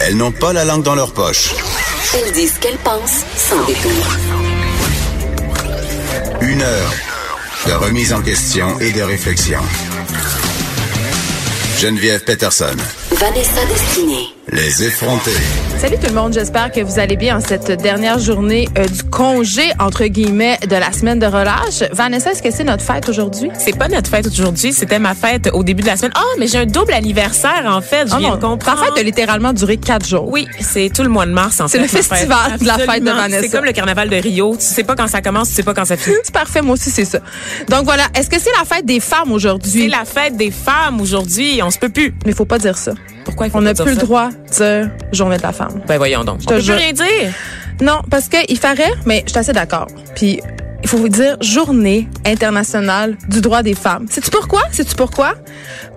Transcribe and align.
Elles 0.00 0.16
n'ont 0.16 0.32
pas 0.32 0.52
la 0.52 0.64
langue 0.64 0.82
dans 0.82 0.94
leur 0.94 1.12
poche. 1.12 1.54
Elles 2.14 2.32
disent 2.32 2.54
ce 2.54 2.60
qu'elles 2.60 2.78
pensent 2.78 3.24
sans 3.36 3.64
détour. 3.64 3.90
Une 6.42 6.62
heure 6.62 6.92
de 7.66 7.72
remise 7.72 8.12
en 8.12 8.20
question 8.20 8.78
et 8.80 8.92
de 8.92 9.02
réflexion. 9.02 9.60
Geneviève 11.78 12.22
Peterson. 12.24 12.76
Vanessa 13.12 13.64
Destinée. 13.66 14.28
Les 14.52 14.84
effrontés. 14.84 15.30
Salut 15.78 15.96
tout 15.98 16.06
le 16.06 16.12
monde, 16.14 16.34
j'espère 16.34 16.70
que 16.70 16.80
vous 16.82 16.98
allez 16.98 17.16
bien 17.16 17.38
en 17.38 17.40
cette 17.40 17.70
dernière 17.80 18.18
journée 18.18 18.68
euh, 18.76 18.86
du 18.86 19.02
congé, 19.02 19.62
entre 19.80 20.04
guillemets, 20.04 20.58
de 20.68 20.76
la 20.76 20.92
semaine 20.92 21.18
de 21.18 21.24
relâche. 21.24 21.82
Vanessa, 21.92 22.32
est-ce 22.32 22.42
que 22.42 22.50
c'est 22.50 22.62
notre 22.62 22.82
fête 22.84 23.08
aujourd'hui? 23.08 23.48
C'est 23.58 23.76
pas 23.76 23.88
notre 23.88 24.10
fête 24.10 24.26
aujourd'hui, 24.26 24.74
c'était 24.74 24.98
ma 24.98 25.14
fête 25.14 25.48
au 25.54 25.64
début 25.64 25.82
de 25.82 25.86
la 25.88 25.96
semaine. 25.96 26.12
Oh, 26.18 26.36
mais 26.38 26.46
j'ai 26.46 26.58
un 26.58 26.66
double 26.66 26.92
anniversaire, 26.92 27.64
en 27.66 27.80
fait, 27.80 28.06
je 28.06 28.12
Ah 28.14 28.18
viens 28.18 28.36
non, 28.36 28.58
ta 28.58 28.76
fête 28.76 28.98
a 28.98 29.02
littéralement 29.02 29.54
duré 29.54 29.78
quatre 29.78 30.06
jours. 30.06 30.28
Oui, 30.30 30.46
c'est 30.60 30.90
tout 30.94 31.02
le 31.02 31.08
mois 31.08 31.24
de 31.24 31.32
mars, 31.32 31.60
en 31.60 31.66
C'est 31.68 31.78
fait. 31.78 31.86
le 31.86 31.92
ma 31.92 32.02
fête. 32.02 32.04
festival 32.04 32.58
de 32.58 32.66
la 32.66 32.78
fête 32.78 33.02
de. 33.02 33.10
Vanessa. 33.10 33.42
C'est 33.42 33.48
comme 33.48 33.64
le 33.64 33.72
carnaval 33.72 34.10
de 34.10 34.16
Rio. 34.16 34.56
Tu 34.56 34.64
sais 34.66 34.84
pas 34.84 34.94
quand 34.94 35.08
ça 35.08 35.22
commence, 35.22 35.48
tu 35.48 35.54
sais 35.54 35.62
pas 35.62 35.72
quand 35.74 35.86
ça 35.86 35.96
finit. 35.96 36.16
C'est 36.22 36.34
parfait, 36.34 36.60
moi 36.60 36.74
aussi 36.74 36.90
c'est 36.90 37.04
ça. 37.06 37.20
Donc 37.70 37.84
voilà, 37.84 38.04
est-ce 38.14 38.28
que 38.28 38.38
c'est 38.38 38.52
la 38.58 38.64
fête 38.66 38.84
des 38.84 39.00
femmes 39.00 39.22
C'est 39.28 39.32
aujourd'hui? 39.32 39.88
la 39.88 40.04
fête 40.04 40.36
des 40.36 40.50
femmes 40.50 41.00
aujourd'hui, 41.00 41.60
on 41.62 41.70
se 41.70 41.78
peut 41.78 41.88
plus. 41.88 42.14
Mais 42.26 42.32
il 42.32 42.34
faut 42.34 42.44
pas 42.44 42.58
dire 42.58 42.76
ça. 42.76 42.92
Pourquoi 43.24 43.46
il 43.46 43.50
faut 43.50 43.58
On 43.58 43.62
n'a 43.62 43.74
plus 43.74 43.94
le 43.94 43.96
droit 43.96 44.30
de 44.30 44.82
dire 44.82 44.90
journée 45.12 45.36
de 45.36 45.42
la 45.42 45.52
femme. 45.52 45.82
Ben 45.86 45.96
voyons 45.96 46.24
donc. 46.24 46.36
On 46.42 46.44
te 46.44 46.48
peut 46.48 46.54
plus 46.56 46.64
jure. 46.64 46.76
rien 46.76 46.92
dire. 46.92 47.32
Non, 47.80 48.00
parce 48.10 48.28
que 48.28 48.36
il 48.48 48.58
ferait, 48.58 48.92
mais 49.06 49.22
je 49.26 49.30
suis 49.30 49.38
assez 49.38 49.52
d'accord. 49.52 49.86
Puis 50.14 50.40
il 50.82 50.88
faut 50.88 50.98
vous 50.98 51.08
dire 51.08 51.36
journée 51.40 52.08
internationale 52.26 53.16
du 53.28 53.40
droit 53.40 53.62
des 53.62 53.74
femmes. 53.74 54.06
Sais-tu 54.10 54.30
pourquoi? 54.30 54.62
Sais-tu 54.70 54.94
pourquoi? 54.94 55.34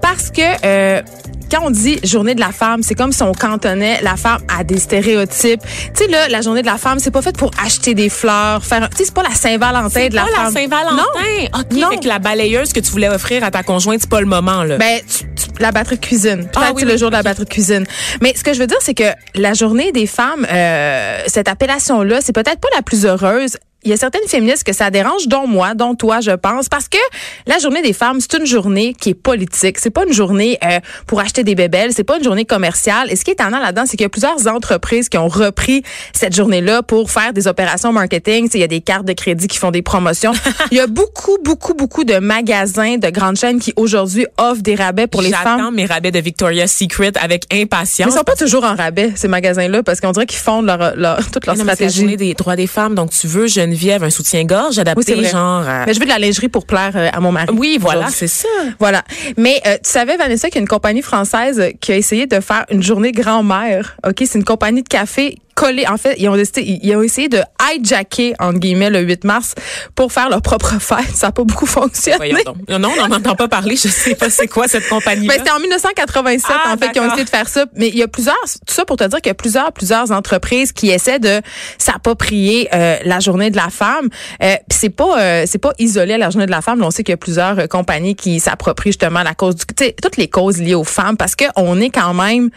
Parce 0.01 0.31
que 0.31 0.41
euh, 0.65 1.01
quand 1.49 1.61
on 1.63 1.69
dit 1.69 1.99
journée 2.03 2.35
de 2.35 2.39
la 2.39 2.51
femme, 2.51 2.83
c'est 2.83 2.95
comme 2.95 3.11
si 3.11 3.23
on 3.23 3.31
cantonnait 3.31 4.01
la 4.01 4.15
femme 4.15 4.39
à 4.55 4.63
des 4.63 4.77
stéréotypes. 4.79 5.61
Tu 5.95 6.03
sais 6.03 6.07
là, 6.07 6.27
la 6.29 6.41
journée 6.41 6.61
de 6.61 6.67
la 6.67 6.77
femme, 6.77 6.99
c'est 6.99 7.11
pas 7.11 7.21
fait 7.21 7.35
pour 7.37 7.51
acheter 7.63 7.93
des 7.93 8.09
fleurs, 8.09 8.63
faire. 8.65 8.89
Tu 8.89 8.97
sais, 8.97 9.05
c'est 9.05 9.13
pas 9.13 9.23
la 9.23 9.31
Saint-Valentin 9.35 10.07
de 10.09 10.15
la 10.15 10.21
pas 10.23 10.27
femme. 10.27 10.53
la 10.53 10.61
Saint-Valentin. 10.61 11.59
OK, 11.59 11.71
Non. 11.73 11.87
avec 11.87 12.03
la 12.03 12.19
balayeuse 12.19 12.73
que 12.73 12.79
tu 12.79 12.91
voulais 12.91 13.09
offrir 13.09 13.43
à 13.43 13.51
ta 13.51 13.63
conjointe, 13.63 14.01
c'est 14.01 14.09
pas 14.09 14.19
le 14.21 14.25
moment, 14.27 14.63
là. 14.63 14.77
Ben, 14.77 14.99
tu- 15.01 15.25
tu- 15.35 15.47
la 15.61 15.71
batterie 15.71 15.95
de 15.97 16.01
cuisine. 16.05 16.41
Peut-être 16.43 16.61
Ah 16.69 16.71
oui, 16.75 16.83
le 16.83 16.91
oui, 16.93 16.97
jour 16.97 17.09
de 17.09 17.15
la 17.15 17.23
batterie 17.23 17.45
de 17.45 17.49
cuisine. 17.49 17.85
Mais 18.21 18.33
ce 18.35 18.43
que 18.43 18.53
je 18.53 18.59
veux 18.59 18.67
dire, 18.67 18.77
c'est 18.81 18.93
que 18.93 19.03
la 19.35 19.53
journée 19.53 19.91
des 19.91 20.05
femmes, 20.07 20.45
euh, 20.51 21.19
cette 21.27 21.47
appellation-là, 21.47 22.19
c'est 22.21 22.33
peut-être 22.33 22.59
pas 22.59 22.67
la 22.75 22.81
plus 22.81 23.05
heureuse. 23.05 23.57
Il 23.87 23.91
y 23.91 23.93
a 23.93 23.97
certaines 23.97 24.27
féministes 24.27 24.65
que 24.65 24.73
ça 24.73 24.91
dérange, 24.91 25.29
dont 25.29 25.47
moi, 25.47 25.73
dont 25.73 25.95
toi, 25.95 26.19
je 26.19 26.31
pense, 26.31 26.67
parce 26.67 26.89
que 26.89 26.97
la 27.45 27.57
journée 27.57 27.81
des 27.81 27.93
femmes, 27.93 28.19
c'est 28.19 28.37
une 28.37 28.45
journée 28.45 28.93
qui 28.93 29.11
est 29.11 29.13
politique. 29.13 29.77
C'est 29.79 29.91
pas 29.91 30.03
une 30.05 30.11
journée 30.11 30.57
euh, 30.61 30.81
pour 31.05 31.21
acheter 31.21 31.45
des 31.45 31.55
bébelles. 31.55 31.91
C'est 31.95 32.03
pas 32.03 32.17
une 32.17 32.23
journée 32.25 32.43
commerciale. 32.43 33.09
Et 33.09 33.15
ce 33.15 33.23
qui 33.23 33.31
est 33.31 33.35
étonnant 33.35 33.59
là-dedans, 33.61 33.83
c'est 33.85 33.91
qu'il 33.91 34.01
y 34.01 34.05
a 34.05 34.09
plusieurs 34.09 34.45
entreprises 34.47 35.07
qui 35.07 35.17
ont 35.17 35.29
repris 35.29 35.83
cette 36.13 36.35
journée-là 36.35 36.83
pour 36.83 37.09
faire 37.11 37.31
des 37.31 37.47
opérations 37.47 37.93
marketing. 37.93 38.49
Il 38.53 38.59
y 38.59 38.63
a 38.63 38.67
des 38.67 38.81
cartes 38.81 39.05
de 39.05 39.13
crédit 39.13 39.47
qui 39.47 39.57
font 39.57 39.71
des 39.71 39.81
promotions. 39.81 40.33
Il 40.71 40.77
y 40.77 40.81
a 40.81 40.87
beaucoup, 40.87 41.37
beaucoup, 41.41 41.73
beaucoup 41.73 42.03
de 42.03 42.17
magasins 42.17 42.97
de 42.97 43.09
grandes 43.09 43.37
chaînes 43.37 43.61
qui 43.61 43.71
aujourd'hui 43.77 44.25
offrent 44.37 44.63
des 44.63 44.75
rabais 44.75 45.07
pour 45.07 45.21
les 45.21 45.29
J'attends 45.29 45.57
femmes. 45.59 45.75
mes 45.75 45.85
rabais 45.85 46.11
de 46.11 46.19
Victoria's 46.19 46.73
Secret 46.73 47.13
avec 47.21 47.45
Mais 47.53 47.61
impatience. 47.61 48.11
ils 48.13 48.17
sont 48.17 48.23
pas 48.25 48.35
toujours 48.35 48.65
en 48.65 48.75
rabais, 48.75 49.13
ces 49.15 49.29
magasins-là, 49.29 49.81
parce 49.81 50.01
qu'on 50.01 50.11
dirait 50.11 50.25
qu'ils 50.25 50.39
fondent 50.39 50.65
leur, 50.65 50.93
leur, 50.97 51.17
toute 51.31 51.45
leur 51.45 51.55
Non, 51.55 51.63
mais 51.63 51.75
c'est 51.77 51.83
la 51.83 51.89
stratégie. 51.89 51.99
journée 52.01 52.17
des 52.17 52.33
droits 52.33 52.57
des 52.57 52.67
femmes, 52.67 52.93
donc 52.95 53.11
tu 53.11 53.27
veux, 53.27 53.47
Geneviève, 53.47 53.76
un 54.03 54.09
soutien-gorge 54.09 54.75
Oui, 54.75 54.81
adapté, 54.81 55.13
vrai. 55.15 55.29
genre... 55.29 55.67
à- 55.67 55.85
Mais 55.85 55.93
je 55.93 55.99
veux 55.99 56.05
de 56.05 56.11
la 56.11 56.19
lingerie 56.19 56.49
pour 56.49 56.65
plaire 56.65 56.91
euh, 56.95 57.09
à 57.11 57.19
mon 57.19 57.31
mari. 57.31 57.47
Oui, 57.53 57.77
voilà, 57.79 58.07
c'est 58.09 58.27
ça. 58.27 58.47
Voilà. 58.79 59.03
Mais 59.37 59.61
euh, 59.65 59.75
tu 59.83 59.89
savais, 59.89 60.17
Vanessa, 60.17 60.47
qu'il 60.47 60.55
y 60.55 60.59
a 60.59 60.61
une 60.61 60.67
compagnie 60.67 61.01
française 61.01 61.61
qui 61.79 61.91
a 61.91 61.95
essayé 61.97 62.27
de 62.27 62.39
faire 62.39 62.65
une 62.71 62.83
journée 62.83 63.11
grand-mère. 63.11 63.97
OK? 64.05 64.15
C'est 64.25 64.37
une 64.37 64.43
compagnie 64.45 64.83
de 64.83 64.87
café 64.89 65.37
collée. 65.57 65.87
En 65.87 65.97
fait, 65.97 66.15
ils 66.19 66.29
ont, 66.29 66.35
décidé, 66.35 66.79
ils 66.83 66.95
ont 66.95 67.01
essayé 67.01 67.29
de 67.29 67.41
hijacker, 67.59 68.35
entre 68.39 68.59
guillemets, 68.59 68.91
le 68.91 68.99
8 68.99 69.23
mars 69.23 69.55
pour 69.95 70.13
faire 70.13 70.29
leur 70.29 70.41
propre 70.41 70.75
fête. 70.79 71.15
Ça 71.15 71.27
n'a 71.27 71.31
pas 71.31 71.43
beaucoup 71.43 71.65
fonctionné. 71.65 72.33
Non, 72.69 72.79
non, 72.79 72.91
on 72.97 73.07
n'en 73.07 73.15
entend 73.17 73.35
pas 73.35 73.47
parler. 73.47 73.75
Je 73.75 73.87
sais 73.87 74.15
pas 74.15 74.29
c'est 74.29 74.47
quoi 74.47 74.67
cette 74.67 74.87
compagnie-là. 74.87 75.33
Ben, 75.33 75.39
c'était 75.39 75.51
en 75.51 75.59
1987, 75.59 76.55
Ah, 76.63 76.73
en 76.73 76.77
fait, 76.77 76.91
qu'ils 76.91 77.01
ont 77.01 77.07
essayé 77.07 77.23
de 77.25 77.29
faire 77.29 77.49
ça. 77.49 77.65
Mais 77.75 77.87
il 77.87 77.97
y 77.97 78.03
a 78.03 78.07
plusieurs, 78.07 78.35
tout 78.65 78.73
ça 78.73 78.85
pour 78.85 78.97
te 78.97 79.03
dire 79.03 79.19
qu'il 79.19 79.29
y 79.29 79.31
a 79.31 79.35
plusieurs, 79.35 79.71
plusieurs 79.73 80.11
entreprises 80.11 80.71
qui 80.71 80.91
essaient 80.91 81.19
de 81.19 81.41
s'approprier 81.77 82.69
euh, 82.73 82.97
la 83.03 83.19
journée 83.19 83.49
de 83.49 83.57
la 83.57 83.69
femme. 83.69 84.09
Euh, 84.43 84.55
Puis 84.69 84.77
c'est 84.79 84.89
pas, 84.89 85.19
euh, 85.19 85.43
c'est 85.47 85.57
pas 85.57 85.73
isolé 85.79 86.13
à 86.13 86.17
la 86.17 86.29
journée 86.29 86.45
de 86.45 86.51
la 86.51 86.61
femme. 86.61 86.79
Là, 86.79 86.85
on 86.85 86.91
sait 86.91 87.03
qu'il 87.03 87.13
y 87.13 87.15
a 87.15 87.17
plusieurs 87.17 87.57
euh, 87.57 87.67
compagnies 87.67 88.15
qui 88.15 88.39
s'approprient 88.39 88.91
justement 88.91 89.23
la 89.23 89.33
cause 89.33 89.55
du, 89.55 89.65
toutes 90.01 90.17
les 90.17 90.27
causes 90.27 90.59
liées 90.59 90.75
aux 90.75 90.83
femmes 90.83 91.17
parce 91.17 91.35
que 91.35 91.45
on 91.55 91.79
est 91.81 91.89
quand 91.89 92.13
même 92.13 92.49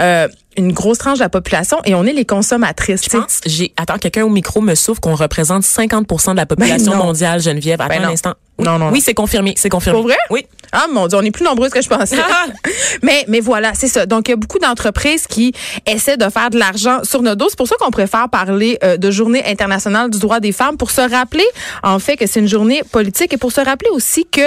euh, 0.00 0.28
une 0.56 0.72
grosse 0.72 0.98
tranche 0.98 1.18
de 1.18 1.22
la 1.24 1.28
population 1.28 1.78
et 1.84 1.94
on 1.94 2.04
est 2.04 2.12
les 2.12 2.24
consommatrices. 2.24 3.02
Je 3.04 3.10
pense, 3.10 3.40
j'ai, 3.46 3.72
attends, 3.76 3.98
quelqu'un 3.98 4.24
au 4.24 4.28
micro 4.28 4.60
me 4.60 4.74
souffle 4.74 5.00
qu'on 5.00 5.14
représente 5.14 5.62
50% 5.62 6.32
de 6.32 6.36
la 6.36 6.46
population 6.46 6.92
Ben 6.92 6.98
non. 6.98 7.04
mondiale, 7.06 7.40
Geneviève. 7.40 7.80
Attends 7.80 7.88
Ben 7.94 8.02
un 8.04 8.06
non. 8.08 8.12
instant. 8.12 8.34
Oui, 8.58 8.64
Non, 8.66 8.72
non, 8.78 8.86
non. 8.86 8.92
Oui, 8.92 9.00
c'est 9.00 9.14
confirmé, 9.14 9.54
c'est 9.56 9.68
confirmé. 9.70 9.98
Pour 9.98 10.06
vrai? 10.08 10.16
Oui. 10.30 10.46
Ah 10.72 10.86
mon 10.90 11.06
dieu, 11.06 11.18
on 11.18 11.22
est 11.22 11.30
plus 11.30 11.44
nombreuses 11.44 11.70
que 11.70 11.82
je 11.82 11.88
pensais. 11.88 12.16
mais 13.02 13.24
mais 13.28 13.40
voilà, 13.40 13.72
c'est 13.74 13.88
ça. 13.88 14.06
Donc 14.06 14.28
il 14.28 14.32
y 14.32 14.34
a 14.34 14.36
beaucoup 14.36 14.58
d'entreprises 14.58 15.26
qui 15.26 15.52
essaient 15.86 16.16
de 16.16 16.28
faire 16.30 16.50
de 16.50 16.58
l'argent 16.58 17.00
sur 17.04 17.22
notre 17.22 17.36
dos. 17.36 17.46
C'est 17.48 17.58
pour 17.58 17.68
ça 17.68 17.76
qu'on 17.78 17.90
préfère 17.90 18.28
parler 18.28 18.78
euh, 18.82 18.96
de 18.96 19.10
Journée 19.10 19.44
internationale 19.46 20.10
du 20.10 20.18
droit 20.18 20.40
des 20.40 20.52
femmes 20.52 20.76
pour 20.76 20.90
se 20.90 21.00
rappeler 21.00 21.44
en 21.82 21.98
fait 21.98 22.16
que 22.16 22.26
c'est 22.26 22.40
une 22.40 22.48
journée 22.48 22.82
politique 22.90 23.32
et 23.32 23.36
pour 23.36 23.52
se 23.52 23.60
rappeler 23.60 23.90
aussi 23.90 24.26
que 24.26 24.40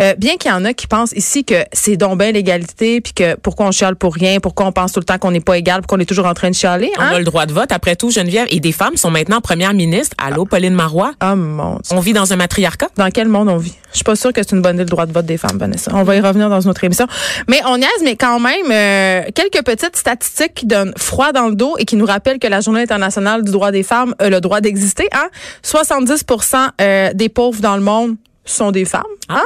euh, 0.00 0.14
bien 0.16 0.36
qu'il 0.36 0.50
y 0.50 0.54
en 0.54 0.64
a 0.64 0.72
qui 0.72 0.86
pensent 0.86 1.12
ici 1.12 1.44
que 1.44 1.64
c'est 1.72 1.96
donc 1.96 2.18
bien 2.18 2.32
l'égalité 2.32 3.00
puis 3.00 3.12
que 3.12 3.34
pourquoi 3.36 3.66
on 3.66 3.72
chiale 3.72 3.96
pour 3.96 4.14
rien, 4.14 4.40
pourquoi 4.40 4.66
on 4.66 4.72
pense 4.72 4.92
tout 4.92 5.00
le 5.00 5.04
temps 5.04 5.18
qu'on 5.18 5.30
n'est 5.30 5.40
pas 5.40 5.58
égal, 5.58 5.80
pourquoi 5.80 5.98
on 5.98 6.00
est 6.00 6.06
toujours 6.06 6.26
en 6.26 6.34
train 6.34 6.50
de 6.50 6.54
chialer, 6.54 6.90
On 6.98 7.02
hein? 7.02 7.12
a 7.14 7.18
le 7.18 7.24
droit 7.24 7.46
de 7.46 7.52
vote, 7.52 7.72
après 7.72 7.96
tout, 7.96 8.10
Geneviève. 8.10 8.46
Et 8.50 8.60
des 8.60 8.72
femmes 8.72 8.96
sont 8.96 9.10
maintenant 9.10 9.40
premières 9.40 9.74
ministres. 9.74 10.14
Allô, 10.18 10.44
Pauline 10.44 10.74
Marois? 10.74 11.12
Oh 11.22 11.36
mon 11.36 11.74
dieu. 11.74 11.96
On 11.96 12.00
vit 12.00 12.12
dans 12.12 12.32
un 12.32 12.36
matriarcat? 12.36 12.88
Dans 12.96 13.10
quel 13.10 13.28
monde 13.28 13.48
on 13.48 13.56
vit? 13.56 13.74
Je 13.92 13.96
suis 13.96 14.04
pas 14.04 14.16
sûre 14.16 14.32
que 14.32 14.42
c'est 14.42 14.52
une 14.52 14.62
bonne 14.62 14.76
idée 14.76 14.84
le 14.84 14.90
droit 14.90 15.06
de 15.06 15.12
vote 15.12 15.26
des 15.26 15.36
femmes, 15.36 15.58
Vanessa. 15.58 15.71
On 15.92 16.02
va 16.02 16.16
y 16.16 16.20
revenir 16.20 16.48
dans 16.48 16.60
une 16.60 16.70
autre 16.70 16.84
émission. 16.84 17.06
Mais 17.48 17.60
on 17.66 17.76
niaise, 17.76 17.88
mais 18.02 18.16
quand 18.16 18.40
même, 18.40 18.70
euh, 18.70 19.22
quelques 19.34 19.64
petites 19.64 19.96
statistiques 19.96 20.54
qui 20.54 20.66
donnent 20.66 20.94
froid 20.96 21.32
dans 21.32 21.48
le 21.48 21.54
dos 21.54 21.76
et 21.78 21.84
qui 21.84 21.96
nous 21.96 22.06
rappellent 22.06 22.38
que 22.38 22.46
la 22.46 22.60
Journée 22.60 22.82
internationale 22.82 23.42
du 23.42 23.52
droit 23.52 23.70
des 23.70 23.82
femmes 23.82 24.14
a 24.18 24.28
le 24.28 24.40
droit 24.40 24.60
d'exister. 24.60 25.08
Hein? 25.12 25.28
70% 25.64 26.70
euh, 26.80 27.12
des 27.14 27.28
pauvres 27.28 27.60
dans 27.60 27.76
le 27.76 27.82
monde 27.82 28.16
sont 28.44 28.72
des 28.72 28.84
femmes. 28.84 29.02
Hein? 29.28 29.44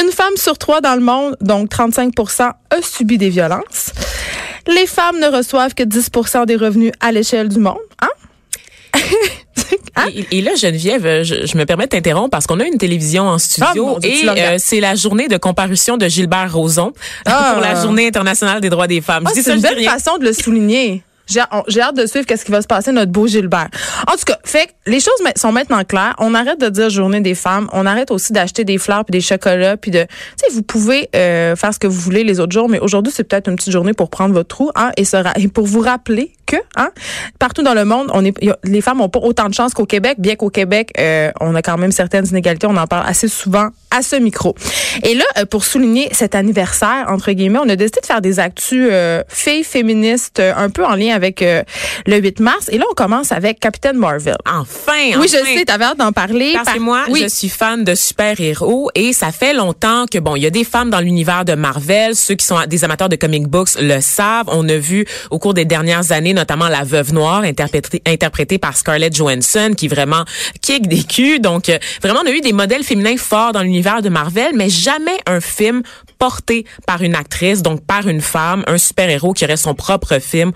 Une 0.00 0.10
femme 0.10 0.36
sur 0.36 0.56
trois 0.58 0.80
dans 0.80 0.94
le 0.94 1.00
monde, 1.00 1.36
donc 1.40 1.70
35% 1.70 2.42
a 2.42 2.54
subi 2.82 3.18
des 3.18 3.28
violences. 3.28 3.92
Les 4.66 4.86
femmes 4.86 5.18
ne 5.18 5.26
reçoivent 5.26 5.74
que 5.74 5.82
10% 5.82 6.46
des 6.46 6.56
revenus 6.56 6.92
à 7.00 7.12
l'échelle 7.12 7.48
du 7.48 7.58
monde. 7.58 7.78
Hein? 8.00 9.00
Hein? 9.96 10.06
Et, 10.14 10.38
et 10.38 10.40
là, 10.42 10.52
Geneviève, 10.54 11.06
euh, 11.06 11.24
je, 11.24 11.46
je 11.46 11.56
me 11.58 11.64
permets 11.64 11.84
de 11.84 11.90
t'interrompre 11.90 12.30
parce 12.30 12.46
qu'on 12.46 12.60
a 12.60 12.64
une 12.64 12.78
télévision 12.78 13.24
en 13.24 13.34
Ah, 13.34 13.38
studio 13.38 13.98
Dieu, 14.00 14.10
tu 14.10 14.26
et 14.26 14.28
euh, 14.30 14.56
c'est 14.58 14.80
la 14.80 14.94
journée 14.94 15.28
de 15.28 15.36
comparution 15.36 15.96
de 15.96 16.06
Gilbert 16.08 16.52
Rozon 16.52 16.92
Ah. 17.26 17.50
pour 17.54 17.62
la 17.62 17.80
Journée 17.80 18.06
internationale 18.06 18.60
des 18.60 18.70
droits 18.70 18.86
des 18.86 19.00
femmes. 19.00 19.24
Ah, 19.26 19.30
c'est 19.34 19.46
une 19.52 19.58
je 19.58 19.62
belle 19.62 19.84
façon 19.84 20.18
de 20.18 20.24
le 20.24 20.32
souligner. 20.32 21.02
J'ai 21.28 21.80
hâte 21.80 21.94
de 21.96 22.06
suivre 22.06 22.26
qu'est-ce 22.26 22.44
qui 22.44 22.50
va 22.50 22.60
se 22.60 22.66
passer 22.66 22.90
notre 22.90 23.12
beau 23.12 23.28
Gilbert. 23.28 23.68
En 24.08 24.14
tout 24.16 24.24
cas, 24.26 24.38
fait 24.42 24.66
que 24.66 24.90
les 24.90 24.98
choses 24.98 25.14
sont 25.36 25.52
maintenant 25.52 25.84
claires. 25.84 26.16
On 26.18 26.34
arrête 26.34 26.60
de 26.60 26.68
dire 26.68 26.90
journée 26.90 27.20
des 27.20 27.36
femmes. 27.36 27.68
On 27.72 27.86
arrête 27.86 28.10
aussi 28.10 28.32
d'acheter 28.32 28.64
des 28.64 28.78
fleurs 28.78 29.04
puis 29.04 29.12
des 29.12 29.20
chocolats 29.20 29.76
puis 29.76 29.92
de, 29.92 30.02
tu 30.02 30.08
sais, 30.38 30.46
vous 30.52 30.62
pouvez 30.62 31.08
euh, 31.14 31.54
faire 31.54 31.72
ce 31.72 31.78
que 31.78 31.86
vous 31.86 32.00
voulez 32.00 32.24
les 32.24 32.40
autres 32.40 32.50
jours, 32.52 32.68
mais 32.68 32.80
aujourd'hui 32.80 33.12
c'est 33.14 33.22
peut-être 33.22 33.48
une 33.48 33.54
petite 33.54 33.72
journée 33.72 33.92
pour 33.92 34.10
prendre 34.10 34.34
votre 34.34 34.48
trou, 34.48 34.72
hein, 34.74 34.90
et, 34.96 35.04
se 35.04 35.16
ra- 35.16 35.34
et 35.36 35.46
pour 35.46 35.66
vous 35.66 35.78
rappeler 35.80 36.32
que, 36.50 36.56
hein, 36.76 36.90
partout 37.38 37.62
dans 37.62 37.74
le 37.74 37.84
monde, 37.84 38.10
on 38.12 38.24
est, 38.24 38.34
y 38.42 38.50
a- 38.50 38.58
les 38.64 38.80
femmes 38.80 39.00
ont 39.00 39.08
pas 39.08 39.20
autant 39.20 39.48
de 39.48 39.54
chance 39.54 39.72
qu'au 39.74 39.86
Québec, 39.86 40.16
bien 40.18 40.36
qu'au 40.36 40.50
Québec, 40.50 40.90
euh, 40.98 41.30
on 41.40 41.54
a 41.54 41.62
quand 41.62 41.78
même 41.78 41.92
certaines 41.92 42.26
inégalités. 42.26 42.66
On 42.66 42.76
en 42.76 42.86
parle 42.86 43.06
assez 43.06 43.28
souvent 43.28 43.68
à 43.90 44.02
ce 44.02 44.16
micro. 44.16 44.54
Et 45.04 45.14
là, 45.14 45.24
euh, 45.38 45.44
pour 45.44 45.64
souligner 45.64 46.08
cet 46.12 46.34
anniversaire 46.34 47.06
entre 47.08 47.32
guillemets, 47.32 47.58
on 47.62 47.68
a 47.68 47.76
décidé 47.76 48.00
de 48.00 48.06
faire 48.06 48.20
des 48.20 48.38
actus 48.40 48.88
euh, 48.90 49.22
filles 49.28 49.64
féministes 49.64 50.40
un 50.40 50.70
peu 50.70 50.84
en 50.84 50.94
lien 50.94 51.14
avec 51.14 51.42
euh, 51.42 51.62
le 52.06 52.16
8 52.18 52.40
mars. 52.40 52.68
Et 52.70 52.78
là, 52.78 52.84
on 52.90 52.94
commence 52.94 53.32
avec 53.32 53.60
Captain 53.60 53.92
Marvel. 53.92 54.36
Enfin, 54.46 55.18
Oui, 55.18 55.26
je 55.28 55.36
sais, 55.56 55.64
t'avais 55.64 55.84
hâte 55.84 55.98
d'en 55.98 56.12
parler. 56.12 56.52
Parce 56.54 56.66
Par- 56.66 56.74
que 56.74 56.80
moi, 56.80 57.04
oui. 57.10 57.20
je 57.22 57.28
suis 57.28 57.48
fan 57.48 57.84
de 57.84 57.94
super-héros 57.94 58.90
et 58.94 59.12
ça 59.12 59.32
fait 59.32 59.52
longtemps 59.54 60.06
que, 60.10 60.18
bon, 60.18 60.36
il 60.36 60.42
y 60.42 60.46
a 60.46 60.50
des 60.50 60.64
femmes 60.64 60.90
dans 60.90 61.00
l'univers 61.00 61.44
de 61.44 61.54
Marvel. 61.54 62.14
Ceux 62.16 62.34
qui 62.34 62.44
sont 62.46 62.58
des 62.68 62.84
amateurs 62.84 63.08
de 63.08 63.16
comic 63.16 63.46
books 63.48 63.70
le 63.80 64.00
savent. 64.00 64.46
On 64.48 64.68
a 64.68 64.76
vu 64.76 65.04
au 65.30 65.38
cours 65.38 65.54
des 65.54 65.64
dernières 65.64 66.12
années, 66.12 66.32
notamment 66.40 66.68
La 66.68 66.84
Veuve 66.84 67.12
Noire, 67.12 67.42
interprétée, 67.42 68.58
par 68.58 68.76
Scarlett 68.76 69.14
Johansson, 69.14 69.72
qui 69.76 69.88
vraiment 69.88 70.24
kick 70.62 70.88
des 70.88 71.02
culs. 71.02 71.40
Donc, 71.40 71.68
euh, 71.68 71.78
vraiment, 72.02 72.20
on 72.24 72.26
a 72.26 72.32
eu 72.32 72.40
des 72.40 72.52
modèles 72.52 72.82
féminins 72.82 73.16
forts 73.18 73.52
dans 73.52 73.62
l'univers 73.62 74.02
de 74.02 74.08
Marvel, 74.08 74.52
mais 74.54 74.70
jamais 74.70 75.18
un 75.26 75.40
film 75.40 75.82
porté 76.18 76.64
par 76.86 77.02
une 77.02 77.14
actrice, 77.14 77.62
donc 77.62 77.84
par 77.84 78.08
une 78.08 78.20
femme, 78.20 78.64
un 78.66 78.78
super-héros 78.78 79.32
qui 79.32 79.44
aurait 79.44 79.56
son 79.56 79.74
propre 79.74 80.18
film 80.18 80.52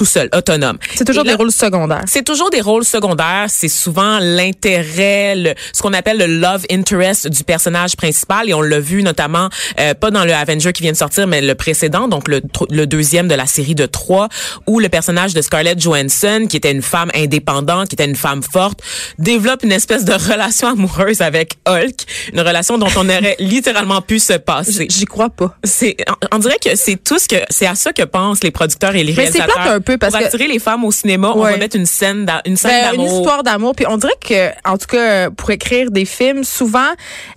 tout 0.00 0.06
seul, 0.06 0.30
autonome. 0.34 0.78
C'est 0.94 1.04
toujours 1.04 1.24
là, 1.24 1.32
des 1.32 1.36
rôles 1.36 1.52
secondaires. 1.52 2.04
c'est 2.06 2.24
toujours 2.24 2.48
des 2.48 2.62
rôles 2.62 2.86
secondaires. 2.86 3.44
C'est 3.48 3.68
souvent 3.68 4.18
l'intérêt, 4.18 5.34
le- 5.36 5.54
ce 5.74 5.82
qu'on 5.82 5.92
appelle 5.92 6.16
le 6.16 6.24
love 6.26 6.64
interest 6.70 7.28
du 7.28 7.44
personnage 7.44 7.96
principal. 7.96 8.48
Et 8.48 8.54
on 8.54 8.62
l'a 8.62 8.80
vu 8.80 9.02
notamment, 9.02 9.50
euh, 9.78 9.92
pas 9.92 10.10
dans 10.10 10.24
le 10.24 10.32
Avenger 10.32 10.72
qui 10.72 10.82
vient 10.82 10.92
de 10.92 10.96
sortir, 10.96 11.26
mais 11.26 11.42
le 11.42 11.54
précédent, 11.54 12.08
donc 12.08 12.28
le, 12.28 12.40
le 12.70 12.86
deuxième 12.86 13.28
de 13.28 13.34
la 13.34 13.44
série 13.44 13.74
de 13.74 13.84
trois, 13.84 14.28
où 14.66 14.80
le 14.80 14.88
personnage 14.88 15.34
de 15.34 15.42
Scarlett 15.42 15.78
Johansson, 15.78 16.46
qui 16.48 16.56
était 16.56 16.72
une 16.72 16.80
femme 16.80 17.10
indépendante, 17.14 17.88
qui 17.88 17.94
était 17.94 18.06
une 18.06 18.16
femme 18.16 18.42
forte, 18.42 18.80
développe 19.18 19.62
une 19.64 19.72
espèce 19.72 20.06
de 20.06 20.14
relation 20.14 20.68
amoureuse 20.68 21.20
avec 21.20 21.58
Hulk. 21.68 22.06
Une 22.32 22.40
relation 22.40 22.78
dont 22.78 22.88
on 22.96 23.06
aurait 23.08 23.36
littéralement 23.40 24.00
pu 24.00 24.18
se 24.18 24.32
passer. 24.32 24.86
J'y 24.90 25.04
crois 25.04 25.28
pas. 25.28 25.54
C'est, 25.64 25.96
on, 26.32 26.36
on 26.36 26.38
dirait 26.38 26.58
que 26.64 26.74
c'est 26.74 26.96
tout 26.96 27.18
ce 27.18 27.28
que, 27.28 27.36
c'est 27.50 27.66
à 27.66 27.74
ça 27.74 27.92
que 27.92 28.02
pensent 28.04 28.42
les 28.42 28.50
producteurs 28.50 28.94
et 28.96 29.04
les 29.04 29.12
Mais 29.12 29.26
c'est 29.26 29.32
plate 29.32 29.48
réalisateurs. 29.50 29.74
un 29.76 29.80
peu 29.80 29.89
parce 29.98 30.12
Pour 30.12 30.20
que- 30.20 30.26
attirer 30.26 30.48
les 30.48 30.58
femmes 30.58 30.84
au 30.84 30.92
cinéma, 30.92 31.32
on 31.34 31.42
va 31.42 31.56
mettre 31.56 31.76
une 31.76 31.86
scène, 31.86 32.24
d'a- 32.24 32.42
une 32.46 32.56
scène 32.56 32.70
Ben, 32.70 32.94
une 32.94 33.00
d'amour. 33.02 33.18
histoire 33.20 33.42
d'amour. 33.42 33.74
Puis 33.74 33.86
on 33.88 33.96
dirait 33.96 34.12
que, 34.20 34.50
en 34.68 34.76
tout 34.78 34.86
cas, 34.86 35.30
pour 35.30 35.50
écrire 35.50 35.90
des 35.90 36.04
films, 36.04 36.44
souvent, 36.44 36.90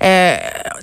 euh, 0.04 0.36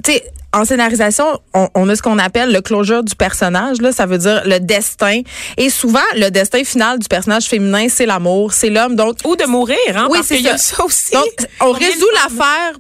tu 0.05 0.13
sais, 0.13 0.25
en 0.53 0.65
scénarisation, 0.65 1.27
on, 1.55 1.69
on 1.77 1.89
a 1.89 1.95
ce 1.95 2.03
qu'on 2.03 2.19
appelle 2.19 2.53
le 2.53 2.61
closure 2.61 3.05
du 3.05 3.15
personnage. 3.15 3.81
Là, 3.81 3.93
ça 3.93 4.07
veut 4.07 4.19
dire 4.19 4.43
le 4.47 4.59
destin. 4.59 5.21
Et 5.57 5.71
souvent, 5.71 6.01
le 6.17 6.29
destin 6.31 6.65
final 6.65 6.99
du 6.99 7.07
personnage 7.07 7.45
féminin, 7.45 7.87
c'est 7.89 8.05
l'amour, 8.07 8.53
c'est 8.53 8.69
l'homme. 8.69 8.97
Donc, 8.97 9.19
Ou 9.25 9.37
de 9.37 9.45
mourir, 9.45 9.77
hein, 9.95 10.09
Oui, 10.11 10.19
parce 10.19 10.27
c'est 10.27 10.37
qu'il 10.37 10.47
y 10.47 10.49
a 10.49 10.59
ça. 10.59 10.77
ça 10.79 10.85
aussi. 10.85 11.13
donc 11.13 11.25
on 11.61 11.73
de 11.73 11.79
résout 11.79 12.09
l'affaire 12.15 12.73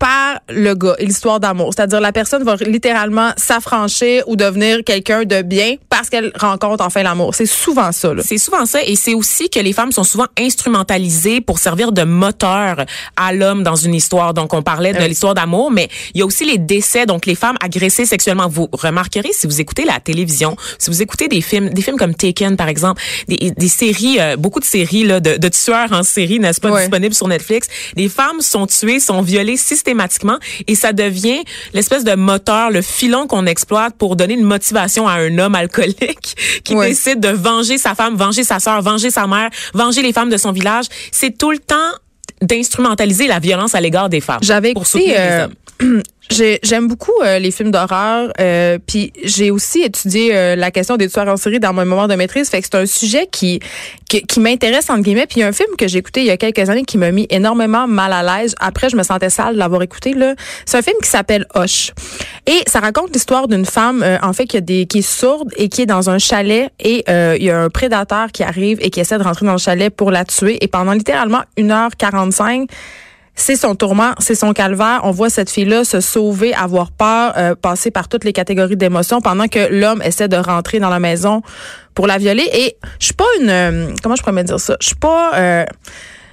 par 0.00 0.40
le 0.48 0.74
gars 0.74 0.96
et 0.98 1.04
l'histoire 1.06 1.38
d'amour. 1.38 1.72
C'est-à-dire 1.76 2.00
la 2.00 2.10
personne 2.10 2.42
va 2.42 2.56
littéralement 2.56 3.30
s'affranchir 3.36 4.24
ou 4.26 4.34
devenir 4.34 4.82
quelqu'un 4.84 5.24
de 5.24 5.42
bien 5.42 5.76
parce 5.90 6.08
qu'elle 6.08 6.32
rencontre 6.40 6.82
enfin 6.84 7.02
l'amour. 7.04 7.34
C'est 7.34 7.46
souvent 7.46 7.92
ça. 7.92 8.10
C'est 8.24 8.38
souvent 8.38 8.64
ça 8.66 8.82
et 8.82 8.96
c'est 8.96 9.14
aussi 9.14 9.50
que 9.50 9.60
les 9.60 9.72
femmes 9.74 9.92
sont 9.92 10.02
souvent 10.02 10.26
instrumentalisées 10.38 11.40
pour 11.42 11.58
servir 11.58 11.92
de 11.92 12.02
moteur 12.02 12.84
à 13.16 13.32
l'homme 13.32 13.62
dans 13.62 13.76
une 13.76 13.94
histoire. 13.94 14.32
Donc 14.34 14.54
on 14.54 14.62
parlait 14.62 14.92
de 14.94 14.98
Oui. 14.98 15.08
l'histoire 15.08 15.34
d'amour, 15.34 15.70
mais 15.70 15.88
il 16.14 16.20
y 16.20 16.22
a 16.22 16.26
aussi 16.26 16.44
les 16.46 16.58
décès, 16.58 17.04
donc 17.06 17.26
les 17.26 17.34
femmes 17.34 17.56
agressées 17.62 18.06
sexuellement. 18.06 18.48
Vous 18.48 18.68
remarquerez 18.72 19.30
si 19.32 19.46
vous 19.46 19.60
écoutez 19.60 19.84
la 19.84 20.00
télévision, 20.00 20.56
si 20.78 20.88
vous 20.90 21.02
écoutez 21.02 21.28
des 21.28 21.42
films, 21.42 21.68
des 21.68 21.82
films 21.82 21.98
comme 21.98 22.14
Taken 22.14 22.56
par 22.56 22.68
exemple, 22.68 23.02
des, 23.28 23.52
des 23.54 23.68
séries, 23.68 24.16
euh, 24.18 24.36
beaucoup 24.36 24.60
de 24.60 24.64
séries 24.64 25.04
là, 25.04 25.20
de, 25.20 25.36
de 25.36 25.48
tueurs 25.48 25.92
en 25.92 26.02
série, 26.02 26.40
n'est-ce 26.40 26.60
pas, 26.60 26.70
Ouais. 26.70 26.80
disponibles 26.80 27.14
sur 27.14 27.28
Netflix. 27.28 27.68
Les 27.96 28.08
femmes 28.08 28.40
sont 28.40 28.66
tuées, 28.66 28.98
sont 29.00 29.20
violées 29.20 29.56
systématiquement 29.58 29.89
et 30.66 30.74
ça 30.74 30.92
devient 30.92 31.42
l'espèce 31.72 32.04
de 32.04 32.14
moteur, 32.14 32.70
le 32.70 32.82
filon 32.82 33.26
qu'on 33.26 33.46
exploite 33.46 33.96
pour 33.96 34.16
donner 34.16 34.34
une 34.34 34.44
motivation 34.44 35.08
à 35.08 35.14
un 35.14 35.38
homme 35.38 35.54
alcoolique 35.54 36.36
qui 36.64 36.74
décide 36.74 37.20
de 37.20 37.28
venger 37.28 37.78
sa 37.78 37.94
femme, 37.94 38.16
venger 38.16 38.44
sa 38.44 38.58
sœur, 38.58 38.82
venger 38.82 39.10
sa 39.10 39.26
mère, 39.26 39.50
venger 39.74 40.02
les 40.02 40.12
femmes 40.12 40.30
de 40.30 40.36
son 40.36 40.52
village. 40.52 40.86
C'est 41.12 41.36
tout 41.36 41.50
le 41.50 41.58
temps 41.58 41.76
d'instrumentaliser 42.40 43.26
la 43.26 43.38
violence 43.38 43.74
à 43.74 43.80
l'égard 43.80 44.08
des 44.08 44.20
femmes. 44.20 44.40
J'avais 44.42 44.72
pour 44.72 44.82
écouté, 44.82 45.14
euh, 45.18 45.48
J'aime 46.30 46.86
beaucoup 46.86 47.12
euh, 47.24 47.40
les 47.40 47.50
films 47.50 47.72
d'horreur, 47.72 48.32
euh, 48.38 48.78
puis 48.86 49.12
j'ai 49.24 49.50
aussi 49.50 49.82
étudié 49.82 50.30
euh, 50.34 50.54
la 50.54 50.70
question 50.70 50.96
des 50.96 51.08
tueurs 51.08 51.26
en 51.26 51.36
série 51.36 51.58
dans 51.58 51.72
mon 51.72 51.80
mémoire 51.80 52.06
de 52.06 52.14
maîtrise. 52.14 52.48
Fait 52.48 52.60
que 52.60 52.68
c'est 52.70 52.78
un 52.78 52.86
sujet 52.86 53.26
qui 53.30 53.58
qui, 54.08 54.22
qui 54.22 54.38
m'intéresse 54.38 54.90
entre 54.90 55.02
guillemets. 55.02 55.26
Puis 55.26 55.38
il 55.38 55.40
y 55.40 55.42
a 55.42 55.48
un 55.48 55.52
film 55.52 55.70
que 55.76 55.88
j'ai 55.88 55.98
écouté 55.98 56.20
il 56.20 56.26
y 56.26 56.30
a 56.30 56.36
quelques 56.36 56.68
années 56.70 56.84
qui 56.84 56.98
m'a 56.98 57.10
mis 57.10 57.26
énormément 57.30 57.88
mal 57.88 58.12
à 58.12 58.22
l'aise. 58.22 58.54
Après, 58.60 58.88
je 58.88 58.96
me 58.96 59.02
sentais 59.02 59.30
sale 59.30 59.54
de 59.54 59.58
l'avoir 59.58 59.82
écouté. 59.82 60.12
Là, 60.12 60.34
c'est 60.66 60.78
un 60.78 60.82
film 60.82 60.96
qui 61.02 61.08
s'appelle 61.08 61.46
Hoche 61.54 61.92
et 62.46 62.62
ça 62.66 62.80
raconte 62.80 63.12
l'histoire 63.12 63.48
d'une 63.48 63.64
femme 63.64 64.02
euh, 64.02 64.18
en 64.22 64.32
fait 64.32 64.46
qui 64.46 64.56
a 64.56 64.60
des 64.60 64.86
qui 64.86 64.98
est 64.98 65.02
sourde 65.02 65.50
et 65.56 65.68
qui 65.68 65.82
est 65.82 65.86
dans 65.86 66.10
un 66.10 66.18
chalet 66.18 66.70
et 66.80 67.04
euh, 67.08 67.36
il 67.38 67.44
y 67.44 67.50
a 67.50 67.60
un 67.60 67.70
prédateur 67.70 68.32
qui 68.32 68.42
arrive 68.42 68.78
et 68.80 68.90
qui 68.90 69.00
essaie 69.00 69.18
de 69.18 69.22
rentrer 69.22 69.46
dans 69.46 69.52
le 69.52 69.58
chalet 69.58 69.94
pour 69.94 70.10
la 70.10 70.24
tuer 70.24 70.58
et 70.62 70.68
pendant 70.68 70.92
littéralement 70.92 71.42
1h45 71.58 72.68
c'est 73.40 73.56
son 73.56 73.74
tourment, 73.74 74.12
c'est 74.18 74.34
son 74.34 74.52
calvaire. 74.52 75.00
On 75.04 75.12
voit 75.12 75.30
cette 75.30 75.50
fille-là 75.50 75.84
se 75.84 76.00
sauver, 76.00 76.52
avoir 76.54 76.90
peur, 76.92 77.32
euh, 77.36 77.54
passer 77.54 77.90
par 77.90 78.06
toutes 78.08 78.24
les 78.24 78.34
catégories 78.34 78.76
d'émotions 78.76 79.20
pendant 79.20 79.48
que 79.48 79.72
l'homme 79.72 80.02
essaie 80.02 80.28
de 80.28 80.36
rentrer 80.36 80.78
dans 80.78 80.90
la 80.90 81.00
maison 81.00 81.40
pour 81.94 82.06
la 82.06 82.18
violer. 82.18 82.48
Et 82.52 82.76
je 82.98 83.06
suis 83.06 83.14
pas 83.14 83.24
une, 83.40 83.48
euh, 83.48 83.86
comment 84.02 84.14
je 84.14 84.22
pourrais 84.22 84.34
me 84.34 84.42
dire 84.42 84.60
ça, 84.60 84.76
je 84.80 84.86
suis 84.88 84.96
pas. 84.96 85.32
euh, 85.36 85.64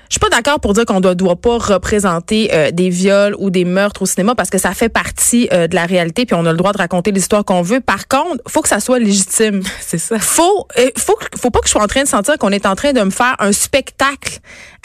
je 0.10 0.14
suis 0.14 0.20
pas 0.20 0.30
d'accord 0.30 0.60
pour 0.60 0.74
dire 0.74 0.86
qu'on 0.86 1.00
ne 1.00 1.14
doit 1.14 1.36
pas 1.36 1.58
représenter 1.58 2.50
euh, 2.54 2.72
des 2.72 2.90
viols 2.90 3.36
ou 3.40 3.50
des 3.50 3.66
meurtres 3.66 4.04
au 4.04 4.06
cinéma 4.06 4.36
parce 4.36 4.50
que 4.50 4.58
ça 4.58 4.74
fait 4.74 4.90
partie 4.90 5.50
euh, 5.52 5.68
de 5.68 5.76
la 5.76 5.86
réalité 5.86 6.26
puis 6.26 6.36
on 6.36 6.46
a 6.46 6.52
le 6.52 6.58
droit 6.58 6.74
de 6.74 6.78
raconter 6.78 7.12
l'histoire 7.12 7.44
qu'on 7.44 7.62
veut. 7.62 7.82
Par 7.82 8.08
contre, 8.08 8.42
faut 8.48 8.62
que 8.62 8.70
ça 8.70 8.80
soit 8.80 9.00
légitime. 9.00 9.62
C'est 9.82 9.98
ça. 9.98 10.20
Faut 10.20 10.68
euh, 10.78 10.90
faut 10.98 11.18
faut 11.36 11.52
pas 11.52 11.60
que 11.60 11.68
je 11.68 11.72
sois 11.72 11.84
en 11.84 11.88
train 11.88 12.04
de 12.04 12.08
sentir 12.08 12.38
qu'on 12.38 12.52
est 12.52 12.66
en 12.66 12.76
train 12.76 12.94
de 12.94 13.02
me 13.02 13.10
faire 13.10 13.36
un 13.40 13.52
spectacle 13.52 14.40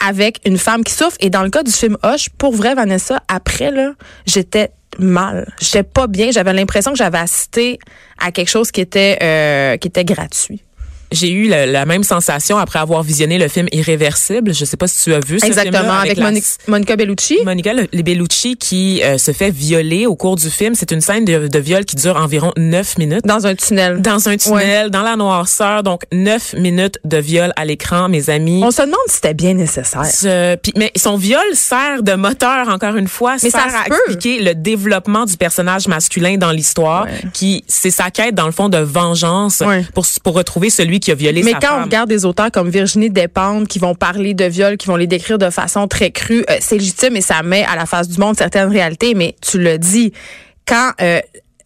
avec 0.05 0.39
une 0.45 0.57
femme 0.57 0.83
qui 0.83 0.93
souffre 0.93 1.17
et 1.19 1.29
dans 1.29 1.43
le 1.43 1.49
cas 1.49 1.63
du 1.63 1.71
film 1.71 1.97
Hush, 2.03 2.29
pour 2.29 2.53
vrai 2.53 2.75
Vanessa, 2.75 3.21
après 3.27 3.71
là, 3.71 3.91
j'étais 4.25 4.71
mal. 4.99 5.51
J'étais 5.59 5.83
pas 5.83 6.07
bien, 6.07 6.31
j'avais 6.31 6.53
l'impression 6.53 6.91
que 6.91 6.97
j'avais 6.97 7.17
assisté 7.17 7.79
à 8.19 8.31
quelque 8.31 8.49
chose 8.49 8.71
qui 8.71 8.81
était 8.81 9.17
euh, 9.21 9.77
qui 9.77 9.87
était 9.87 10.05
gratuit. 10.05 10.61
J'ai 11.13 11.31
eu 11.31 11.47
la, 11.47 11.65
la 11.65 11.85
même 11.85 12.03
sensation 12.03 12.57
après 12.57 12.79
avoir 12.79 13.03
visionné 13.03 13.37
le 13.37 13.47
film 13.47 13.67
Irréversible. 13.71 14.53
Je 14.53 14.65
sais 14.65 14.77
pas 14.77 14.87
si 14.87 15.03
tu 15.03 15.13
as 15.13 15.19
vu 15.19 15.39
ce 15.39 15.45
Exactement 15.45 15.79
film-là, 15.79 15.99
avec, 15.99 16.17
la- 16.17 16.23
Moni- 16.25 16.43
Monica 16.67 16.95
Bellucci. 16.95 17.39
Monica 17.45 17.73
Le- 17.73 18.01
Bellucci 18.01 18.57
qui 18.57 19.01
euh, 19.03 19.17
se 19.17 19.31
fait 19.31 19.51
violer 19.51 20.05
au 20.05 20.15
cours 20.15 20.35
du 20.35 20.49
film. 20.49 20.75
C'est 20.75 20.91
une 20.91 21.01
scène 21.01 21.25
de, 21.25 21.47
de 21.47 21.59
viol 21.59 21.85
qui 21.85 21.95
dure 21.95 22.17
environ 22.17 22.51
neuf 22.57 22.97
minutes. 22.97 23.25
dans 23.25 23.47
un 23.47 23.55
tunnel. 23.55 24.01
Dans 24.01 24.27
un 24.27 24.37
tunnel, 24.37 24.89
dans 24.89 25.03
la 25.03 25.15
noirceur, 25.15 25.83
donc 25.83 26.01
neuf 26.11 26.53
minutes 26.53 26.99
de 27.05 27.17
viol 27.17 27.53
à 27.55 27.65
l'écran, 27.65 28.09
mes 28.09 28.29
amis. 28.29 28.61
On 28.63 28.71
se 28.71 28.81
demande 28.81 28.97
si 29.07 29.15
c'était 29.15 29.33
bien 29.33 29.53
nécessaire. 29.53 30.01
Mais 30.75 30.91
son 30.95 31.15
viol 31.17 31.41
sert 31.53 32.03
de 32.03 32.13
moteur, 32.13 32.67
encore 32.69 32.95
une 32.95 33.07
fois, 33.07 33.35
Mais 33.43 33.49
sert 33.49 33.59
ça 33.69 33.79
à 33.85 33.89
peut. 33.89 33.95
expliquer 34.07 34.41
le 34.43 34.55
développement 34.55 35.25
du 35.25 35.37
personnage 35.37 35.87
masculin 35.87 36.37
dans 36.37 36.51
l'histoire, 36.51 37.03
Ouais. 37.05 37.11
qui 37.33 37.63
c'est 37.67 37.91
sa 37.91 38.09
quête 38.11 38.35
dans 38.35 38.45
le 38.45 38.51
fond 38.51 38.69
de 38.69 38.77
vengeance 38.77 39.61
Ouais. 39.61 39.85
pour 39.93 40.05
pour 40.23 40.33
retrouver 40.35 40.69
celui 40.69 40.99
qui 41.03 41.11
a 41.11 41.15
violé 41.15 41.43
Mais 41.43 41.51
sa 41.51 41.59
quand 41.59 41.79
on 41.79 41.83
regarde 41.83 42.09
des 42.09 42.25
auteurs 42.25 42.49
comme 42.51 42.69
Virginie 42.69 43.09
Despentes 43.09 43.67
qui 43.67 43.79
vont 43.79 43.93
parler 43.95 44.33
de 44.33 44.45
viol, 44.45 44.77
qui 44.77 44.87
vont 44.87 44.95
les 44.95 45.07
décrire 45.07 45.37
de 45.37 45.49
façon 45.49 45.87
très 45.87 46.11
crue, 46.11 46.43
euh, 46.49 46.57
c'est 46.59 46.77
légitime 46.77 47.15
et 47.15 47.21
ça 47.21 47.43
met 47.43 47.63
à 47.65 47.75
la 47.75 47.85
face 47.85 48.07
du 48.07 48.19
monde 48.19 48.37
certaines 48.37 48.69
réalités. 48.69 49.13
Mais 49.13 49.35
tu 49.41 49.59
le 49.59 49.77
dis, 49.77 50.13
quand 50.65 50.91
euh, 51.01 51.19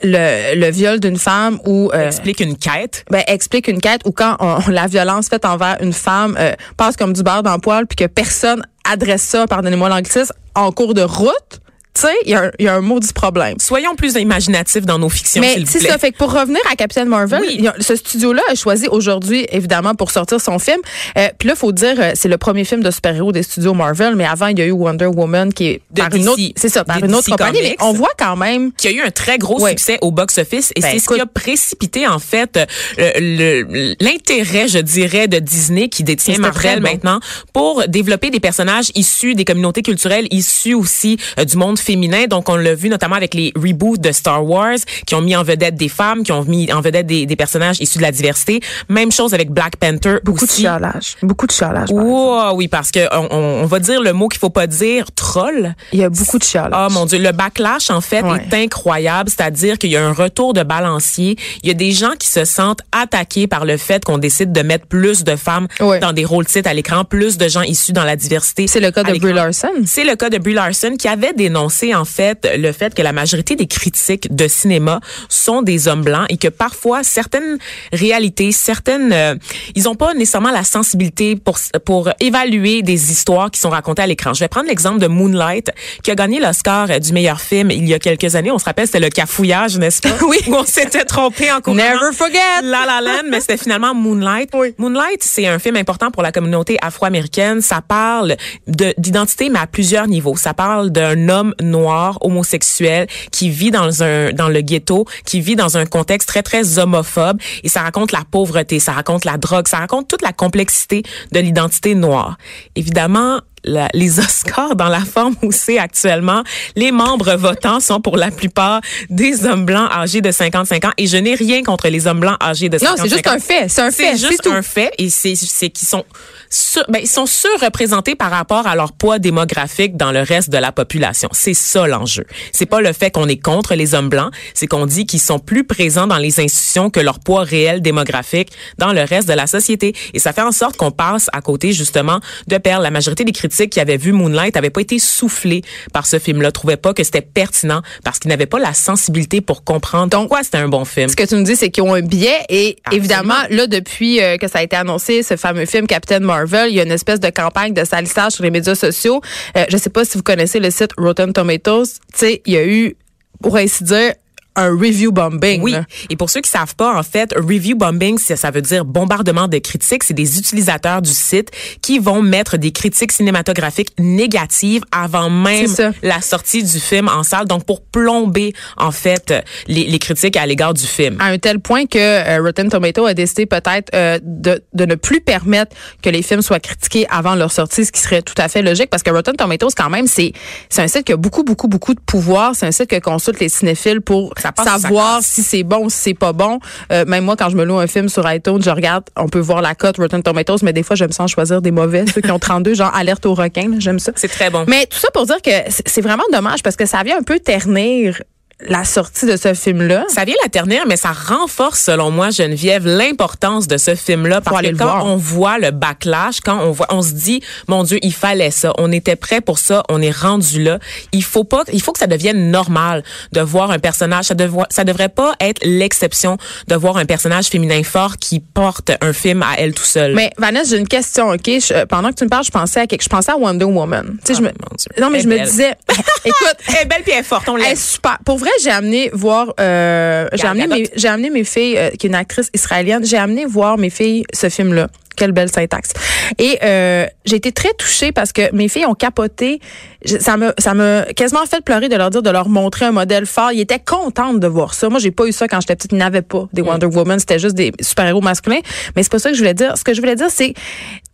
le, 0.04 0.56
le 0.60 0.70
viol 0.72 1.00
d'une 1.00 1.18
femme 1.18 1.60
ou 1.66 1.90
euh, 1.94 2.08
explique 2.08 2.40
une 2.40 2.56
quête. 2.58 3.04
ben, 3.10 3.24
explique 3.28 3.68
une 3.68 3.80
quête 3.82 4.02
ou 4.06 4.12
quand 4.12 4.36
on- 4.40 4.60
la 4.72 4.88
violence 4.88 5.28
faite 5.30 5.46
envers 5.46 5.78
une 5.82 5.94
femme 5.94 6.36
euh, 6.40 6.54
passe 6.78 6.96
comme 6.98 7.14
du 7.14 7.24
beurre 7.24 7.44
dans 7.44 7.54
le 7.54 7.60
poil 7.60 7.88
puis 7.88 7.96
que 7.96 8.06
personne 8.06 8.62
adresse 8.90 9.22
ça, 9.24 9.48
pardonnez-moi 9.48 9.90
l'anglicisme, 9.90 10.34
en 10.56 10.72
cours 10.72 10.94
de 10.94 11.02
route, 11.02 11.60
tu 12.00 12.08
sais, 12.08 12.14
il 12.26 12.32
y, 12.32 12.36
a 12.36 12.44
un- 12.44 12.52
il 12.60 12.66
y 12.66 12.68
a 12.68 12.76
un 12.76 12.82
maudit 12.82 13.12
problème. 13.14 13.56
Soyons 13.60 13.96
plus 13.96 14.14
imaginatifs 14.16 14.86
dans 14.86 15.00
nos 15.00 15.10
fictions, 15.10 15.42
Mais 15.42 15.64
c'est 15.66 15.80
ça. 15.80 15.98
Fait 15.98 16.12
que 16.12 16.18
pour 16.18 16.32
revenir 16.32 16.60
à 16.72 16.76
Captain 16.76 17.06
Marvel, 17.06 17.42
Oui. 17.42 17.58
y 17.62 17.68
a- 17.68 17.76
ce 17.80 17.96
studio-là 17.96 18.42
a 18.52 18.56
choisi 18.56 18.88
aujourd'hui, 18.90 19.48
évidemment, 19.52 19.96
pour 19.96 20.12
sortir 20.12 20.40
son 20.40 20.60
film. 20.60 20.80
Euh, 21.18 21.30
Puis 21.40 21.48
là, 21.50 21.56
faut 21.56 21.72
dire, 21.72 21.96
euh, 22.00 22.12
c'est 22.16 22.28
le 22.28 22.38
premier 22.38 22.64
film 22.66 22.82
de 22.84 22.92
super-héros 22.92 23.32
des 23.32 23.44
studios 23.44 23.74
Marvel, 23.74 24.16
mais 24.16 24.26
avant, 24.26 24.48
il 24.48 24.60
y 24.60 24.62
a 24.62 24.66
eu 24.66 24.72
Wonder 24.72 25.06
Woman 25.08 25.54
qui 25.54 25.66
est 25.68 25.82
De 25.92 26.02
par 26.02 26.14
une 26.14 26.28
autre, 26.30 26.42
c'est 26.56 26.70
ça, 26.70 26.84
par 26.84 26.98
une 27.04 27.14
autre 27.16 27.26
DC 27.26 27.32
compagnie. 27.32 27.60
Mais 27.62 27.76
on 27.82 27.94
voit 27.94 28.14
quand 28.18 28.36
même. 28.36 28.72
qui 28.74 28.88
a 28.88 28.92
eu 28.92 29.02
un 29.02 29.10
très 29.12 29.38
gros 29.38 29.66
succès 29.68 29.98
au 30.02 30.12
box-office 30.12 30.72
et 30.76 30.82
Ben, 30.82 30.90
c'est 30.94 31.00
ce 31.00 31.08
qui 31.14 31.20
a 31.20 31.26
précipité 31.26 32.08
en 32.08 32.20
fait 32.20 32.60
euh, 33.00 33.94
l'intérêt, 34.00 34.68
je 34.68 34.80
dirais, 34.80 35.28
de 35.28 35.40
Disney 35.40 35.90
qui 35.90 36.04
détient 36.04 36.38
Marvel 36.38 36.80
bon. 36.82 36.90
maintenant 36.90 37.20
pour 37.54 37.88
développer 37.88 38.30
des 38.30 38.40
personnages 38.40 38.92
issus 38.96 39.36
des 39.36 39.46
communautés 39.46 39.82
culturelles, 39.82 40.28
issus 40.32 40.74
aussi 40.74 41.18
euh, 41.40 41.46
du 41.46 41.58
monde 41.58 41.80
féminin. 41.88 42.26
Donc 42.28 42.50
on 42.50 42.56
l'a 42.58 42.76
vu 42.76 42.90
notamment 42.90 43.16
avec 43.16 43.34
les 43.34 43.52
reboots 43.56 44.00
de 44.00 44.12
Star 44.12 44.46
Wars 44.46 44.78
qui 45.06 45.16
ont 45.16 45.22
mis 45.22 45.36
en 45.36 45.44
vedette 45.44 45.76
des 45.76 45.90
femmes, 45.90 46.24
qui 46.24 46.32
ont 46.32 46.44
mis 46.44 46.72
en 46.72 46.82
vedette 46.82 47.08
des, 47.08 47.26
des 47.26 47.36
personnages 47.36 47.78
issus 47.80 47.98
de 47.98 48.04
la 48.04 48.12
diversité. 48.12 48.60
Même 48.90 49.12
chose 49.12 49.34
avec 49.34 49.50
Black 49.52 49.78
Panther 49.78 50.18
Beaucoup 50.24 50.44
aussi. 50.44 50.62
de 50.64 50.68
chialage. 50.68 51.16
Beaucoup 51.24 51.48
de 51.48 51.52
chialage. 51.52 51.90
Wow, 51.92 52.56
oui, 52.56 52.68
parce 52.68 52.92
que 52.92 53.00
on, 53.32 53.66
va 53.66 53.80
dire 53.80 54.02
le 54.02 54.14
mot 54.14 54.28
qu'il 54.28 54.40
faut 54.40 54.50
pas 54.50 54.68
dire, 54.68 55.06
troll. 55.16 55.74
Il 55.94 56.00
y 56.00 56.04
a 56.04 56.10
beaucoup 56.10 56.38
de 56.40 56.44
chialage. 56.44 56.72
Ah 56.74 56.88
mon 56.92 57.06
Dieu, 57.06 57.20
le 57.20 57.32
backlash 57.32 57.90
en 57.90 58.02
fait 58.02 58.22
Ouais. 58.28 58.46
est 58.52 58.64
incroyable, 58.64 59.30
c'est-à-dire 59.30 59.78
qu'il 59.78 59.92
y 59.92 59.96
a 59.98 60.04
un 60.06 60.12
retour 60.14 60.54
de 60.54 60.64
balancier. 60.64 61.38
Il 61.64 61.68
y 61.68 61.72
a 61.72 61.76
des 61.76 61.92
gens 61.92 62.14
qui 62.20 62.28
se 62.28 62.44
sentent 62.46 62.82
attaqués 62.92 63.48
par 63.48 63.64
le 63.66 63.78
fait 63.78 64.04
qu'on 64.04 64.18
décide 64.18 64.52
de 64.52 64.62
mettre 64.62 64.86
plus 64.88 65.24
de 65.24 65.36
femmes 65.36 65.68
Ouais. 65.80 66.00
dans 66.00 66.12
des 66.14 66.26
rôles 66.26 66.46
titres 66.46 66.70
à 66.70 66.74
l'écran, 66.74 67.04
plus 67.06 67.38
de 67.38 67.48
gens 67.48 67.62
issus 67.62 67.94
dans 67.94 68.04
la 68.04 68.16
diversité. 68.16 68.68
C'est 68.68 68.80
le 68.82 68.92
cas 68.92 69.04
de. 69.04 69.18
Brie 69.18 69.34
Larson. 69.34 69.70
C'est 69.86 70.04
le 70.04 70.16
cas 70.16 70.30
de 70.30 70.38
Brie 70.38 70.54
Larson 70.54 70.96
qui 71.00 71.08
avait 71.08 71.34
dénoncé 71.34 71.77
dénoncer 71.86 71.96
en 71.96 72.06
fait 72.06 72.48
le 72.58 72.72
fait 72.72 72.94
que 72.94 73.02
la 73.02 73.12
majorité 73.14 73.56
des 73.56 73.68
critiques 73.68 74.34
de 74.36 74.48
cinéma 74.48 75.00
sont 75.30 75.62
des 75.62 75.88
hommes 75.88 76.04
blancs 76.04 76.26
et 76.30 76.38
que 76.38 76.48
parfois 76.48 77.04
certaines 77.04 77.58
réalités, 77.94 78.52
certaines, 78.52 79.12
euh, 79.14 79.36
ils 79.76 79.84
n'ont 79.84 79.96
pas 79.96 80.14
nécessairement 80.14 80.52
la 80.52 80.64
sensibilité 80.64 81.36
pour 81.36 81.58
pour 81.86 82.10
évaluer 82.20 82.82
des 82.82 83.12
histoires 83.12 83.52
qui 83.52 83.60
sont 83.60 83.70
racontées 83.70 84.02
à 84.02 84.08
l'écran. 84.08 84.34
Je 84.34 84.40
vais 84.40 84.48
prendre 84.48 84.68
l'exemple 84.68 85.00
de 85.00 85.08
Moonlight 85.08 85.72
qui 86.04 86.12
a 86.12 86.16
gagné 86.16 86.40
l'Oscar 86.40 87.00
du 87.00 87.14
meilleur 87.14 87.40
film 87.42 87.72
il 87.72 87.88
y 87.88 87.94
a 87.94 88.00
quelques 88.00 88.36
années. 88.36 88.52
On 88.52 88.60
se 88.60 88.66
rappelle, 88.66 88.86
c'était 88.88 89.00
le 89.00 89.10
cafouillage, 89.10 89.78
n'est-ce 89.78 90.02
pas? 90.02 90.10
Oui. 90.28 90.38
Où 90.48 90.56
on 90.56 90.66
s'était 90.66 91.06
trompé 91.06 91.52
en. 91.52 91.60
Never 91.74 92.12
forget. 92.14 92.38
La 92.64 92.86
La 92.86 93.02
Land, 93.02 93.28
mais 93.30 93.40
c'était 93.40 93.58
finalement 93.58 93.94
Moonlight. 93.94 94.50
Moonlight, 94.78 95.22
c'est 95.24 95.48
un 95.48 95.60
film 95.60 95.76
important 95.78 96.12
pour 96.12 96.22
la 96.24 96.32
communauté 96.32 96.78
afro-américaine. 96.82 97.62
Ça 97.62 97.82
parle 97.82 98.36
de- 98.68 98.94
d'identité, 98.98 99.50
mais 99.50 99.60
à 99.60 99.68
plusieurs 99.68 100.08
niveaux. 100.08 100.36
Ça 100.36 100.54
parle 100.54 100.90
d'un 100.90 101.30
homme 101.30 101.54
noir, 101.68 102.18
homosexuel, 102.22 103.08
qui 103.32 103.50
vit 103.50 103.72
dans 103.72 104.04
un 104.04 104.32
dans 104.34 104.50
le 104.50 104.62
ghetto, 104.62 105.06
qui 105.26 105.42
vit 105.42 105.56
dans 105.56 105.78
un 105.78 105.86
contexte 105.86 106.28
très 106.28 106.44
très 106.44 106.80
homophobe, 106.80 107.40
et 107.64 107.70
ça 107.70 107.82
raconte 107.82 108.12
la 108.12 108.24
pauvreté, 108.30 108.80
ça 108.80 108.94
raconte 108.94 109.26
la 109.26 109.38
drogue, 109.38 109.68
ça 109.68 109.78
raconte 109.78 110.08
toute 110.08 110.22
la 110.22 110.34
complexité 110.34 111.04
de 111.32 111.40
l'identité 111.40 111.96
noire. 111.96 112.38
Évidemment. 112.76 113.40
la- 113.64 113.90
les 113.94 114.20
Oscars 114.26 114.76
dans 114.78 114.88
la 114.88 115.02
forme 115.02 115.36
où 115.44 115.52
c'est 115.52 115.78
actuellement, 115.78 116.42
les 116.78 116.92
membres 116.92 117.34
votants 117.36 117.82
sont 117.82 118.00
pour 118.00 118.16
la 118.16 118.32
plupart 118.32 118.80
des 119.10 119.46
hommes 119.46 119.66
blancs 119.66 119.90
âgés 119.92 120.22
de 120.22 120.32
55 120.32 120.86
ans 120.86 120.92
et 120.98 121.06
je 121.08 121.18
n'ai 121.18 121.36
rien 121.36 121.64
contre 121.64 121.90
les 121.90 122.08
hommes 122.08 122.22
blancs 122.22 122.38
âgés 122.42 122.70
de 122.70 122.78
Non, 122.78 122.96
55 122.96 123.04
ans. 123.04 123.04
c'est 123.04 123.16
juste 123.16 123.28
un 123.28 123.40
fait. 123.40 123.68
C'est 123.68 123.82
un 123.82 123.92
fait. 123.92 124.16
C'est 124.18 124.28
juste 124.30 124.48
un 124.48 124.62
fait 124.62 124.92
et 124.98 125.10
c'est 125.10 125.36
c'est 125.36 125.70
qu'ils 125.70 125.88
sont 125.88 126.06
sur, 126.50 126.84
ben, 126.90 127.00
ils 127.02 127.08
sont 127.08 127.26
surreprésentés 127.26 128.16
par 128.16 128.32
rapport 128.32 128.68
à 128.68 128.76
leur 128.76 128.94
poids 128.94 129.20
démographique 129.20 129.98
dans 129.98 130.12
le 130.12 130.22
reste 130.22 130.50
de 130.50 130.58
la 130.58 130.72
population. 130.72 131.30
C'est 131.32 131.54
ça 131.54 131.88
l'enjeu. 131.88 132.26
C'est 132.52 132.66
pas 132.66 132.82
le 132.82 132.94
fait 132.94 133.12
qu'on 133.12 133.28
est 133.28 133.38
contre 133.42 133.76
les 133.76 133.96
hommes 133.96 134.10
blancs, 134.10 134.32
c'est 134.54 134.68
qu'on 134.68 134.86
dit 134.86 135.06
qu'ils 135.06 135.20
sont 135.20 135.40
plus 135.40 135.64
présents 135.64 136.08
dans 136.08 136.18
les 136.18 136.40
institutions 136.40 136.90
que 136.90 137.00
leur 137.00 137.20
poids 137.20 137.44
réel 137.44 137.82
démographique 137.82 138.50
dans 138.78 138.94
le 138.94 139.02
reste 139.02 139.28
de 139.28 139.34
la 139.34 139.48
société 139.48 139.94
et 140.14 140.20
ça 140.20 140.34
fait 140.34 140.42
en 140.42 140.52
sorte 140.52 140.78
qu'on 140.78 140.92
passe 140.92 141.30
à 141.34 141.42
côté 141.42 141.74
justement 141.74 142.20
de 142.48 142.58
perdre 142.58 142.84
la 142.84 142.92
majorité 142.92 143.24
des 143.24 143.32
critiques 143.32 143.72
qui 143.72 143.80
avaient 143.80 143.98
vu 143.98 144.12
Moonlight 144.12 144.56
n'avaient 144.56 144.70
pas 144.70 144.82
été 144.82 145.00
soufflés 145.00 145.62
par 145.94 146.06
ce 146.06 146.20
film-là, 146.20 146.52
trouvaient 146.52 146.78
pas 146.78 146.94
que 146.94 147.04
c'était 147.04 147.22
pertinent 147.22 147.82
parce 148.04 148.20
qu'ils 148.20 148.30
n'avaient 148.30 148.46
pas 148.46 148.60
la 148.60 148.74
sensibilité 148.74 149.42
pour 149.42 149.64
comprendre 149.64 150.10
pourquoi 150.28 150.44
c'était 150.44 150.58
un 150.58 150.68
bon 150.68 150.86
film. 150.86 151.10
Ce 151.10 151.16
que 151.16 151.24
tu 151.24 151.36
me 151.36 151.44
dis, 151.44 151.56
c'est 151.56 151.70
qu'ils 151.70 151.84
ont 151.84 151.94
un 151.94 152.02
billet 152.02 152.36
et 152.50 152.76
Absolument. 152.86 152.92
évidemment, 152.92 153.48
là, 153.50 153.68
depuis 153.68 154.22
euh, 154.22 154.38
que 154.38 154.48
ça 154.48 154.60
a 154.60 154.64
été 154.64 154.76
annoncé, 154.76 155.24
ce 155.24 155.38
fameux 155.38 155.66
film 155.66 155.88
Captain 155.88 156.20
Marvel, 156.20 156.37
il 156.46 156.76
y 156.76 156.80
a 156.80 156.84
une 156.84 156.92
espèce 156.92 157.20
de 157.20 157.30
campagne 157.30 157.74
de 157.74 157.84
salissage 157.84 158.34
sur 158.34 158.44
les 158.44 158.52
médias 158.52 158.76
sociaux. 158.76 159.22
Euh, 159.56 159.66
je 159.70 159.78
sais 159.78 159.90
pas 159.90 160.06
si 160.06 160.18
vous 160.18 160.24
connaissez 160.24 160.60
le 160.60 160.72
site 160.72 160.92
Rotten 160.98 161.34
Tomatoes. 161.34 161.86
Tu 161.86 162.00
sais, 162.16 162.42
il 162.46 162.54
y 162.54 162.58
a 162.58 162.66
eu, 162.66 162.96
pour 163.42 163.58
ainsi 163.58 163.84
dire, 163.84 164.14
un 164.58 164.70
review 164.70 165.12
bombing. 165.12 165.62
Oui. 165.62 165.72
là. 165.72 165.86
Et 166.10 166.16
pour 166.16 166.30
ceux 166.30 166.42
qui 166.42 166.50
savent 166.50 166.76
pas, 166.76 166.98
en 166.98 167.04
fait, 167.04 167.34
review 167.36 167.78
bombing, 167.78 168.18
ça, 168.18 168.36
ça 168.36 168.52
veut 168.52 168.62
dire 168.62 168.84
bombardement 168.84 169.48
de 169.48 169.58
critiques. 169.60 170.04
C'est 170.04 170.14
des 170.14 170.38
utilisateurs 170.40 171.02
du 171.02 171.12
site 171.12 171.52
qui 171.82 172.00
vont 172.00 172.22
mettre 172.22 172.58
des 172.58 172.72
critiques 172.72 173.12
cinématographiques 173.12 173.94
négatives 174.00 174.84
avant 174.92 175.30
même 175.30 175.68
la 176.02 176.22
sortie 176.22 176.64
du 176.64 176.80
film 176.80 177.08
en 177.08 177.24
salle. 177.24 177.46
Donc, 177.46 177.66
pour 177.66 177.82
plomber, 177.82 178.54
en 178.78 178.92
fait, 178.92 179.34
les, 179.68 179.86
les 179.86 180.00
critiques 180.00 180.36
à 180.36 180.46
l'égard 180.46 180.74
du 180.74 180.86
film. 180.86 181.18
à 181.20 181.28
un 181.28 181.38
tel 181.38 181.60
point 181.60 181.86
que 181.86 181.98
euh, 181.98 182.42
Rotten 182.42 182.70
Tomato 182.70 183.06
a 183.06 183.14
décidé 183.14 183.46
peut-être 183.46 183.94
euh, 183.94 184.20
de, 184.24 184.64
de 184.74 184.86
ne 184.86 184.96
plus 184.96 185.22
permettre 185.22 185.76
que 186.02 186.10
les 186.10 186.22
films 186.22 186.42
soient 186.42 186.60
critiqués 186.60 187.06
avant 187.10 187.36
leur 187.36 187.52
sortie, 187.52 187.86
ce 187.86 187.92
qui 187.92 188.02
serait 188.02 188.22
tout 188.22 188.34
à 188.38 188.48
fait 188.48 188.62
logique 188.62 188.90
parce 188.90 189.04
que 189.04 189.12
Rotten 189.12 189.36
Tomatoes 189.36 189.70
quand 189.76 189.90
même 189.90 190.08
c'est 190.08 190.34
c'est 190.70 190.82
un 190.82 190.88
site 190.88 191.04
qui 191.04 191.14
a 191.14 191.18
beaucoup 191.18 191.44
beaucoup 191.44 191.68
beaucoup 191.68 191.94
de 191.94 192.00
pouvoir, 192.00 192.56
c'est 192.56 192.66
un 192.66 192.72
site 192.72 192.88
que 192.88 193.00
consultent 193.00 193.40
les 193.40 193.50
cinéphiles 193.50 194.02
pour 194.02 194.34
Ça 194.48 194.52
passe 194.52 194.66
ça 194.66 194.80
savoir 194.80 195.20
si 195.22 195.44
c'est 195.44 195.64
bon 195.64 195.86
ou 195.86 195.90
si 195.90 195.98
c'est 195.98 196.14
pas 196.14 196.34
bon. 196.34 196.60
Euh, 196.92 197.06
même 197.06 197.26
moi 197.26 197.36
quand 197.36 197.50
je 197.50 197.56
me 197.56 197.64
loue 197.66 197.80
un 197.80 197.88
film 197.88 198.10
sur 198.10 198.32
iTunes, 198.32 198.62
je 198.64 198.70
regarde, 198.70 199.04
on 199.16 199.28
peut 199.28 199.40
voir 199.40 199.62
la 199.62 199.76
cote 199.76 199.98
Rotten 199.98 200.24
Tomatoes, 200.24 200.60
mais 200.64 200.74
des 200.74 200.84
fois 200.84 200.96
je 200.96 201.06
me 201.06 201.12
sens 201.12 201.32
choisir 201.32 201.62
des 201.62 201.72
mauvais, 201.72 202.06
ceux 202.14 202.22
qui 202.22 202.32
ont 202.32 202.40
32 202.40 202.76
genre 202.76 202.96
alerte 202.96 203.26
au 203.26 203.34
requin, 203.34 203.72
j'aime 203.80 204.00
ça. 204.00 204.12
C'est 204.16 204.28
très 204.28 204.50
bon. 204.50 204.66
Mais 204.68 204.86
tout 204.86 204.98
ça 204.98 205.10
pour 205.12 205.26
dire 205.26 205.42
que 205.42 205.52
c'est 205.70 205.98
c'est 205.98 206.02
vraiment 206.02 206.26
dommage 206.32 206.62
parce 206.62 206.76
que 206.76 206.86
ça 206.86 207.02
vient 207.02 207.18
un 207.18 207.24
peu 207.24 207.40
ternir 207.40 208.22
la 208.60 208.84
sortie 208.86 209.28
de 209.28 209.38
ce 209.38 209.54
film-là. 209.54 210.06
Ça 210.08 210.26
vient 210.26 210.36
la 210.44 210.50
ternir, 210.50 210.84
mais 210.88 210.98
ça 210.98 211.12
renforce, 211.12 211.80
selon 211.84 212.10
moi, 212.10 212.32
Geneviève, 212.32 212.88
l'importance 212.88 213.68
de 213.68 213.78
ce 213.78 213.94
film-là. 213.94 214.42
Parce 214.42 214.62
que 214.62 214.68
quand 214.76 214.86
voir. 214.86 215.06
on 215.06 215.16
voit 215.16 215.60
le 215.60 215.70
backlash, 215.72 216.42
quand 216.42 216.60
on 216.62 216.72
voit, 216.72 216.88
on 216.90 217.04
se 217.04 217.12
dit, 217.12 217.42
mon 217.68 217.84
Dieu, 217.84 218.00
il 218.02 218.14
fallait 218.14 218.50
ça. 218.50 218.74
On 218.80 218.92
était 218.92 219.16
prêt 219.16 219.42
pour 219.42 219.60
ça. 219.60 219.84
On 219.90 220.02
est 220.02 220.12
rendu 220.16 220.64
là. 220.64 220.80
Il 221.12 221.24
faut 221.24 221.44
pas, 221.44 221.64
il 221.72 221.82
faut 221.82 221.92
que 221.92 222.00
ça 222.00 222.08
devienne 222.08 222.50
normal 222.50 223.04
de 223.32 223.42
voir 223.42 223.70
un 223.70 223.78
personnage. 223.80 224.26
Ça, 224.26 224.34
devrait, 224.34 224.66
ça 224.72 224.84
devrait 224.84 225.10
pas 225.10 225.34
être 225.40 225.60
l'exception 225.64 226.38
de 226.68 226.76
voir 226.76 226.98
un 226.98 227.06
personnage 227.06 227.48
féminin 227.48 227.84
fort 227.84 228.18
qui 228.18 228.40
porte 228.40 228.92
un 229.02 229.14
film 229.14 229.44
à 229.44 229.54
elle 229.60 229.74
tout 229.76 229.84
seul. 229.84 230.16
Mais 230.16 230.32
Vanessa, 230.40 230.72
j'ai 230.72 230.78
une 230.78 230.88
question, 230.88 231.30
OK? 231.30 231.42
Je- 231.46 231.74
euh, 231.74 231.86
pendant 231.86 232.10
que 232.10 232.16
tu 232.16 232.24
me 232.24 232.30
parles, 232.30 232.44
je 232.46 232.52
pensais 232.52 232.80
à 232.80 232.88
quelque, 232.88 233.04
je 233.04 233.10
pensais 233.10 233.32
à 233.32 233.38
Wonder 233.38 233.66
Woman. 233.66 234.18
Tu 234.26 234.34
sais, 234.34 234.34
Ah, 234.34 234.34
je 234.38 234.42
me, 234.42 234.48
mon 234.48 234.76
Dieu. 234.78 234.90
non, 235.00 235.10
mais 235.12 235.20
Elle 235.20 235.24
je 235.24 235.30
me 235.30 235.40
disais, 235.46 235.76
écoute, 236.26 236.56
elle 236.70 236.76
est 236.82 236.86
belle 236.86 237.04
puis 237.04 237.12
elle 237.14 237.20
est 237.20 237.24
forte. 237.24 237.48
On 237.50 237.58
elle 237.58 237.74
est 237.74 237.76
super. 237.76 238.18
Pour 238.26 238.38
vrai, 238.40 238.47
j'ai 238.64 238.70
amené 238.72 239.10
voir, 239.14 239.54
euh, 239.60 240.28
j'ai 240.34 240.48
amené 240.48 240.68
mes, 240.68 240.90
j'ai 240.96 241.08
amené 241.08 241.30
mes 241.30 241.44
filles, 241.44 241.78
euh, 241.78 241.90
qui 241.92 242.08
est 242.08 242.10
une 242.10 242.16
actrice 242.16 242.50
israélienne, 242.54 243.06
j'ai 243.06 243.18
amené 243.18 243.46
voir 243.46 243.78
mes 243.78 243.90
filles 243.90 244.24
ce 244.34 244.50
film-là. 244.50 244.88
Quelle 245.16 245.32
belle 245.32 245.50
syntaxe. 245.52 245.94
Et 246.38 246.60
euh, 246.64 247.08
j'ai 247.26 247.38
été 247.38 247.52
très 247.52 247.74
touchée 247.74 248.12
parce 248.12 248.32
que 248.32 248.54
mes 248.54 248.68
filles 248.70 248.86
ont 248.86 248.94
capoté. 248.94 249.60
Je- 250.06 250.20
Ça 250.20 250.38
me 250.38 250.54
ça 250.60 250.76
m'a 250.76 251.06
quasiment 251.16 251.44
fait 251.48 251.60
pleurer 251.64 251.90
de 251.90 251.96
leur 251.96 252.12
dire 252.12 252.22
de 252.22 252.30
leur 252.30 252.50
montrer 252.50 252.86
un 252.86 252.92
modèle 252.92 253.26
fort. 253.26 253.52
Ils 253.52 253.62
étaient 253.62 253.80
contentes 253.84 254.40
de 254.40 254.46
voir 254.48 254.76
ça. 254.76 254.90
Moi, 254.90 255.00
j'ai 255.00 255.10
pas 255.10 255.26
eu 255.26 255.32
ça 255.32 255.48
quand 255.48 255.60
j'étais 255.60 255.76
petite. 255.76 255.92
Ils 255.92 255.98
n'avaient 255.98 256.22
pas 256.22 256.48
des 256.54 256.62
Wonder 256.62 256.86
Woman. 256.86 257.18
C'était 257.18 257.40
juste 257.40 257.56
des 257.56 257.72
super-héros 257.82 258.22
masculins. 258.22 258.60
Mais 258.96 259.02
c'est 259.02 259.12
pas 259.12 259.18
ça 259.18 259.30
que 259.30 259.36
je 259.36 259.40
voulais 259.42 259.56
dire. 259.56 259.76
Ce 259.76 259.84
que 259.84 259.96
je 259.96 260.02
voulais 260.02 260.16
dire, 260.16 260.28
c'est 260.30 260.54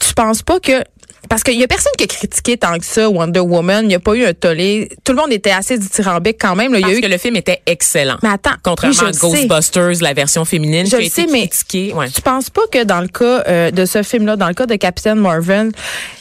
tu 0.06 0.14
penses 0.14 0.42
pas 0.42 0.60
que 0.60 0.84
parce 1.30 1.44
qu'il 1.44 1.60
y 1.60 1.64
a 1.64 1.68
personne 1.68 1.92
qui 1.98 2.04
a 2.04 2.08
critiqué 2.08 2.58
tant 2.58 2.78
que 2.78 2.86
ça 2.86 3.10
Wonder 3.10 3.40
Woman. 3.40 3.86
Il 3.86 3.88
n'y 3.88 3.96
a 3.96 4.00
pas 4.00 4.14
eu 4.16 4.26
un 4.26 4.34
tollé. 4.34 4.90
Tout 5.04 5.14
le 5.14 5.20
monde 5.20 5.32
était 5.32 5.52
assez 5.52 5.78
dithyrambique 5.78 6.38
quand 6.40 6.56
même. 6.56 6.74
là. 6.74 6.80
Il 6.80 6.88
y 6.88 6.92
a 6.92 6.98
eu 6.98 7.02
que 7.02 7.08
le 7.08 7.18
film 7.18 7.36
était 7.36 7.62
excellent. 7.66 8.18
mais 8.22 8.30
attends, 8.30 8.52
Contrairement 8.64 8.98
oui, 9.02 9.08
à 9.08 9.14
sais. 9.14 9.20
Ghostbusters, 9.20 10.02
la 10.02 10.14
version 10.14 10.46
féminine, 10.46 10.86
Je 10.86 10.92
qui 10.92 10.96
a 10.96 11.00
été 11.00 11.10
sais, 11.10 11.28
mais 11.32 11.48
critiquée. 11.48 11.94
Ouais. 11.94 12.10
Tu 12.10 12.22
penses 12.22 12.50
pas 12.50 12.68
que 12.72 12.84
dans 12.84 13.02
le 13.02 13.08
cas 13.08 13.44
euh, 13.48 13.72
de 13.72 13.86
ce 13.86 14.04
film-là, 14.04 14.36
dans 14.36 14.48
le 14.48 14.54
cas 14.54 14.66
de 14.66 14.76
Captain 14.76 15.16
Marvel, 15.16 15.72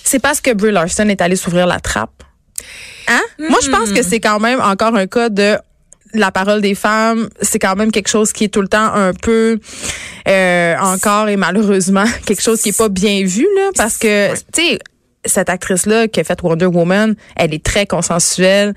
c'est 0.04 0.18
parce 0.21 0.40
que 0.40 0.52
Brie 0.52 0.73
Larson 0.73 1.09
est 1.09 1.21
allé 1.21 1.37
s'ouvrir 1.37 1.66
la 1.66 1.80
trappe? 1.80 2.23
Hein? 3.09 3.21
Moi, 3.38 3.59
je 3.62 3.71
pense 3.71 3.90
que 3.90 4.02
c'est 4.02 4.21
quand 4.21 4.38
même 4.38 4.61
encore 4.61 4.94
un 4.94 5.06
cas 5.06 5.28
de 5.28 5.56
la 6.14 6.30
parole 6.30 6.61
des 6.61 6.75
femmes, 6.75 7.28
c'est 7.40 7.59
quand 7.59 7.75
même 7.75 7.90
quelque 7.90 8.09
chose 8.09 8.32
qui 8.32 8.44
est 8.44 8.49
tout 8.49 8.61
le 8.61 8.68
temps 8.68 8.92
un 8.94 9.12
peu 9.14 9.59
euh, 10.28 10.75
encore 10.78 11.28
et 11.28 11.37
malheureusement 11.37 12.04
quelque 12.26 12.42
chose 12.42 12.61
qui 12.61 12.68
est 12.68 12.76
pas 12.76 12.90
bien 12.90 13.25
vu 13.25 13.47
là 13.56 13.71
parce 13.76 13.97
que 13.97 14.35
tu 14.52 14.62
sais 14.62 14.78
cette 15.24 15.48
actrice-là 15.48 16.08
qui 16.08 16.20
a 16.20 16.24
fait 16.24 16.42
Wonder 16.42 16.66
Woman, 16.66 17.14
elle 17.36 17.54
est 17.54 17.64
très 17.64 17.86
consensuelle. 17.86 18.74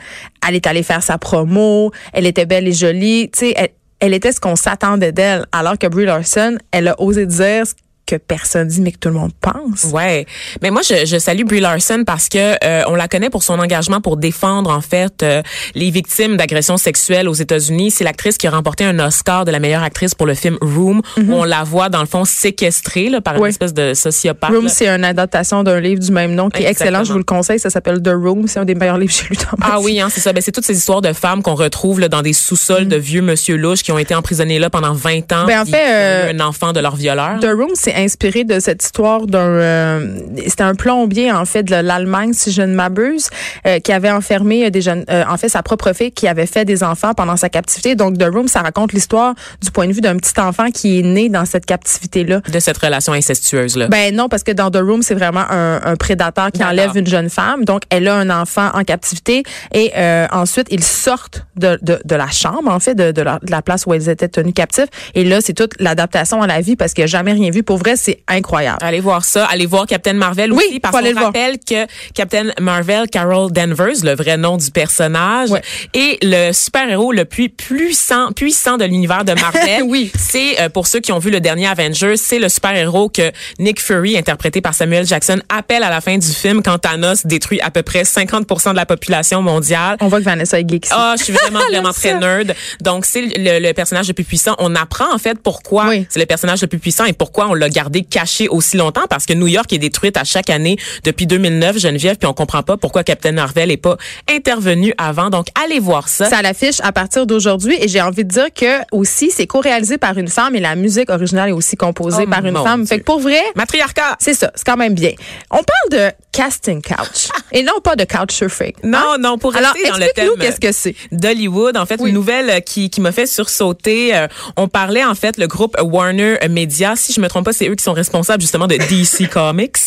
Elle 0.47 0.55
est 0.55 0.67
allée 0.67 0.83
faire 0.83 1.03
sa 1.03 1.17
promo. 1.17 1.91
Elle 2.13 2.25
était 2.25 2.45
belle 2.45 2.67
et 2.67 2.73
jolie. 2.73 3.29
Tu 3.31 3.39
sais, 3.39 3.53
elle, 3.55 3.69
elle 3.99 4.13
était 4.13 4.31
ce 4.31 4.39
qu'on 4.39 4.55
s'attendait 4.55 5.11
d'elle. 5.11 5.45
Alors 5.51 5.77
que 5.77 5.87
Brie 5.87 6.05
Larson, 6.05 6.57
elle 6.71 6.87
a 6.89 7.01
osé 7.01 7.25
dire 7.25 7.65
que 8.05 8.15
personne 8.17 8.67
dit, 8.67 8.81
mais 8.81 8.91
que 8.91 8.97
tout 8.99 9.09
le 9.09 9.15
monde 9.15 9.31
pense. 9.41 9.85
Ouais, 9.91 10.25
mais 10.61 10.69
moi 10.71 10.81
je, 10.87 11.05
je 11.05 11.17
salue 11.17 11.43
Brie 11.43 11.59
Larson 11.59 12.03
parce 12.05 12.29
que 12.29 12.55
euh, 12.63 12.83
on 12.87 12.95
la 12.95 13.07
connaît 13.07 13.29
pour 13.29 13.43
son 13.43 13.59
engagement 13.59 14.01
pour 14.01 14.17
défendre 14.17 14.69
en 14.69 14.81
fait 14.81 15.23
euh, 15.23 15.41
les 15.73 15.89
victimes 15.89 16.37
d'agressions 16.37 16.77
sexuelles 16.77 17.27
aux 17.27 17.33
États-Unis. 17.33 17.91
C'est 17.91 18.03
l'actrice 18.03 18.37
qui 18.37 18.47
a 18.47 18.51
remporté 18.51 18.83
un 18.85 18.99
Oscar 18.99 19.45
de 19.45 19.51
la 19.51 19.59
meilleure 19.59 19.83
actrice 19.83 20.13
pour 20.15 20.27
le 20.27 20.33
film 20.35 20.57
Room, 20.61 21.01
où 21.17 21.33
on 21.33 21.43
la 21.43 21.63
voit 21.63 21.89
dans 21.89 22.01
le 22.01 22.05
fond 22.05 22.25
séquestrée 22.25 23.09
là, 23.09 23.21
par 23.21 23.33
une 23.33 23.39
Mhm. 23.39 23.43
Oui. 23.43 23.49
espèce 23.49 23.73
de 23.73 23.93
sociopathe. 23.93 24.51
Room, 24.51 24.69
c'est 24.69 24.87
une 24.87 25.03
adaptation 25.03 25.63
d'un 25.63 25.79
livre 25.79 25.99
du 26.01 26.11
même 26.11 26.33
nom 26.35 26.49
qui 26.49 26.63
est 26.63 26.67
excellent. 26.69 26.99
Exactement. 26.99 27.03
Je 27.05 27.11
vous 27.13 27.17
le 27.19 27.23
conseille. 27.23 27.59
Ça 27.59 27.69
s'appelle 27.69 28.01
The 28.01 28.09
Room. 28.13 28.47
C'est 28.47 28.59
un 28.59 28.65
des 28.65 28.75
meilleurs 28.75 28.97
livres 28.97 29.11
que 29.13 29.19
j'ai 29.23 29.29
lu 29.29 29.35
dans 29.35 29.57
ma 29.57 29.73
Ah 29.75 29.79
oui, 29.81 29.99
hein, 29.99 30.09
c'est 30.11 30.21
ça. 30.21 30.31
Ben, 30.33 30.41
c'est 30.41 30.51
toutes 30.51 30.65
ces 30.65 30.77
histoires 30.77 31.01
de 31.01 31.11
femmes 31.13 31.41
qu'on 31.43 31.55
retrouve 31.55 31.99
là, 31.99 32.07
dans 32.09 32.21
des 32.21 32.33
sous-sols 32.33 32.87
de 32.87 32.95
vieux 32.97 33.21
monsieur 33.21 33.55
louches 33.57 33.83
qui 33.83 33.91
ont 33.91 33.97
été 33.97 34.13
emprisonnés 34.15 34.59
là 34.59 34.69
pendant 34.69 34.93
20 34.93 35.31
ans. 35.33 35.43
Mm. 35.43 35.47
Ben, 35.47 35.61
en 35.61 35.65
fait, 35.65 35.85
euh, 35.87 36.31
eu 36.31 36.35
un 36.35 36.39
enfant 36.45 36.71
de 36.73 36.79
leur 36.79 36.95
violeur. 36.95 37.39
The 37.39 37.45
Room, 37.55 37.71
c'est 37.73 37.94
inspiré 37.95 38.43
de 38.43 38.59
cette 38.59 38.83
histoire 38.83 39.25
d'un. 39.27 39.39
euh, 39.39 40.17
C'était 40.47 40.63
un 40.63 40.75
plombier 40.75 41.31
en 41.31 41.45
fait 41.45 41.63
de 41.63 41.75
l'Allemagne, 41.75 42.33
si 42.33 42.51
je 42.51 42.61
ne 42.61 42.73
m'abuse, 42.75 43.29
euh, 43.67 43.79
qui 43.79 43.91
avait 43.91 44.11
enfermé 44.11 44.69
des 44.71 44.81
jeunes, 44.81 45.05
euh, 45.09 45.23
en 45.29 45.37
fait 45.37 45.49
sa 45.49 45.63
propre 45.63 45.93
fille 45.93 46.11
qui 46.11 46.27
avait 46.27 46.45
fait 46.45 46.65
des 46.65 46.83
enfants 46.83 47.13
pendant 47.13 47.35
sa 47.37 47.49
captivité. 47.49 47.95
Donc 47.95 48.17
The 48.17 48.27
Room, 48.31 48.47
ça 48.47 48.61
raconte 48.61 48.93
l'histoire 48.93 49.33
du 49.61 49.71
point 49.71 49.87
de 49.87 49.93
vue 49.93 50.01
d'un 50.01 50.17
petit 50.17 50.39
enfant 50.39 50.71
qui 50.71 50.99
est 50.99 51.03
né 51.03 51.29
dans 51.29 51.45
cette 51.45 51.65
captivité 51.65 52.23
là. 52.23 52.41
de 52.41 52.59
cette 52.59 52.77
relation 52.77 53.13
incestueuse 53.13 53.75
là. 53.77 53.87
Ben 53.87 54.15
non, 54.15 54.29
parce 54.29 54.43
que 54.43 54.51
dans 54.51 54.69
The 54.71 54.77
Room, 54.81 55.01
c'est 55.01 55.15
vraiment 55.15 55.45
un, 55.49 55.81
un 55.83 55.95
prédateur 55.95 56.51
qui 56.51 56.63
enlève 56.63 56.91
une 56.95 57.07
jeune 57.07 57.29
femme. 57.29 57.65
Donc, 57.65 57.83
elle 57.89 58.07
a 58.07 58.15
un 58.15 58.29
enfant 58.29 58.69
en 58.73 58.83
captivité 58.83 59.43
et 59.73 59.91
euh, 59.97 60.27
ensuite, 60.31 60.67
ils 60.71 60.83
sortent 60.83 61.45
de, 61.55 61.77
de, 61.81 61.99
de 62.03 62.15
la 62.15 62.27
chambre, 62.29 62.69
en 62.71 62.79
fait, 62.79 62.95
de, 62.95 63.11
de, 63.11 63.21
la, 63.21 63.39
de 63.41 63.51
la 63.51 63.61
place 63.61 63.85
où 63.85 63.93
elles 63.93 64.09
étaient 64.09 64.27
tenues 64.27 64.53
captives. 64.53 64.87
Et 65.13 65.23
là, 65.23 65.39
c'est 65.41 65.53
toute 65.53 65.73
l'adaptation 65.79 66.41
à 66.41 66.47
la 66.47 66.61
vie 66.61 66.75
parce 66.75 66.93
qu'il 66.93 67.03
n'y 67.03 67.05
a 67.05 67.07
jamais 67.07 67.33
rien 67.33 67.49
vu 67.51 67.63
pour 67.63 67.77
vrai. 67.85 67.95
c'est 67.97 68.19
incroyable. 68.27 68.79
Allez 68.81 68.99
voir 68.99 69.23
ça. 69.25 69.45
Allez 69.45 69.65
voir 69.65 69.85
Captain 69.85 70.13
Marvel 70.13 70.51
Oui, 70.51 70.63
aussi, 70.69 70.79
parce 70.79 70.95
qu'on 70.95 71.03
le 71.03 71.11
voir. 71.13 71.25
rappelle 71.25 71.57
que 71.59 71.85
Captain 72.13 72.51
Marvel, 72.59 73.07
Carol 73.11 73.51
Danvers, 73.51 74.03
le 74.03 74.15
vrai 74.15 74.37
nom 74.37 74.57
du 74.57 74.71
personnage, 74.71 75.49
Ouais. 75.51 75.61
est 75.93 76.17
le 76.23 76.51
super-héros 76.53 77.11
le 77.11 77.25
plus 77.25 77.49
puissant, 77.49 78.31
puissant 78.31 78.77
de 78.77 78.85
l'univers 78.85 79.23
de 79.25 79.33
Marvel. 79.33 79.83
Oui. 79.85 80.11
C'est, 80.17 80.59
euh, 80.61 80.69
pour 80.69 80.87
ceux 80.87 80.99
qui 80.99 81.11
ont 81.11 81.19
vu 81.19 81.29
le 81.29 81.39
dernier 81.39 81.67
Avengers, 81.67 82.17
c'est 82.17 82.39
le 82.39 82.49
super-héros 82.49 83.09
que 83.09 83.31
Nick 83.59 83.79
Fury, 83.81 84.17
interprété 84.17 84.61
par 84.61 84.73
Samuel 84.73 85.05
Jackson, 85.05 85.39
appelle 85.49 85.83
à 85.83 85.89
la 85.89 86.01
fin 86.01 86.17
du 86.17 86.27
film 86.27 86.63
quand 86.63 86.77
Thanos 86.79 87.25
détruit 87.25 87.61
à 87.61 87.71
peu 87.71 87.83
près 87.83 88.03
50% 88.03 88.71
de 88.71 88.75
la 88.75 88.85
population 88.85 89.41
mondiale. 89.41 89.97
On 90.01 90.07
voit 90.07 90.19
que 90.19 90.25
Vanessa 90.25 90.59
est 90.59 90.67
geek. 90.69 90.87
Ah, 90.91 91.15
je 91.17 91.23
suis 91.23 91.33
vraiment, 91.33 91.59
vraiment 91.69 91.91
ça. 91.91 91.99
très 92.09 92.19
nerd. 92.19 92.53
Donc, 92.81 93.05
c'est 93.05 93.21
le, 93.21 93.59
le 93.59 93.73
personnage 93.73 94.07
le 94.07 94.13
plus 94.13 94.23
puissant. 94.23 94.55
On 94.59 94.75
apprend, 94.75 95.13
en 95.13 95.17
fait, 95.17 95.37
pourquoi 95.41 95.87
Oui. 95.89 96.05
c'est 96.09 96.19
le 96.19 96.25
personnage 96.25 96.61
le 96.61 96.67
plus 96.67 96.79
puissant 96.79 97.05
et 97.05 97.13
pourquoi 97.13 97.47
on 97.47 97.53
l'a 97.53 97.69
gardé 97.75 98.01
caché 98.03 98.47
aussi 98.47 98.77
longtemps. 98.77 99.05
Parce 99.09 99.25
que 99.25 99.33
New 99.33 99.47
York 99.47 99.71
est 99.73 99.77
détruite 99.77 100.17
à 100.17 100.23
chaque 100.23 100.49
année 100.49 100.77
depuis 101.03 101.27
2009, 101.27 101.77
Geneviève, 101.77 102.15
puis 102.17 102.27
on 102.27 102.33
comprend 102.33 102.63
pas 102.63 102.77
pourquoi 102.77 103.03
Captain 103.03 103.33
Marvel 103.33 103.69
est 103.71 103.77
pas 103.77 103.97
intervenu 104.31 104.93
avant. 104.97 105.29
Donc, 105.29 105.47
allez 105.63 105.79
voir 105.79 106.07
ça. 106.09 106.29
Ça 106.29 106.41
l'affiche 106.41 106.77
à 106.81 106.91
partir 106.91 107.25
d'aujourd'hui 107.27 107.75
et 107.79 107.87
j'ai 107.87 108.01
envie 108.01 108.23
de 108.23 108.29
dire 108.29 108.47
que 108.53 108.79
aussi 108.91 109.29
c'est 109.31 109.47
co-réalisé 109.47 109.97
par 109.97 110.17
une 110.17 110.27
femme 110.27 110.55
et 110.55 110.59
la 110.59 110.75
musique 110.75 111.09
originale 111.09 111.49
est 111.49 111.53
aussi 111.53 111.75
composée 111.75 112.23
Oh, 112.25 112.29
par 112.29 112.45
une 112.45 112.55
femme. 112.55 112.81
Dieu. 112.83 112.87
Fait 112.95 112.99
que 112.99 113.03
pour 113.05 113.19
vrai, 113.19 113.41
Matriarcat! 113.55 114.15
c'est 114.19 114.33
ça, 114.33 114.51
c'est 114.55 114.65
quand 114.65 114.77
même 114.77 114.93
bien. 114.93 115.11
On 115.51 115.61
parle 115.63 116.09
de 116.09 116.11
casting 116.31 116.81
couch 116.81 117.27
et 117.51 117.63
non 117.63 117.79
pas 117.83 117.95
de 117.95 118.03
couch 118.05 118.31
surfing. 118.33 118.73
Non, 118.83 118.99
Hein? 119.13 119.17
non, 119.19 119.37
pour 119.37 119.55
Alors 119.55 119.73
rester 119.73 119.89
dans 119.89 119.97
le 119.97 120.07
thème 120.15 120.29
qu'est-ce 120.39 120.59
que 120.59 120.71
c'est. 120.71 120.95
d'Hollywood. 121.11 121.77
En 121.77 121.85
fait, 121.85 121.99
Oui. 121.99 122.09
une 122.09 122.15
nouvelle 122.15 122.49
euh, 122.49 122.59
qui, 122.59 122.89
qui 122.89 123.01
m'a 123.01 123.11
fait 123.11 123.25
sursauter. 123.27 124.15
euh, 124.15 124.27
on 124.57 124.67
parlait, 124.67 125.03
en 125.03 125.15
fait, 125.15 125.37
le 125.37 125.47
groupe 125.47 125.75
Warner 125.81 126.35
Media. 126.49 126.95
Si 126.95 127.13
je 127.13 127.21
me 127.21 127.27
trompe 127.27 127.45
pas, 127.45 127.53
c'est 127.53 127.64
eux 127.69 127.75
qui 127.75 127.83
sont 127.83 127.93
responsables, 127.93 128.41
justement, 128.41 128.67
de 128.67 128.75
DC 128.77 129.29
Comics 129.33 129.77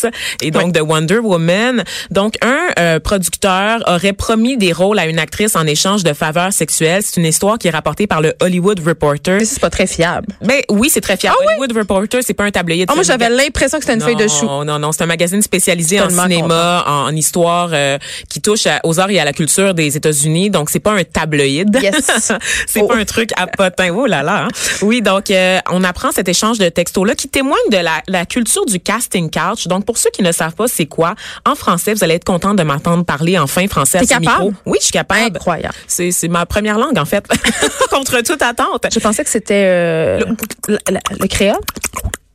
et 0.41 0.51
donc 0.51 0.71
de 0.73 0.79
Wonder 0.81 1.19
Woman. 1.19 1.83
Donc, 2.11 2.35
un 2.43 2.59
euh, 2.79 2.99
producteur 2.99 3.81
aurait 3.87 4.13
promis 4.13 4.57
des 4.57 4.71
rôles 4.73 4.99
à 4.99 5.05
une 5.07 5.19
actrice 5.19 5.55
en 5.55 5.65
échange 5.65 6.03
de 6.03 6.13
faveurs 6.13 6.53
sexuelles. 6.53 7.01
C'est 7.05 7.17
une 7.19 7.25
histoire 7.25 7.57
qui 7.57 7.67
est 7.67 7.71
rapportée 7.71 8.07
par 8.07 8.21
le 8.21 8.33
Hollywood 8.41 8.79
Reporter. 8.85 9.37
Mais 9.39 9.45
c'est 9.45 9.59
pas 9.59 9.69
très 9.69 9.87
fiable. 9.87 10.27
Ben 10.41 10.61
oui, 10.69 10.89
c'est 10.89 11.01
très 11.01 11.17
fier. 11.17 11.33
Hollywood 11.45 11.75
Reporter, 11.77 12.21
c'est 12.23 12.33
pas 12.33 12.43
un 12.45 12.51
tablier 12.51 12.85
de 12.85 12.91
Ah, 12.91 12.95
moi 12.95 13.03
j'avais 13.03 13.29
l'impression 13.29 13.77
que 13.79 13.83
c'était 13.85 13.95
une 13.95 14.01
feuille 14.01 14.15
de 14.15 14.27
chou. 14.27 14.45
Non, 14.45 14.65
non, 14.65 14.79
non. 14.79 14.91
C'est 14.91 15.03
un 15.03 15.07
magazine 15.07 15.41
spécialisé 15.41 15.99
en 16.01 16.09
cinéma, 16.09 16.83
en, 16.87 17.05
en 17.07 17.15
histoire, 17.15 17.69
euh, 17.73 17.97
qui 18.29 18.41
touche 18.41 18.65
à- 18.67 18.79
aux 18.83 18.99
arts 18.99 19.09
et 19.11 19.19
à 19.19 19.25
la 19.25 19.33
culture 19.33 19.73
des 19.73 19.95
États-Unis. 19.97 20.49
Donc, 20.49 20.69
c'est 20.69 20.79
pas 20.79 20.91
un 20.93 21.03
tabloïd. 21.03 21.77
Yes. 21.81 22.11
c'est 22.67 22.81
Oh. 22.81 22.87
pas 22.87 22.95
un 22.95 23.05
truc 23.05 23.31
à 23.35 23.45
potin. 23.47 23.89
Oh 23.93 24.05
là 24.05 24.23
là. 24.23 24.45
hein. 24.45 24.47
Oui, 24.81 25.01
donc, 25.01 25.31
euh, 25.31 25.59
on 25.69 25.83
apprend 25.83 26.11
cet 26.11 26.29
échange 26.29 26.57
de 26.59 26.69
textos-là 26.69 27.15
qui 27.15 27.27
témoigne 27.27 27.68
de 27.69 27.77
la, 27.77 28.01
la 28.07 28.25
culture 28.25 28.65
du 28.65 28.79
casting 28.79 29.29
couch. 29.29 29.67
Donc, 29.67 29.85
pour 29.85 29.97
ceux 29.97 30.09
qui 30.11 30.21
ne 30.23 30.31
savent 30.31 30.55
pas 30.55 30.67
c'est 30.67 30.85
quoi, 30.85 31.15
en 31.45 31.55
français, 31.55 31.93
vous 31.93 32.03
allez 32.03 32.15
être 32.15 32.23
content 32.25 32.53
de 32.53 32.63
m'entendre 32.63 33.05
parler 33.05 33.37
enfin 33.37 33.67
français 33.67 33.99
à 33.99 34.03
ce 34.03 34.07
capable? 34.09 34.27
micro. 34.45 34.53
Oui, 34.65 34.77
je 34.79 34.85
suis 34.85 34.91
capable. 34.93 35.37
Incroyable. 35.37 35.75
C'est, 35.87 36.11
c'est 36.11 36.27
ma 36.27 36.45
première 36.45 36.77
langue, 36.77 36.97
en 36.97 37.05
fait. 37.05 37.25
Contre 37.89 38.21
toute 38.21 38.41
attente. 38.41 38.87
Je 38.91 38.99
pensais 38.99 39.23
que 39.23 39.29
c'était 39.29 39.65
euh, 39.67 40.19
le, 40.67 40.77
le- 40.89 41.17
le 41.19 41.27
créole. 41.27 41.57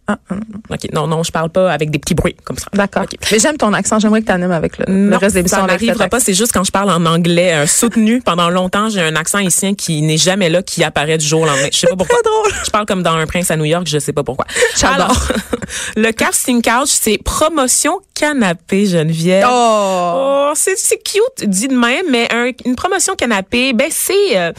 Ah, 0.06 0.18
ah, 0.30 0.34
OK, 0.70 0.80
non, 0.92 1.06
non, 1.06 1.22
je 1.22 1.32
parle 1.32 1.48
pas 1.50 1.72
avec 1.72 1.90
des 1.90 1.98
petits 1.98 2.14
bruits 2.14 2.36
comme 2.44 2.58
ça. 2.58 2.66
D'accord. 2.74 3.04
Mais 3.32 3.38
j'aime 3.38 3.56
ton 3.56 3.72
accent. 3.72 3.98
J'aimerais 3.98 4.20
que 4.20 4.26
tu 4.26 4.32
animes 4.32 4.52
avec 4.52 4.76
le, 4.78 4.84
le 4.86 4.92
Non, 5.10 5.18
reste 5.18 5.34
de 5.34 5.38
l'émission. 5.40 5.58
ça 5.60 5.66
n'arrivera 5.66 6.08
pas. 6.08 6.20
C'est 6.20 6.34
juste 6.34 6.52
quand 6.52 6.62
je 6.64 6.70
parle 6.70 6.90
en 6.90 7.06
anglais 7.06 7.54
euh, 7.54 7.66
soutenu. 7.66 8.20
Pendant 8.24 8.50
longtemps, 8.50 8.90
j'ai 8.90 9.00
un 9.00 9.16
accent 9.16 9.38
haïtien 9.38 9.74
qui 9.74 10.02
n'est 10.02 10.18
jamais 10.18 10.50
là, 10.50 10.62
qui 10.62 10.84
apparaît 10.84 11.16
du 11.16 11.24
jour 11.26 11.40
au 11.42 11.46
lendemain. 11.46 11.68
Je 11.72 11.78
sais 11.78 11.86
pas 11.86 11.96
pourquoi. 11.96 12.18
très 12.20 12.30
drôle. 12.30 12.52
Je 12.66 12.70
parle 12.70 12.84
comme 12.86 13.02
dans 13.02 13.14
Un 13.14 13.26
prince 13.26 13.50
à 13.50 13.56
New 13.56 13.64
York. 13.64 13.86
Je 13.86 13.98
sais 13.98 14.12
pas 14.12 14.22
pourquoi. 14.24 14.44
J'adore. 14.76 14.94
Alors, 15.06 15.32
le 15.96 16.10
casting 16.12 16.60
couch, 16.60 16.88
c'est 16.90 17.18
promotion 17.24 18.00
canapé, 18.14 18.86
Geneviève. 18.86 19.46
Oh. 19.50 20.30
Oh, 20.46 20.52
c'est 20.54 21.02
cute 21.02 21.48
dit 21.48 21.66
de 21.66 21.74
même, 21.74 22.04
mais 22.10 22.28
un- 22.32 22.50
une 22.64 22.76
promotion 22.76 23.14
canapé, 23.16 23.72
ben 23.72 23.88
c'est 23.90 24.36
euh, 24.38 24.52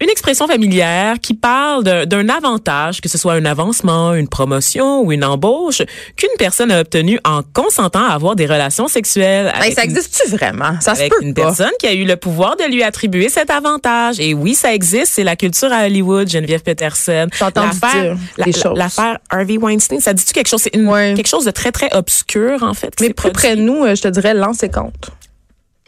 une 0.00 0.10
expression 0.10 0.46
familière 0.46 1.16
qui 1.22 1.32
parle 1.32 1.84
d'un 2.06 2.28
avantage, 2.28 3.00
que 3.00 3.08
ce 3.08 3.16
soit 3.16 3.32
un 3.32 3.46
avancement, 3.46 4.12
une 4.12 4.28
promotion 4.28 4.87
ou 5.00 5.12
une 5.12 5.24
embauche, 5.24 5.82
qu'une 6.16 6.28
personne 6.38 6.70
a 6.70 6.80
obtenu 6.80 7.18
en 7.24 7.42
consentant 7.52 8.04
à 8.04 8.12
avoir 8.14 8.36
des 8.36 8.46
relations 8.46 8.88
sexuelles 8.88 9.46
Hey, 9.54 9.60
avec 9.60 9.74
ça 9.74 9.84
existe-tu 9.84 10.30
vraiment? 10.30 10.80
Ça 10.80 10.94
se 10.94 11.04
peut 11.04 11.16
une 11.22 11.34
pas. 11.34 11.42
personne 11.42 11.70
qui 11.78 11.86
a 11.86 11.92
eu 11.92 12.04
le 12.04 12.16
pouvoir 12.16 12.56
de 12.56 12.64
lui 12.64 12.82
attribuer 12.82 13.28
cet 13.28 13.50
avantage. 13.50 14.20
Et 14.20 14.34
oui, 14.34 14.54
ça 14.54 14.74
existe, 14.74 15.12
c'est 15.14 15.24
la 15.24 15.36
culture 15.36 15.72
à 15.72 15.84
Hollywood, 15.86 16.28
Geneviève 16.28 16.62
Peterson. 16.62 17.28
L'affaire-. 17.40 18.16
L'affaire 18.74 19.18
Harvey 19.30 19.56
Weinstein, 19.56 20.00
ça 20.00 20.12
dit-tu 20.12 20.32
quelque 20.32 20.48
chose? 20.48 20.62
C'est 20.62 20.70
quelque 20.70 21.28
chose 21.28 21.44
de 21.44 21.50
très, 21.50 21.72
très 21.72 21.94
obscur, 21.94 22.62
en 22.62 22.74
fait. 22.74 22.94
Mais 23.00 23.10
plus 23.10 23.30
près 23.32 23.56
de 23.56 23.62
nous, 23.62 23.84
euh, 23.84 23.94
je 23.94 24.02
te 24.02 24.08
dirais 24.08 24.34
lance 24.34 24.62
et 24.62 24.68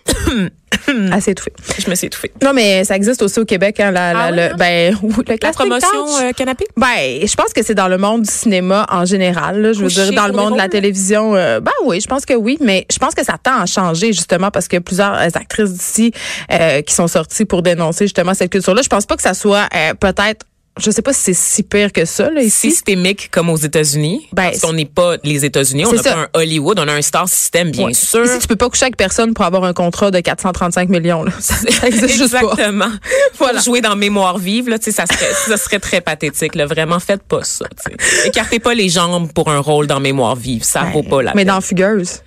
compte. 0.06 0.50
Assez 1.12 1.32
étouffé. 1.32 1.52
Je 1.78 1.90
me 1.90 1.94
suis 1.94 2.06
étouffée. 2.06 2.30
Non, 2.42 2.52
mais 2.52 2.84
ça 2.84 2.96
existe 2.96 3.22
aussi 3.22 3.38
au 3.40 3.44
Québec, 3.44 3.78
hein, 3.80 3.90
la, 3.90 4.12
la- 4.12 4.20
Ah 4.20 4.28
oui, 4.30 4.36
le, 4.36 4.42
hein? 4.44 4.54
ben, 4.56 4.96
ou 5.02 5.08
le 5.08 5.24
La 5.28 5.36
casting 5.38 5.52
promotion 5.66 6.18
euh, 6.22 6.32
canapé? 6.32 6.66
Ben, 6.76 7.26
je 7.26 7.34
pense 7.34 7.52
que 7.52 7.62
c'est 7.62 7.74
dans 7.74 7.88
le 7.88 7.98
monde 7.98 8.22
du 8.22 8.30
cinéma 8.30 8.86
en 8.90 9.04
général. 9.04 9.60
là. 9.60 9.72
je 9.72 9.82
veux 9.82 9.88
dire, 9.88 10.12
dans 10.12 10.26
le 10.26 10.32
monde 10.32 10.52
de 10.54 10.58
la 10.58 10.68
télévision. 10.68 11.34
euh, 11.34 11.60
ben 11.60 11.72
oui, 11.84 12.00
je 12.00 12.06
pense 12.06 12.24
que 12.24 12.34
oui, 12.34 12.56
mais 12.60 12.86
je 12.90 12.98
pense 12.98 13.14
que 13.14 13.24
ça 13.24 13.36
tend 13.42 13.60
à 13.60 13.66
changer 13.66 14.12
justement 14.12 14.50
parce 14.50 14.68
a 14.78 14.80
plusieurs 14.80 15.14
euh, 15.14 15.28
actrices 15.34 15.72
d'ici 15.72 16.12
euh, 16.52 16.82
qui 16.82 16.94
sont 16.94 17.08
sorties 17.08 17.44
pour 17.44 17.62
dénoncer 17.62 18.04
justement 18.06 18.34
cette 18.34 18.50
culture-là. 18.50 18.82
Je 18.82 18.88
pense 18.88 19.06
pas 19.06 19.16
que 19.16 19.22
ça 19.22 19.34
soit 19.34 19.68
euh, 19.74 19.94
peut-être. 19.94 20.46
Je 20.78 20.90
sais 20.90 21.02
pas 21.02 21.12
si 21.12 21.20
c'est 21.20 21.34
si 21.34 21.62
pire 21.62 21.92
que 21.92 22.04
ça 22.04 22.30
là 22.30 22.40
ici. 22.42 22.70
Systémique 22.70 23.28
comme 23.30 23.50
aux 23.50 23.56
États-Unis. 23.56 24.28
Ben, 24.32 24.44
parce 24.44 24.60
qu'on 24.60 24.72
n'est 24.72 24.84
pas 24.86 25.16
les 25.24 25.44
États-Unis, 25.44 25.84
on 25.84 25.92
n'a 25.92 26.02
pas 26.02 26.16
un 26.16 26.28
Hollywood, 26.32 26.78
on 26.78 26.88
a 26.88 26.92
un 26.94 27.02
star 27.02 27.28
system, 27.28 27.70
bien 27.70 27.86
Ouais. 27.86 27.92
sûr. 27.94 28.24
Ici, 28.24 28.38
tu 28.40 28.46
peux 28.46 28.56
pas 28.56 28.68
coucher 28.70 28.84
avec 28.84 28.96
personne 28.96 29.34
pour 29.34 29.44
avoir 29.44 29.64
un 29.64 29.72
contrat 29.74 30.10
de 30.10 30.20
435 30.20 30.88
millions. 30.88 31.24
Là. 31.24 31.32
Ça, 31.40 31.54
ça 31.68 31.86
existe 31.88 32.16
juste 32.16 32.32
pas. 32.32 32.40
Exactement. 32.52 32.86
Voilà. 33.38 33.54
Pour 33.54 33.64
jouer 33.64 33.80
dans 33.80 33.96
Mémoire 33.96 34.38
vive, 34.38 34.68
là, 34.68 34.78
tu 34.78 34.86
sais, 34.86 34.92
ça 34.92 35.06
serait, 35.06 35.32
ça 35.48 35.56
serait 35.56 35.78
très 35.80 36.00
pathétique. 36.00 36.54
Là. 36.54 36.66
Vraiment, 36.66 37.00
faites 37.00 37.22
pas 37.22 37.42
ça. 37.42 37.66
tu 37.84 37.92
sais. 38.06 38.28
Écartez 38.28 38.58
pas 38.58 38.74
les 38.74 38.88
jambes 38.88 39.32
pour 39.32 39.50
un 39.50 39.58
rôle 39.58 39.86
dans 39.86 39.98
Mémoire 40.00 40.36
vive. 40.36 40.62
Ça 40.62 40.82
vaut 40.92 41.02
pas 41.02 41.22
la 41.22 41.32
Mais 41.34 41.44
peine. 41.44 41.54
dans 41.54 41.60
Fugueuse. 41.60 42.20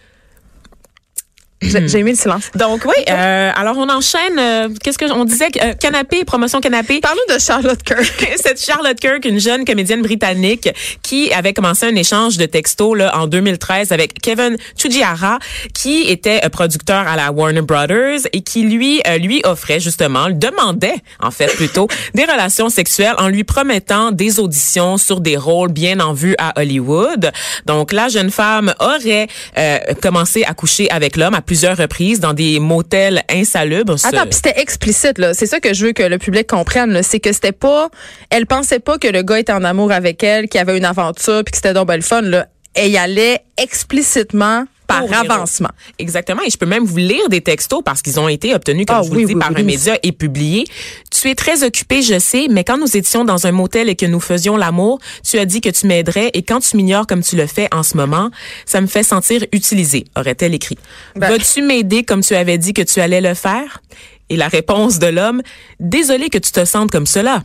J'ai 1.63 1.87
j'ai 1.87 2.03
mis 2.03 2.11
le 2.11 2.17
silence. 2.17 2.51
Donc 2.55 2.83
oui, 2.85 3.03
euh, 3.09 3.51
alors 3.55 3.77
on 3.77 3.89
enchaîne. 3.89 4.37
euh, 4.39 4.69
Qu'est-ce 4.83 4.97
que 4.97 5.11
on 5.11 5.25
disait 5.25 5.49
euh, 5.61 5.73
canapé, 5.73 6.23
promotion 6.25 6.59
canapé. 6.61 6.99
Parlons 7.01 7.21
de 7.33 7.39
Charlotte 7.39 7.81
Kirk. 7.83 8.27
Cette 8.43 8.63
Charlotte 8.63 8.99
Kirk, 8.99 9.25
une 9.25 9.39
jeune 9.39 9.65
comédienne 9.65 10.01
britannique 10.01 10.69
qui 11.01 11.31
avait 11.33 11.53
commencé 11.53 11.85
un 11.85 11.95
échange 11.95 12.37
de 12.37 12.45
textos 12.45 12.97
là, 12.97 13.17
en 13.17 13.27
2013 13.27 13.91
avec 13.91 14.19
Kevin 14.21 14.57
Chujihara, 14.77 15.39
qui 15.73 16.03
était 16.03 16.41
euh, 16.43 16.49
producteur 16.49 17.07
à 17.07 17.15
la 17.15 17.31
Warner 17.31 17.61
Brothers 17.61 18.21
et 18.33 18.41
qui 18.41 18.63
lui 18.63 19.01
euh, 19.07 19.17
lui 19.17 19.41
offrait 19.45 19.79
justement, 19.79 20.27
lui 20.27 20.35
demandait 20.35 20.95
en 21.21 21.31
fait 21.31 21.47
plutôt 21.55 21.87
des 22.13 22.23
relations 22.23 22.69
sexuelles 22.69 23.15
en 23.17 23.27
lui 23.27 23.43
promettant 23.43 24.11
des 24.11 24.39
auditions 24.39 24.97
sur 24.97 25.21
des 25.21 25.37
rôles 25.37 25.71
bien 25.71 25.99
en 25.99 26.13
vue 26.13 26.35
à 26.37 26.59
Hollywood. 26.59 27.31
Donc 27.65 27.91
la 27.91 28.07
jeune 28.09 28.31
femme 28.31 28.73
aurait 28.79 29.27
euh, 29.57 29.77
commencé 30.01 30.43
à 30.43 30.53
coucher 30.53 30.89
avec 30.91 31.15
l'homme 31.17 31.33
à 31.33 31.41
plusieurs 31.53 31.77
reprises 31.77 32.19
dans 32.19 32.33
des 32.33 32.59
motels 32.59 33.21
insalubres. 33.29 33.95
Attends, 34.03 34.23
puis 34.23 34.33
c'était 34.33 34.59
explicite 34.59 35.19
là. 35.19 35.35
C'est 35.35 35.45
ça 35.45 35.59
que 35.59 35.71
je 35.71 35.85
veux 35.85 35.91
que 35.91 36.01
le 36.01 36.17
public 36.17 36.47
comprenne. 36.47 37.03
C'est 37.03 37.19
que 37.19 37.31
c'était 37.31 37.51
pas. 37.51 37.89
Elle 38.31 38.47
pensait 38.47 38.79
pas 38.79 38.97
que 38.97 39.07
le 39.07 39.21
gars 39.21 39.37
était 39.37 39.53
en 39.53 39.63
amour 39.63 39.91
avec 39.91 40.23
elle, 40.23 40.49
qu'il 40.49 40.57
y 40.57 40.61
avait 40.61 40.75
une 40.75 40.83
aventure, 40.83 41.43
puis 41.43 41.51
que 41.51 41.57
c'était 41.57 41.75
donc 41.75 41.87
ben 41.87 41.97
le 41.97 42.01
fun 42.01 42.21
là. 42.21 42.47
Elle 42.73 42.89
y 42.89 42.97
allait 42.97 43.41
explicitement 43.61 44.65
par 44.87 45.03
avancement. 45.13 45.69
Exactement. 45.99 46.41
Et 46.45 46.49
je 46.49 46.57
peux 46.57 46.65
même 46.65 46.85
vous 46.85 46.97
lire 46.97 47.29
des 47.29 47.41
textos 47.41 47.83
parce 47.85 48.01
qu'ils 48.01 48.19
ont 48.19 48.27
été 48.27 48.55
obtenus, 48.55 48.87
comme 48.87 48.97
Ah 48.99 49.03
je 49.03 49.09
vous 49.09 49.15
oui, 49.15 49.21
le 49.21 49.27
dis, 49.27 49.33
oui, 49.35 49.39
par 49.39 49.51
oui, 49.51 49.61
un 49.61 49.63
média 49.63 49.95
et 50.01 50.11
publiés. 50.11 50.65
Tu 51.13 51.29
es 51.29 51.35
très 51.35 51.63
occupé, 51.63 52.01
je 52.01 52.17
sais, 52.17 52.47
mais 52.49 52.63
quand 52.63 52.77
nous 52.77 52.97
étions 52.97 53.23
dans 53.23 53.45
un 53.45 53.51
motel 53.51 53.87
et 53.87 53.95
que 53.95 54.05
nous 54.07 54.19
faisions 54.19 54.57
l'amour, 54.57 54.99
tu 55.23 55.37
as 55.37 55.45
dit 55.45 55.61
que 55.61 55.69
tu 55.69 55.85
m'aiderais 55.85 56.31
et 56.33 56.41
quand 56.41 56.59
tu 56.59 56.75
m'ignores 56.75 57.05
comme 57.05 57.21
tu 57.21 57.35
le 57.35 57.45
fais 57.45 57.67
en 57.71 57.83
ce 57.83 57.95
moment, 57.95 58.31
ça 58.65 58.81
me 58.81 58.87
fait 58.87 59.03
sentir 59.03 59.45
utilisée, 59.51 60.05
aurait-elle 60.17 60.55
écrit. 60.55 60.77
Ben- 61.15 61.29
Vas-tu 61.29 61.61
m'aider 61.61 62.03
comme 62.03 62.21
tu 62.21 62.33
avais 62.35 62.57
dit 62.57 62.73
que 62.73 62.81
tu 62.81 62.99
allais 62.99 63.21
le 63.21 63.35
faire? 63.35 63.81
Et 64.29 64.37
la 64.37 64.47
réponse 64.47 64.97
de 64.97 65.07
l'homme, 65.07 65.41
désolé 65.79 66.29
que 66.29 66.39
tu 66.39 66.51
te 66.51 66.65
sentes 66.65 66.89
comme 66.89 67.05
cela. 67.05 67.43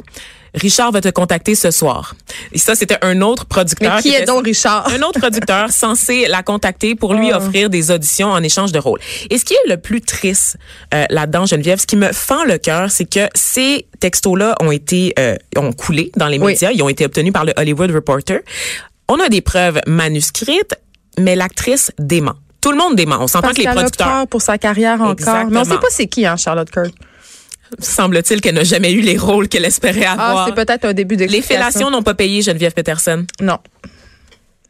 Richard 0.54 0.92
va 0.92 1.00
te 1.00 1.08
contacter 1.08 1.54
ce 1.54 1.70
soir. 1.70 2.14
Et 2.52 2.58
ça, 2.58 2.74
c'était 2.74 2.98
un 3.02 3.20
autre 3.20 3.44
producteur. 3.46 3.96
Mais 3.96 4.02
qui 4.02 4.08
est 4.10 4.16
était- 4.18 4.24
donc 4.26 4.44
Richard? 4.44 4.88
un 4.92 5.02
autre 5.02 5.18
producteur 5.20 5.70
censé 5.70 6.26
la 6.28 6.42
contacter 6.42 6.94
pour 6.94 7.14
lui 7.14 7.30
Oh. 7.32 7.36
offrir 7.36 7.70
des 7.70 7.90
auditions 7.90 8.28
en 8.30 8.42
échange 8.42 8.72
de 8.72 8.78
rôles. 8.78 9.00
Et 9.30 9.38
ce 9.38 9.44
qui 9.44 9.54
est 9.54 9.68
le 9.68 9.76
plus 9.76 10.00
triste 10.00 10.56
euh, 10.94 11.04
là-dedans, 11.10 11.46
Geneviève, 11.46 11.78
ce 11.80 11.86
qui 11.86 11.96
me 11.96 12.12
fend 12.12 12.44
le 12.44 12.58
cœur, 12.58 12.90
c'est 12.90 13.04
que 13.08 13.28
ces 13.34 13.86
textos-là 14.00 14.54
ont 14.60 14.70
été 14.70 15.12
euh, 15.18 15.36
ont 15.56 15.72
coulé 15.72 16.10
dans 16.16 16.28
les 16.28 16.38
Oui. 16.38 16.52
médias, 16.52 16.70
ils 16.72 16.82
ont 16.82 16.88
été 16.88 17.04
obtenus 17.04 17.32
par 17.32 17.44
le 17.44 17.52
Hollywood 17.56 17.90
Reporter. 17.90 18.40
On 19.08 19.18
a 19.20 19.28
des 19.28 19.40
preuves 19.40 19.80
manuscrites, 19.86 20.74
mais 21.18 21.36
l'actrice 21.36 21.92
dément. 21.98 22.34
Tout 22.60 22.72
le 22.72 22.76
monde 22.78 22.96
dément. 22.96 23.18
On 23.20 23.26
s'entend 23.28 23.50
que 23.50 23.56
les 23.56 23.64
producteurs. 23.66 24.08
peur 24.08 24.26
pour 24.28 24.42
sa 24.42 24.58
carrière 24.58 24.94
encore. 25.00 25.12
Exactement. 25.12 25.50
Mais 25.50 25.58
on 25.60 25.64
sait 25.64 25.78
pas 25.78 25.86
c'est 25.90 26.06
qui, 26.06 26.26
hein, 26.26 26.36
Charlotte 26.36 26.70
Kirk. 26.70 26.92
Semble-t-il 27.78 28.40
qu'elle 28.40 28.54
n'a 28.54 28.64
jamais 28.64 28.92
eu 28.92 29.00
les 29.00 29.16
rôles 29.18 29.48
qu'elle 29.48 29.64
espérait 29.64 30.04
Ah, 30.06 30.12
avoir. 30.30 30.46
c'est 30.48 30.54
peut-être 30.54 30.84
un 30.84 30.92
début 30.92 31.16
les 31.16 31.26
d'explication. 31.26 31.56
fellations 31.56 31.90
n'ont 31.90 32.02
pas 32.02 32.14
payé 32.14 32.42
Geneviève 32.42 32.72
Peterson. 32.72 33.24
Non. 33.40 33.58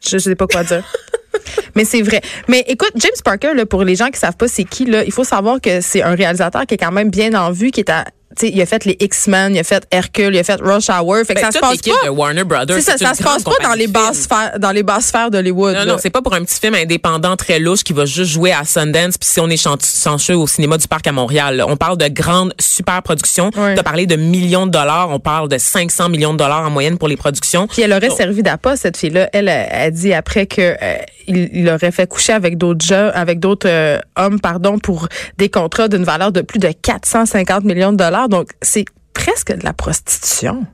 Je, 0.03 0.11
je 0.11 0.17
sais 0.19 0.35
pas 0.35 0.47
quoi 0.47 0.63
dire. 0.63 0.83
Mais 1.75 1.85
c'est 1.85 2.01
vrai. 2.01 2.21
Mais 2.47 2.63
écoute, 2.67 2.91
James 2.95 3.11
Parker, 3.23 3.53
là, 3.53 3.65
pour 3.65 3.83
les 3.83 3.95
gens 3.95 4.09
qui 4.09 4.19
savent 4.19 4.35
pas 4.37 4.47
c'est 4.47 4.63
qui, 4.63 4.85
là, 4.85 5.03
il 5.03 5.11
faut 5.11 5.23
savoir 5.23 5.61
que 5.61 5.81
c'est 5.81 6.01
un 6.01 6.15
réalisateur 6.15 6.65
qui 6.65 6.73
est 6.75 6.77
quand 6.77 6.91
même 6.91 7.09
bien 7.09 7.33
en 7.33 7.51
vue, 7.51 7.71
qui 7.71 7.81
est 7.81 7.89
à 7.89 8.05
T'sais, 8.35 8.49
il 8.53 8.61
a 8.61 8.65
fait 8.67 8.85
les 8.85 8.95
X-Men, 8.99 9.55
il 9.55 9.59
a 9.59 9.63
fait 9.63 9.85
Hercule, 9.91 10.35
il 10.35 10.39
a 10.39 10.43
fait 10.43 10.61
Rush 10.61 10.87
Hour. 10.89 11.17
Fait 11.25 11.33
que 11.33 11.41
Ben, 11.41 11.45
ça 11.45 11.51
se 11.51 11.59
passe 11.59 11.81
pas. 11.81 12.05
de 12.05 12.09
Warner 12.09 12.43
Brothers. 12.43 12.81
Ça, 12.81 12.95
ça 12.97 13.13
se 13.15 13.23
passe 13.23 13.43
pas 13.43 13.55
dans 13.63 13.73
les 13.73 13.87
basses 13.87 14.19
sphères, 14.21 14.59
dans 14.59 14.71
les 14.71 14.83
basses 14.83 15.07
sphères 15.07 15.31
d'Hollywood. 15.31 15.73
Non, 15.73 15.79
là. 15.79 15.85
non, 15.85 15.97
c'est 15.99 16.11
pas 16.11 16.21
pour 16.21 16.33
un 16.35 16.43
petit 16.43 16.59
film 16.59 16.75
indépendant 16.75 17.35
très 17.35 17.57
louche 17.59 17.83
qui 17.83 17.91
va 17.93 18.05
juste 18.05 18.31
jouer 18.31 18.51
à 18.53 18.63
Sundance 18.65 19.17
puis 19.17 19.27
si 19.29 19.39
on 19.39 19.49
est 19.49 19.57
chan- 19.57 19.77
chanceux 19.81 20.35
au 20.37 20.45
cinéma 20.45 20.77
du 20.77 20.87
parc 20.87 21.07
à 21.07 21.11
Montréal. 21.11 21.57
là. 21.57 21.65
On 21.67 21.75
parle 21.75 21.97
de 21.97 22.07
grandes 22.07 22.53
super 22.59 23.01
productions. 23.01 23.49
Ouais. 23.57 23.73
Tu 23.73 23.79
as 23.79 23.83
parlé 23.83 24.05
de 24.05 24.15
millions 24.15 24.67
de 24.67 24.71
dollars. 24.71 25.09
On 25.09 25.19
parle 25.19 25.49
de 25.49 25.57
500 25.57 26.09
millions 26.09 26.33
de 26.33 26.37
dollars 26.37 26.65
en 26.65 26.69
moyenne 26.69 26.97
pour 26.99 27.07
les 27.07 27.17
productions. 27.17 27.65
Puis 27.67 27.81
elle 27.81 27.91
aurait 27.93 28.09
Donc, 28.09 28.17
servi 28.17 28.43
d'appât 28.43 28.75
cette 28.75 28.97
fille-là. 28.97 29.29
Elle 29.33 29.49
a, 29.49 29.89
dit 29.89 30.13
après 30.13 30.45
que 30.45 30.61
euh, 30.61 30.95
il, 31.27 31.49
il 31.53 31.69
aurait 31.69 31.91
fait 31.91 32.07
coucher 32.07 32.33
avec 32.33 32.57
d'autres 32.57 32.85
jeux, 32.85 33.09
avec 33.15 33.39
d'autres 33.39 33.67
euh, 33.69 33.97
hommes, 34.17 34.39
pardon, 34.39 34.77
pour 34.77 35.07
des 35.37 35.49
contrats 35.49 35.87
d'une 35.87 36.03
valeur 36.03 36.31
de 36.31 36.41
plus 36.41 36.59
de 36.59 36.71
450 36.71 37.63
millions 37.63 37.91
de 37.91 37.97
dollars. 37.97 38.18
Donc 38.27 38.49
c'est 38.61 38.85
presque 39.13 39.55
de 39.55 39.63
la 39.63 39.73
prostitution. 39.73 40.65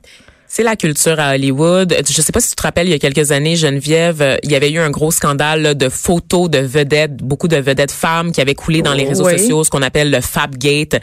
C'est 0.48 0.62
la 0.62 0.76
culture 0.76 1.18
à 1.18 1.34
Hollywood. 1.34 1.94
Je 2.08 2.22
sais 2.22 2.30
pas 2.32 2.40
si 2.40 2.50
tu 2.50 2.54
te 2.54 2.62
rappelles, 2.62 2.86
il 2.86 2.90
y 2.90 2.94
a 2.94 3.00
quelques 3.00 3.32
années, 3.32 3.56
Geneviève, 3.56 4.22
euh, 4.22 4.36
il 4.44 4.50
y 4.52 4.54
avait 4.54 4.70
eu 4.70 4.78
un 4.78 4.90
gros 4.90 5.10
scandale 5.10 5.60
là, 5.60 5.74
de 5.74 5.88
photos 5.88 6.48
de 6.48 6.58
vedettes, 6.58 7.16
beaucoup 7.16 7.48
de 7.48 7.56
vedettes 7.56 7.90
femmes 7.90 8.30
qui 8.30 8.40
avaient 8.40 8.54
coulé 8.54 8.80
dans 8.80 8.94
les 8.94 9.04
réseaux 9.04 9.26
Oui. 9.26 9.38
sociaux, 9.38 9.64
ce 9.64 9.70
qu'on 9.70 9.82
appelle 9.82 10.10
le 10.10 10.20
Fapgate, 10.20 11.00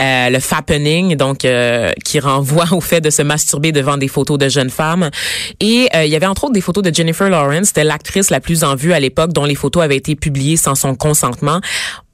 euh, 0.00 0.28
le 0.28 0.38
Fappening, 0.38 1.16
donc 1.16 1.44
euh, 1.46 1.90
qui 2.04 2.20
renvoie 2.20 2.66
au 2.72 2.82
fait 2.82 3.00
de 3.00 3.08
se 3.08 3.22
masturber 3.22 3.72
devant 3.72 3.96
des 3.96 4.08
photos 4.08 4.38
de 4.38 4.48
jeunes 4.50 4.70
femmes. 4.70 5.10
Et 5.58 5.88
euh, 5.96 6.04
il 6.04 6.10
y 6.10 6.14
avait 6.14 6.26
entre 6.26 6.44
autres 6.44 6.52
des 6.54 6.60
photos 6.60 6.84
de 6.84 6.94
Jennifer 6.94 7.28
Lawrence, 7.30 7.68
c'était 7.68 7.84
l'actrice 7.84 8.28
la 8.30 8.40
plus 8.40 8.62
en 8.62 8.76
vue 8.76 8.92
à 8.92 9.00
l'époque, 9.00 9.32
dont 9.32 9.46
les 9.46 9.56
photos 9.56 9.82
avaient 9.82 9.96
été 9.96 10.16
publiées 10.16 10.58
sans 10.58 10.74
son 10.74 10.94
consentement. 10.94 11.60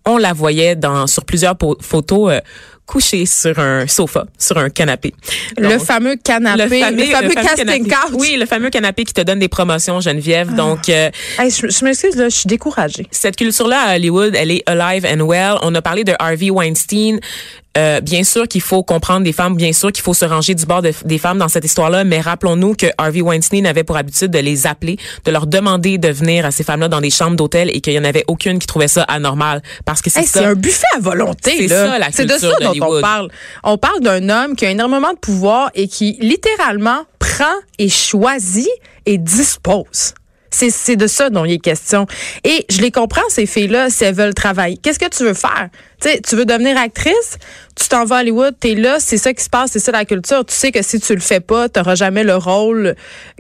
On 0.09 0.17
la 0.17 0.33
voyait 0.33 0.75
dans 0.75 1.07
sur 1.07 1.25
plusieurs 1.25 1.55
photos 1.81 2.33
euh, 2.33 2.41
couchée 2.87 3.27
sur 3.27 3.59
un 3.59 3.87
sofa, 3.87 4.25
sur 4.39 4.57
un 4.57 4.71
canapé. 4.71 5.13
le 5.59 5.79
fameux 5.79 6.17
canapé, 6.17 6.63
le 6.81 7.05
fameux, 7.05 7.35
casting 7.35 7.67
canapé. 7.67 7.81
couch. 7.81 8.15
Oui, 8.19 8.37
le 8.41 8.47
fameux 8.47 8.71
canapé 8.71 9.05
qui 9.05 9.13
te 9.13 9.21
donne 9.21 9.39
des 9.41 9.49
promotions, 9.49 10.01
Geneviève. 10.01 10.55
Donc, 10.55 10.89
euh, 10.89 11.11
Hey, 11.39 11.51
je 11.51 11.69
je 11.69 11.85
m'excuse, 11.85 12.17
là, 12.17 12.31
je 12.31 12.37
suis 12.37 12.47
découragée. 12.47 13.07
cette 13.11 13.37
culture-là 13.37 13.79
à 13.89 13.97
Hollywood, 13.97 14.35
elle 14.35 14.51
est 14.51 14.63
alive 14.67 15.05
and 15.07 15.23
well. 15.27 15.57
On 15.63 15.75
a 15.75 15.83
parlé 15.83 16.05
de 16.05 16.15
Harvey 16.19 16.49
Weinstein. 16.51 17.21
Euh, 17.79 18.01
bien 18.01 18.25
sûr 18.25 18.49
qu'il 18.49 18.61
faut 18.61 18.83
comprendre 18.83 19.23
des 19.23 19.33
femmes, 19.33 19.55
bien 19.55 19.73
sûr 19.73 19.93
qu'il 19.93 20.03
faut 20.03 20.13
se 20.15 20.25
ranger 20.25 20.55
du 20.57 20.67
bord 20.67 20.83
de- 20.83 20.93
des 21.05 21.19
femmes 21.19 21.39
dans 21.39 21.47
cette 21.49 21.65
histoire-là, 21.65 22.03
mais 22.03 22.21
rappelons-nous 22.21 22.75
que 22.75 22.87
Harvey 22.99 23.21
Weinstein 23.21 23.65
avait 23.67 23.85
pour 23.85 23.97
habitude 23.97 24.33
de 24.33 24.39
les 24.41 24.67
appeler, 24.67 24.97
de 25.25 25.31
leur 25.31 25.47
demander 25.47 25.97
de 25.97 26.09
venir 26.09 26.45
à 26.45 26.51
ces 26.51 26.65
femmes-là 26.65 26.89
dans 26.89 27.01
des 27.01 27.11
chambres 27.11 27.37
d'hôtel 27.37 27.71
et 27.73 27.81
qu'il 27.81 27.93
y 27.93 27.99
en 27.99 28.05
avait 28.05 28.25
aucune 28.27 28.59
qui 28.59 28.67
trouvait 28.67 28.89
ça 28.89 29.03
anormal 29.05 29.63
parce 29.85 30.03
que 30.03 30.11
c'est 30.11 30.21
Hey, 30.21 30.27
ça. 30.27 30.41
c'est 30.41 30.47
un 30.47 30.55
buffet 30.55 30.87
à 30.97 30.99
volonté. 31.01 31.53
C'est 31.57 31.67
là. 31.69 31.87
ça, 31.87 31.99
la 32.01 32.11
C'est 32.11 32.27
de 32.27 32.33
ça 32.33 32.51
dont 32.61 32.73
on 32.83 33.01
parle. 33.01 33.29
On 33.63 33.79
parle 33.79 34.01
d'un 34.01 34.29
homme 34.29 34.57
qui 34.57 34.67
a 34.67 34.71
énormément 34.71 35.13
de 35.13 35.19
pouvoir 35.19 35.71
et 35.77 35.87
qui 35.87 36.19
littéralement 36.21 37.05
prend 37.21 37.45
et 37.79 37.89
choisit 37.89 38.69
et 39.07 39.19
dispose. 39.19 40.15
C'est, 40.51 40.71
c'est 40.71 40.97
de 40.97 41.07
ça 41.07 41.31
dont 41.31 41.45
il 41.45 41.53
est 41.55 41.59
question. 41.59 42.07
Et 42.45 42.65
je 42.71 42.81
les 42.81 42.91
comprends, 42.91 43.21
ces 43.29 43.47
filles-là, 43.47 43.91
si 43.91 44.05
elles 44.05 44.15
veulent 44.15 44.35
travailler. 44.35 44.77
Qu'est-ce 44.79 44.99
que 44.99 45.09
tu 45.09 45.25
veux 45.25 45.35
faire? 45.35 45.69
Tu 46.01 46.09
sais, 46.09 46.21
tu 46.27 46.37
veux 46.37 46.45
devenir 46.47 46.79
actrice? 46.79 47.39
Tu 47.75 47.89
t'en 47.89 48.05
vas 48.05 48.17
à 48.17 48.21
Hollywood, 48.21 48.55
t'es 48.59 48.75
là, 48.75 48.97
c'est 48.99 49.19
ça 49.19 49.33
qui 49.35 49.43
se 49.45 49.51
passe, 49.51 49.73
c'est 49.73 49.79
ça 49.79 49.93
la 49.93 50.05
culture. 50.05 50.45
Tu 50.45 50.55
sais 50.55 50.73
que 50.73 50.83
si 50.83 51.01
tu 51.01 51.15
le 51.15 51.21
fais 51.21 51.41
pas, 51.41 51.69
t'auras 51.69 51.95
jamais 51.97 52.25
le 52.25 52.37
rôle 52.37 52.95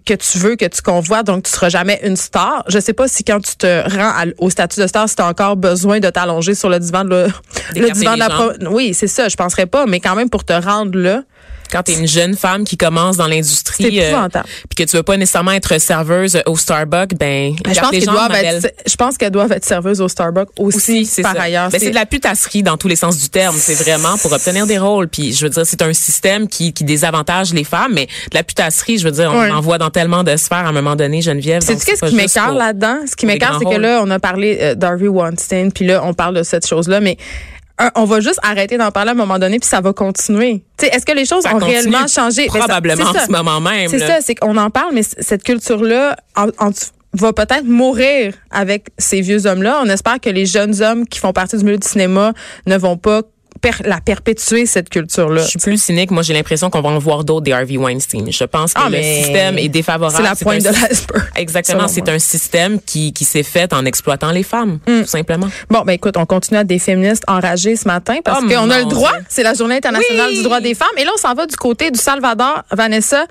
que 0.05 0.15
tu 0.15 0.39
veux, 0.39 0.57
que 0.57 0.65
tu 0.67 0.83
convoites, 0.83 1.27
donc 1.27 1.45
tu 1.45 1.51
seras 1.51 1.69
jamais 1.69 1.99
une 2.03 2.17
star. 2.17 2.65
Je 2.69 2.79
sais 2.79 2.93
pas 2.93 3.09
si 3.09 3.25
quand 3.25 3.41
tu 3.41 3.57
te 3.57 3.89
rends 3.97 4.09
à- 4.11 4.25
au 4.39 4.51
statut 4.51 4.81
de 4.81 4.87
star, 4.87 5.09
si 5.09 5.17
t'as 5.17 5.29
encore 5.29 5.57
besoin 5.57 6.01
de 6.01 6.11
t'allonger 6.11 6.55
sur 6.55 6.69
le 6.69 6.79
divan 6.79 7.05
de 7.05 7.27
le, 7.75 7.91
divan 7.91 8.15
de 8.15 8.19
la 8.19 8.29
pro- 8.29 8.53
Oui, 8.71 8.93
c'est 8.95 9.07
ça, 9.09 9.29
je 9.29 9.37
penserais 9.37 9.67
pas, 9.67 9.87
mais 9.87 10.01
quand 10.01 10.15
même 10.15 10.31
pour 10.31 10.45
te 10.45 10.53
rendre 10.53 10.99
là, 10.99 11.23
quand 11.71 11.83
tu 11.83 11.93
es 11.93 11.99
une 11.99 12.07
jeune 12.09 12.37
femme 12.37 12.65
qui 12.65 12.77
commence 12.77 13.17
dans 13.17 13.27
l'industrie 13.29 13.99
épouvantable. 13.99 14.49
puis 14.69 14.85
que 14.85 14.91
tu 14.91 14.97
veux 14.97 15.03
pas 15.03 15.17
nécessairement 15.17 15.53
être 15.53 15.79
serveuse 15.81 16.41
au 16.47 16.57
Starbucks, 16.57 17.15
ben 17.17 17.55
Ben, 17.65 17.75
je 17.75 17.81
pense 17.81 17.93
les 17.93 17.99
qu'elles 18.01 18.09
doivent 18.09 18.33
être, 18.35 18.73
je 18.87 18.97
pense 18.97 19.17
qu'elles 19.19 19.31
doivent 19.31 19.53
être 19.53 19.65
serveuses 19.65 20.01
au 20.01 20.09
Starbucks 20.09 20.49
aussi, 20.59 21.09
par 21.23 21.35
ça. 21.35 21.43
ailleurs. 21.43 21.71
Ben, 21.71 21.79
c'est 21.81 21.91
de 21.91 21.95
la 21.95 22.07
putasserie 22.07 22.63
dans 22.63 22.77
tous 22.77 22.89
les 22.89 22.97
sens 22.97 23.19
du 23.19 23.29
terme. 23.29 23.57
C'est 23.59 23.75
vraiment 23.75 24.17
pour 24.19 24.33
obtenir 24.33 24.67
des 24.67 24.79
rôles. 24.79 25.09
Puis 25.09 25.33
je 25.33 25.45
veux 25.45 25.51
dire, 25.51 25.65
c'est 25.67 25.83
un 25.83 25.93
système 25.93 26.49
qui, 26.49 26.73
qui 26.73 26.85
désavantage 26.85 27.53
les 27.53 27.65
femmes, 27.65 27.93
mais 27.95 28.07
de 28.07 28.35
la 28.35 28.43
putasserie, 28.43 28.99
je 28.99 29.05
veux 29.05 29.13
dire, 29.13 29.31
on 29.33 29.39
Ouais. 29.41 29.51
en 29.51 29.61
voit 29.61 29.79
dans 29.79 29.91
tellement 29.91 30.25
de 30.25 30.37
sphères 30.37 30.59
à 30.59 30.69
un 30.69 30.73
moment 30.73 30.97
donné, 30.97 31.23
Geneviève. 31.23 31.63
C'est 31.65 31.77
qu'est-ce 31.85 32.05
qui 32.07 32.15
m'écarte 32.15 32.57
là-dedans? 32.57 32.99
Ce 33.09 33.15
qui 33.15 33.27
m'écarte, 33.27 33.57
c'est 33.61 33.71
que 33.75 33.81
là, 33.81 34.01
on 34.05 34.11
a 34.11 34.19
parlé 34.19 34.59
euh, 34.61 34.75
d'Harvey 34.75 35.09
Weinstein, 35.09 35.71
puis 35.73 35.87
là, 35.87 36.03
on 36.05 36.15
parle 36.15 36.35
de 36.37 36.43
cette 36.43 36.67
chose-là, 36.67 37.01
mais 37.01 37.17
un, 37.79 37.91
on 37.95 38.05
va 38.05 38.21
juste 38.21 38.41
arrêter 38.43 38.77
d'en 38.79 38.91
parler 38.91 39.11
à 39.11 39.13
un 39.13 39.17
moment 39.17 39.39
donné, 39.39 39.59
puis 39.59 39.69
ça 39.69 39.81
va 39.81 39.93
continuer. 39.93 40.65
Tu 40.79 40.87
sais, 40.87 40.93
est-ce 40.95 41.07
que 41.07 41.13
les 41.13 41.25
choses 41.25 41.43
Ça 41.45 41.55
ont 41.55 41.59
réellement 41.59 42.07
changé? 42.07 42.47
Ben, 42.47 42.53
ça- 42.53 42.59
Probablement 42.61 43.05
en 43.05 43.13
ça. 43.13 43.27
ce 43.27 43.31
moment 43.33 43.61
même. 43.61 43.89
C'est 43.89 43.99
ça, 44.01 44.21
c'est 44.21 44.35
qu'on 44.35 44.57
en 44.57 44.71
parle, 44.71 44.95
mais 44.95 45.03
cette 45.03 45.43
culture-là 45.45 46.17
en- 46.37 46.49
en- 46.59 46.71
va 47.15 47.33
peut-être 47.33 47.65
mourir 47.65 48.35
avec 48.51 48.89
ces 48.99 49.21
vieux 49.23 49.47
hommes-là. 49.47 49.81
On 49.83 49.89
espère 49.89 50.21
que 50.21 50.29
les 50.29 50.45
jeunes 50.45 50.83
hommes 50.83 51.07
qui 51.07 51.19
font 51.19 51.33
partie 51.33 51.57
du 51.57 51.65
milieu 51.65 51.79
du 51.79 51.89
cinéma 51.89 52.33
ne 52.67 52.77
vont 52.77 52.97
pas 52.99 53.23
per- 53.61 53.83
la 53.85 54.01
perpétuer, 54.01 54.67
cette 54.67 54.89
culture-là. 54.89 55.43
Je 55.43 55.49
suis 55.49 55.59
plus 55.59 55.81
cynique. 55.83 56.11
Moi, 56.11 56.23
j'ai 56.23 56.35
l'impression 56.35 56.71
qu'on 56.71 56.81
va 56.81 56.89
en 56.91 56.99
voir 56.99 57.25
d'autres 57.25 57.43
des 57.45 57.53
Harvey 57.53 57.77
Weinstein. 57.77 58.31
Je 58.31 58.45
pense 58.45 58.75
que 58.75 58.81
Ah, 58.85 58.89
le 58.91 59.03
système 59.03 59.59
est 59.59 59.69
défavorable. 59.69 60.17
C'est 60.17 60.23
la 60.23 60.35
pointe 60.37 60.63
de 60.63 60.69
l'iceberg. 60.69 61.25
Exactement. 61.37 61.89
C'est 61.89 62.09
un 62.09 62.19
système 62.19 62.81
qui, 62.81 63.13
qui 63.13 63.25
s'est 63.25 63.43
fait 63.43 63.73
en 63.73 63.85
exploitant 63.85 64.31
les 64.31 64.43
femmes, 64.43 64.79
Mm. 64.87 65.01
tout 65.03 65.07
simplement. 65.07 65.49
Bon, 65.71 65.83
ben 65.83 65.93
écoute, 65.93 66.17
on 66.17 66.27
continue 66.27 66.59
à 66.59 66.61
être 66.63 66.67
des 66.67 66.79
féministes 66.79 67.25
enragées 67.29 67.77
ce 67.77 67.87
matin 67.87 68.17
parce 68.25 68.41
Oh, 68.45 68.49
qu'on 68.49 68.71
a 68.71 68.79
le 68.79 68.85
droit. 68.87 69.13
C'est 69.29 69.43
la 69.43 69.55
Journée 69.55 69.77
internationale 69.77 70.29
Oui. 70.31 70.37
du 70.39 70.43
droit 70.43 70.61
des 70.61 70.75
femmes. 70.75 70.89
Et 70.97 71.05
là, 71.05 71.11
on 71.15 71.19
s'en 71.19 71.35
va 71.35 71.47
du 71.47 71.57
côté 71.57 71.91
du 71.91 71.99
Salvador. 71.99 72.63
Vanessa, 72.73 73.27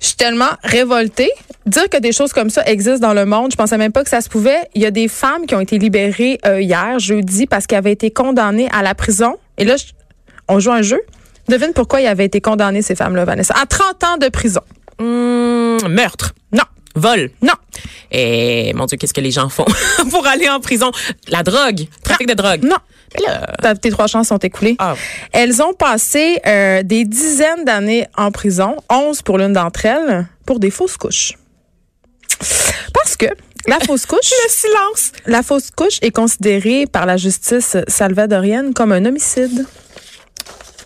je 0.00 0.06
suis 0.08 0.16
tellement 0.16 0.50
révoltée. 0.62 1.30
Dire 1.66 1.88
que 1.88 1.96
des 1.98 2.12
choses 2.12 2.32
comme 2.32 2.50
ça 2.50 2.62
existent 2.66 3.06
dans 3.08 3.14
le 3.14 3.24
monde, 3.26 3.50
je 3.52 3.56
pensais 3.56 3.78
même 3.78 3.92
pas 3.92 4.04
que 4.04 4.10
ça 4.10 4.20
se 4.20 4.28
pouvait. 4.28 4.68
Il 4.74 4.82
y 4.82 4.86
a 4.86 4.90
des 4.90 5.08
femmes 5.08 5.46
qui 5.46 5.54
ont 5.54 5.60
été 5.60 5.78
libérées 5.78 6.38
euh, 6.46 6.60
hier, 6.60 6.98
jeudi, 6.98 7.46
parce 7.46 7.66
qu'elles 7.66 7.78
avaient 7.78 7.92
été 7.92 8.10
condamnées 8.10 8.68
à 8.72 8.82
la 8.82 8.94
prison. 8.94 9.36
Et 9.58 9.64
là, 9.64 9.76
je- 9.76 9.84
on 10.48 10.58
joue 10.60 10.72
un 10.72 10.82
jeu. 10.82 11.00
Devine 11.48 11.72
pourquoi 11.74 12.00
ils 12.00 12.06
avaient 12.06 12.24
été 12.26 12.40
condamnées, 12.40 12.82
ces 12.82 12.94
femmes-là, 12.94 13.24
Vanessa? 13.24 13.54
À 13.60 13.66
30 13.66 14.04
ans 14.04 14.16
de 14.18 14.28
prison. 14.28 14.60
Hum, 14.98 15.78
meurtre. 15.88 16.34
Non. 16.52 16.62
Vol. 16.96 17.30
Non. 17.42 17.52
Et 18.10 18.72
mon 18.74 18.86
Dieu, 18.86 18.96
qu'est-ce 18.96 19.14
que 19.14 19.20
les 19.20 19.30
gens 19.30 19.48
font 19.48 19.66
pour 20.10 20.26
aller 20.26 20.48
en 20.48 20.60
prison? 20.60 20.90
La 21.28 21.42
drogue. 21.42 21.86
Trafic 22.02 22.26
de 22.26 22.34
drogue. 22.34 22.64
Non. 22.64 22.76
Là, 23.62 23.74
Tes 23.76 23.90
trois 23.90 24.08
chances 24.08 24.28
sont 24.28 24.38
écoulées. 24.38 24.76
Ah. 24.78 24.94
Elles 25.32 25.62
ont 25.62 25.72
passé 25.74 26.40
euh, 26.46 26.82
des 26.82 27.04
dizaines 27.04 27.64
d'années 27.64 28.06
en 28.16 28.30
prison, 28.30 28.76
11 28.90 29.22
pour 29.22 29.38
l'une 29.38 29.52
d'entre 29.52 29.86
elles, 29.86 30.26
pour 30.44 30.58
des 30.58 30.70
fausses 30.70 30.96
couches. 30.96 31.34
Parce 32.92 33.16
que 33.16 33.26
la 33.66 33.78
fausse 33.80 34.06
couche, 34.06 34.30
le 34.44 34.50
silence. 34.50 35.12
la 35.26 35.42
fausse 35.42 35.70
couche 35.70 35.98
est 36.02 36.10
considérée 36.10 36.86
par 36.86 37.06
la 37.06 37.16
justice 37.16 37.76
salvadorienne 37.88 38.74
comme 38.74 38.92
un 38.92 39.04
homicide. 39.04 39.66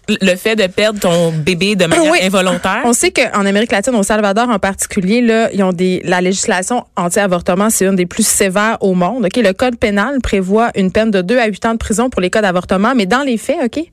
Le 0.08 0.34
fait 0.36 0.56
de 0.56 0.66
perdre 0.66 0.98
ton 1.00 1.30
bébé 1.32 1.76
de 1.76 1.86
manière 1.86 2.10
Oui. 2.10 2.18
involontaire? 2.22 2.80
On 2.84 2.92
sait 2.92 3.10
qu'en 3.12 3.46
Amérique 3.46 3.70
latine, 3.72 3.94
au 3.94 4.02
Salvador 4.02 4.48
en 4.48 4.58
particulier, 4.58 5.20
là, 5.20 5.48
ils 5.52 5.62
ont 5.62 5.72
des, 5.72 6.00
la 6.04 6.20
législation 6.20 6.84
anti-avortement, 6.96 7.70
c'est 7.70 7.86
une 7.86 7.96
des 7.96 8.06
plus 8.06 8.26
sévères 8.26 8.78
au 8.80 8.94
monde. 8.94 9.24
Ok, 9.26 9.36
Le 9.36 9.52
code 9.52 9.76
pénal 9.76 10.18
prévoit 10.22 10.70
une 10.74 10.90
peine 10.90 11.10
de 11.10 11.22
2 11.22 11.38
à 11.38 11.46
8 11.46 11.66
ans 11.66 11.72
de 11.72 11.78
prison 11.78 12.10
pour 12.10 12.20
les 12.20 12.30
cas 12.30 12.42
d'avortement, 12.42 12.94
mais 12.96 13.06
dans 13.06 13.22
les 13.22 13.36
faits, 13.36 13.58
ok, 13.64 13.84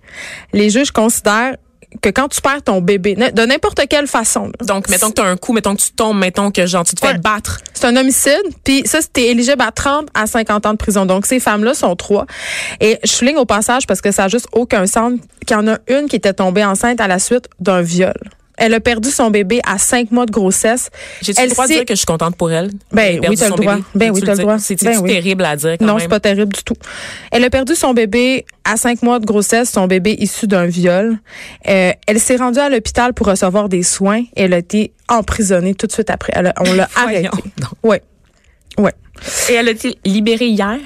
les 0.54 0.70
juges 0.70 0.92
considèrent 0.92 1.56
que 2.02 2.10
quand 2.10 2.28
tu 2.28 2.42
perds 2.42 2.64
ton 2.64 2.82
bébé, 2.82 3.16
de 3.16 3.46
n'importe 3.46 3.80
quelle 3.90 4.08
façon, 4.08 4.48
là, 4.48 4.66
Donc, 4.66 4.90
mettons 4.90 5.10
que 5.10 5.16
tu 5.16 5.22
as 5.22 5.26
un 5.26 5.38
coup, 5.38 5.54
mettons 5.54 5.76
que 5.76 5.82
tu 5.82 5.92
tombes, 5.92 6.18
mettons 6.18 6.52
que 6.52 6.66
genre, 6.66 6.84
tu 6.84 6.96
te 6.96 7.00
fais 7.06 7.14
Ouais. 7.14 7.18
battre. 7.20 7.60
c'est 7.74 7.88
un 7.88 7.96
homicide, 7.96 8.44
puis 8.64 8.84
ça, 8.86 9.02
c'était 9.02 9.28
éligible 9.28 9.62
à 9.62 9.72
30 9.72 10.08
à 10.14 10.28
50 10.28 10.66
ans 10.66 10.72
de 10.74 10.78
prison. 10.78 11.06
Donc, 11.06 11.26
ces 11.26 11.40
femmes-là 11.40 11.74
sont 11.74 11.96
trois. 11.96 12.26
Et 12.82 13.00
je 13.04 13.10
souligne 13.12 13.38
au 13.38 13.46
passage, 13.46 13.88
parce 13.88 14.02
que 14.02 14.12
ça 14.12 14.24
n'a 14.24 14.28
juste 14.28 14.48
aucun 14.52 14.86
sens, 14.86 15.14
qu'il 15.46 15.56
y 15.56 15.60
en 15.60 15.68
a 15.68 15.78
une 15.88 16.08
qui 16.10 16.18
était 16.18 16.34
tombée 16.34 16.66
enceinte 16.66 17.00
à 17.00 17.08
la 17.08 17.20
suite 17.20 17.48
d'un 17.60 17.82
viol. 17.82 18.14
Elle 18.58 18.74
a 18.74 18.80
perdu 18.80 19.10
son 19.12 19.30
bébé 19.30 19.62
à 19.66 19.78
cinq 19.78 20.12
mois 20.12 20.26
de 20.26 20.32
grossesse. 20.32 20.90
Elle 21.38 21.50
le 21.50 21.54
droit 21.54 21.68
de 21.68 21.74
dire 21.74 21.86
que 21.86 21.94
je 21.94 21.98
suis 21.98 22.06
contente 22.06 22.36
pour 22.36 22.52
elle? 22.52 22.72
Ben 22.92 23.20
oui, 23.30 23.38
t'as 23.38 23.50
le 23.50 23.56
droit. 23.56 23.76
bébé. 23.76 23.84
Ben 23.96 24.08
Peux-tu 24.08 24.12
oui, 24.14 24.22
t'as 24.26 24.32
le 24.36 24.42
droit. 24.42 24.58
Ben 24.58 24.98
oui. 25.02 25.10
terrible 25.12 25.46
à 25.46 25.56
dire 25.56 25.76
quand 25.80 25.86
non, 25.86 26.00
c'est 26.00 26.08
pas 26.08 26.20
terrible 26.20 26.54
du 26.54 26.64
tout. 26.64 26.76
Elle 27.32 27.44
a 27.44 27.50
perdu 27.50 27.76
son 27.76 27.94
bébé 27.94 28.46
à 28.64 28.76
cinq 28.78 29.02
mois 29.04 29.20
de 29.20 29.26
grossesse, 29.26 29.70
son 29.72 29.88
bébé 29.88 30.16
issu 30.20 30.48
d'un 30.48 30.66
viol. 30.66 31.20
Euh, 31.70 31.92
elle 32.08 32.20
s'est 32.20 32.36
rendue 32.38 32.60
à 32.60 32.70
l'hôpital 32.70 33.14
pour 33.14 33.28
recevoir 33.28 33.70
des 33.70 33.84
soins. 33.84 34.24
Elle 34.36 34.54
a 34.54 34.58
été 34.58 34.92
emprisonnée 35.08 35.76
tout 35.76 35.88
de 35.88 35.92
suite 35.92 36.10
après. 36.10 36.34
Elle 36.36 36.48
a- 36.48 36.54
on 36.60 36.74
l'a 36.74 36.90
arrêtée. 36.96 37.30
Ouais. 37.84 38.02
Ouais. 38.78 38.94
Et 39.50 39.54
elle 39.54 39.68
a 39.68 39.72
été 39.72 39.98
libérée 40.06 40.48
hier? 40.48 40.78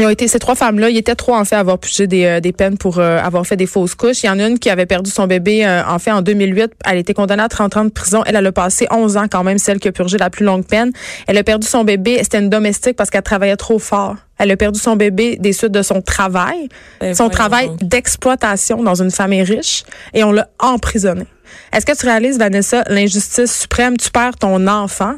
Ils 0.00 0.06
ont 0.06 0.10
été 0.10 0.26
ces 0.26 0.40
trois 0.40 0.56
femmes-là, 0.56 0.90
ils 0.90 0.96
étaient 0.96 1.14
trois 1.14 1.38
en 1.38 1.44
fait 1.44 1.54
à 1.54 1.60
avoir 1.60 1.78
des, 1.78 2.24
euh, 2.24 2.40
des 2.40 2.52
peines 2.52 2.76
pour 2.76 2.98
euh, 2.98 3.18
avoir 3.18 3.46
fait 3.46 3.56
des 3.56 3.66
fausses 3.66 3.94
couches. 3.94 4.24
Il 4.24 4.26
y 4.26 4.28
en 4.28 4.40
a 4.40 4.48
une 4.48 4.58
qui 4.58 4.68
avait 4.68 4.86
perdu 4.86 5.08
son 5.08 5.28
bébé 5.28 5.64
euh, 5.64 5.84
en 5.86 6.00
fait 6.00 6.10
en 6.10 6.20
2008. 6.20 6.72
Elle 6.84 6.96
a 6.96 6.98
été 6.98 7.14
condamnée 7.14 7.44
à 7.44 7.48
30 7.48 7.76
ans 7.76 7.84
de 7.84 7.90
prison. 7.90 8.22
Elle, 8.26 8.34
elle 8.34 8.46
a 8.46 8.50
passé 8.50 8.88
11 8.90 9.16
ans 9.16 9.26
quand 9.30 9.44
même, 9.44 9.58
celle 9.58 9.78
qui 9.78 9.86
a 9.86 9.92
purgé 9.92 10.18
la 10.18 10.30
plus 10.30 10.44
longue 10.44 10.66
peine. 10.66 10.90
Elle 11.28 11.38
a 11.38 11.44
perdu 11.44 11.68
son 11.68 11.84
bébé. 11.84 12.18
C'était 12.22 12.40
une 12.40 12.50
domestique 12.50 12.96
parce 12.96 13.08
qu'elle 13.08 13.22
travaillait 13.22 13.56
trop 13.56 13.78
fort. 13.78 14.16
Elle 14.36 14.50
a 14.50 14.56
perdu 14.56 14.80
son 14.80 14.96
bébé 14.96 15.36
des 15.38 15.52
suites 15.52 15.70
de 15.70 15.82
son 15.82 16.02
travail, 16.02 16.68
Ben 17.00 17.14
son 17.14 17.28
travail 17.28 17.70
d'exploitation 17.80 18.82
dans 18.82 19.00
une 19.00 19.12
famille 19.12 19.44
riche, 19.44 19.84
et 20.12 20.24
on 20.24 20.32
l'a 20.32 20.48
emprisonnée. 20.58 21.28
Est-ce 21.72 21.86
que 21.86 21.96
tu 21.96 22.04
réalises, 22.04 22.36
Vanessa, 22.36 22.82
l'injustice 22.88 23.60
suprême? 23.60 23.96
Tu 23.96 24.10
perds 24.10 24.36
ton 24.36 24.66
enfant 24.66 25.14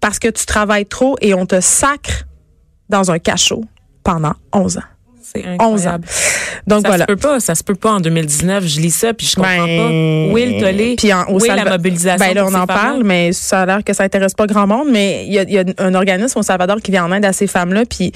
parce 0.00 0.18
que 0.18 0.28
tu 0.28 0.46
travailles 0.46 0.86
trop 0.86 1.16
et 1.20 1.34
on 1.34 1.44
te 1.44 1.60
sacre 1.60 2.24
dans 2.88 3.10
un 3.10 3.18
cachot 3.18 3.64
pendant 4.06 4.34
11 4.52 4.78
ans. 4.78 4.82
C'est 5.20 5.44
11 5.60 5.86
ans. 5.88 5.98
Donc 6.68 6.82
ça 6.82 6.88
voilà. 6.88 7.02
se 7.04 7.06
peut 7.08 7.16
pas, 7.16 7.40
ça 7.40 7.56
se 7.56 7.64
peut 7.64 7.74
pas 7.74 7.90
en 7.94 8.00
2019. 8.00 8.64
Je 8.64 8.80
lis 8.80 8.92
ça 8.92 9.12
puis 9.12 9.26
je 9.26 9.34
comprends 9.34 9.66
Ben, 9.66 10.28
pas. 10.28 10.32
Où 10.32 10.38
est 10.38 10.46
le 10.46 10.60
tollé? 10.60 10.94
Puis 10.96 11.12
en- 11.12 11.24
au 11.24 11.40
Où 11.40 11.44
est 11.44 11.48
la 11.54 11.64
mobilisation? 11.64 12.24
Ben 12.24 12.34
là, 12.34 12.46
on 12.46 12.54
en 12.54 12.66
parle, 12.66 13.02
mais 13.02 13.32
ça 13.32 13.62
a 13.62 13.66
l'air 13.66 13.84
que 13.84 13.92
ça 13.92 14.04
intéresse 14.04 14.34
pas 14.34 14.46
grand 14.46 14.68
monde. 14.68 14.86
Mais 14.92 15.24
il 15.26 15.32
y 15.32 15.38
a, 15.40 15.42
y 15.42 15.58
a 15.58 15.64
un 15.78 15.94
organisme 15.94 16.38
au 16.38 16.42
Salvador 16.42 16.76
qui 16.80 16.92
vient 16.92 17.04
en 17.04 17.12
aide 17.12 17.24
à 17.24 17.32
ces 17.32 17.48
femmes-là. 17.48 17.82
Puis 17.86 18.12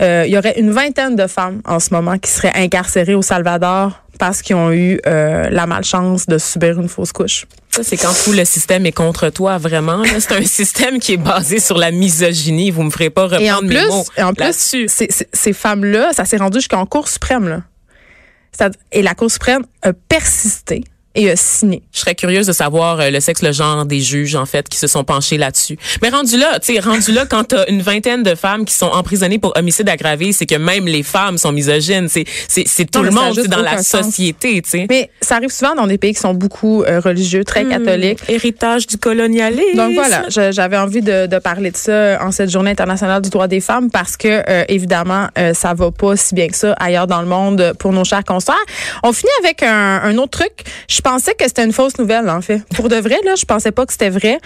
euh, 0.00 0.24
il 0.26 0.32
y 0.32 0.38
aurait 0.38 0.58
une 0.58 0.70
vingtaine 0.70 1.14
de 1.14 1.26
femmes 1.26 1.60
en 1.66 1.78
ce 1.78 1.92
moment 1.92 2.16
qui 2.16 2.30
seraient 2.30 2.52
incarcérées 2.56 3.14
au 3.14 3.22
Salvador 3.22 4.02
parce 4.18 4.42
qu'ils 4.42 4.56
ont 4.56 4.72
eu 4.72 5.00
euh, 5.06 5.48
la 5.50 5.66
malchance 5.66 6.26
de 6.26 6.38
subir 6.38 6.80
une 6.80 6.88
fausse 6.88 7.12
couche. 7.12 7.46
Ça, 7.70 7.82
c'est 7.82 7.96
quand 7.96 8.12
tout 8.24 8.32
le 8.32 8.44
système 8.44 8.86
est 8.86 8.92
contre 8.92 9.28
toi, 9.30 9.58
vraiment. 9.58 10.02
C'est 10.18 10.32
un 10.32 10.44
système 10.46 10.98
qui 10.98 11.14
est 11.14 11.18
basé 11.18 11.60
sur 11.60 11.76
la 11.76 11.90
misogynie. 11.90 12.70
Vous 12.70 12.82
me 12.82 12.90
ferez 12.90 13.10
pas 13.10 13.24
reprendre 13.24 13.42
Et 13.42 13.52
en 13.52 13.62
mes 13.62 13.74
plus, 13.74 13.86
mots 13.88 14.04
et 14.16 14.22
en 14.22 14.32
plus, 14.32 14.86
ces, 14.88 15.52
femmes-là, 15.52 16.12
ça 16.12 16.24
s'est 16.24 16.38
rendu 16.38 16.58
jusqu'en 16.58 16.86
Cour 16.86 17.08
suprême. 17.08 17.48
Là. 17.48 18.70
Et 18.92 19.02
la 19.02 19.14
Cour 19.14 19.30
suprême 19.30 19.64
a 19.82 19.92
persisté 19.92 20.84
et 21.16 21.34
signé. 21.36 21.82
Je 21.92 22.00
serais 22.00 22.14
curieuse 22.14 22.46
de 22.46 22.52
savoir 22.52 23.00
euh, 23.00 23.10
le 23.10 23.20
sexe, 23.20 23.42
le 23.42 23.52
genre 23.52 23.84
des 23.84 24.00
juges, 24.00 24.36
en 24.36 24.46
fait, 24.46 24.68
qui 24.68 24.78
se 24.78 24.86
sont 24.86 25.04
penchés 25.04 25.36
là-dessus. 25.38 25.76
Mais 26.02 26.10
rendu 26.10 26.36
là, 26.36 26.58
tu 26.60 26.74
sais, 26.74 26.80
rendu 26.80 27.12
là, 27.12 27.26
quand 27.28 27.44
t'as 27.44 27.64
une 27.68 27.82
vingtaine 27.82 28.22
de 28.22 28.34
femmes 28.34 28.64
qui 28.64 28.74
sont 28.74 28.86
emprisonnées 28.86 29.38
pour 29.38 29.52
homicide 29.56 29.88
aggravé, 29.88 30.32
c'est 30.32 30.46
que 30.46 30.54
même 30.54 30.86
les 30.86 31.02
femmes 31.02 31.38
sont 31.38 31.52
misogynes. 31.52 32.08
C'est, 32.08 32.24
c'est, 32.48 32.64
c'est 32.66 32.90
tout 32.90 33.02
le 33.02 33.10
monde, 33.10 33.36
dans 33.48 33.62
la 33.62 33.82
société, 33.82 34.62
tu 34.62 34.70
sais. 34.70 34.86
Mais 34.88 35.10
ça 35.20 35.36
arrive 35.36 35.50
souvent 35.50 35.74
dans 35.74 35.86
des 35.86 35.98
pays 35.98 36.14
qui 36.14 36.20
sont 36.20 36.34
beaucoup 36.34 36.82
euh, 36.84 37.00
religieux, 37.00 37.44
très 37.44 37.64
Hmm. 37.64 37.70
catholiques. 37.70 38.20
Héritage 38.28 38.86
du 38.86 38.96
colonialisme. 38.98 39.76
Donc 39.76 39.94
voilà, 39.94 40.24
j'avais 40.28 40.76
envie 40.76 41.00
de, 41.00 41.26
de 41.26 41.38
parler 41.38 41.70
de 41.70 41.76
ça 41.76 42.18
en 42.22 42.30
cette 42.30 42.50
journée 42.50 42.70
internationale 42.70 43.22
du 43.22 43.30
droit 43.30 43.48
des 43.48 43.60
femmes 43.60 43.90
parce 43.90 44.16
que 44.16 44.28
euh, 44.28 44.64
évidemment 44.68 45.26
euh, 45.38 45.52
ça 45.54 45.74
va 45.74 45.90
pas 45.90 46.16
si 46.16 46.34
bien 46.34 46.46
que 46.48 46.54
ça 46.56 46.72
ailleurs 46.74 47.06
dans 47.06 47.20
le 47.22 47.26
monde 47.26 47.72
pour 47.78 47.92
nos 47.92 48.04
chers 48.04 48.24
consoeurs. 48.24 48.54
On 49.02 49.12
finit 49.12 49.32
avec 49.42 49.62
un, 49.62 50.00
un 50.04 50.16
autre 50.18 50.38
truc. 50.38 50.52
Je 50.88 51.00
pensais 51.08 51.34
que 51.34 51.44
c'était 51.46 51.64
une 51.64 51.72
fausse 51.72 51.98
nouvelle 51.98 52.28
en 52.28 52.40
fait. 52.40 52.62
Pour 52.74 52.88
de 52.88 52.96
vrai 52.96 53.16
là, 53.24 53.34
je 53.36 53.44
pensais 53.44 53.70
pas 53.70 53.86
que 53.86 53.92
c'était 53.92 54.10
vrai. 54.10 54.40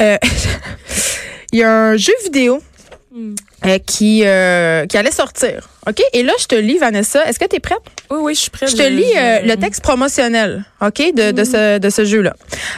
Euh, 0.00 0.16
Il 1.52 1.58
y 1.58 1.62
a 1.62 1.70
un 1.70 1.96
jeu 1.96 2.12
vidéo 2.24 2.60
euh, 3.64 3.78
qui 3.86 4.22
euh, 4.24 4.86
qui 4.86 4.96
allait 4.96 5.10
sortir. 5.10 5.68
OK? 5.86 6.00
Et 6.14 6.22
là 6.22 6.32
je 6.40 6.46
te 6.46 6.54
lis 6.54 6.78
Vanessa, 6.78 7.22
est-ce 7.26 7.38
que 7.38 7.44
tu 7.44 7.56
es 7.56 7.60
prête? 7.60 7.78
Oui, 8.10 8.18
oui, 8.22 8.34
je 8.34 8.40
suis 8.40 8.50
prête. 8.50 8.70
je 8.70 8.76
te 8.76 8.82
lis 8.82 9.12
le 9.46 9.54
texte 9.56 9.82
promotionnel, 9.82 10.64
OK, 10.80 10.98
de, 11.14 11.32
de 11.32 11.44
ce, 11.44 11.78
de 11.78 11.90
ce 11.90 12.04
jeu-là. 12.06 12.34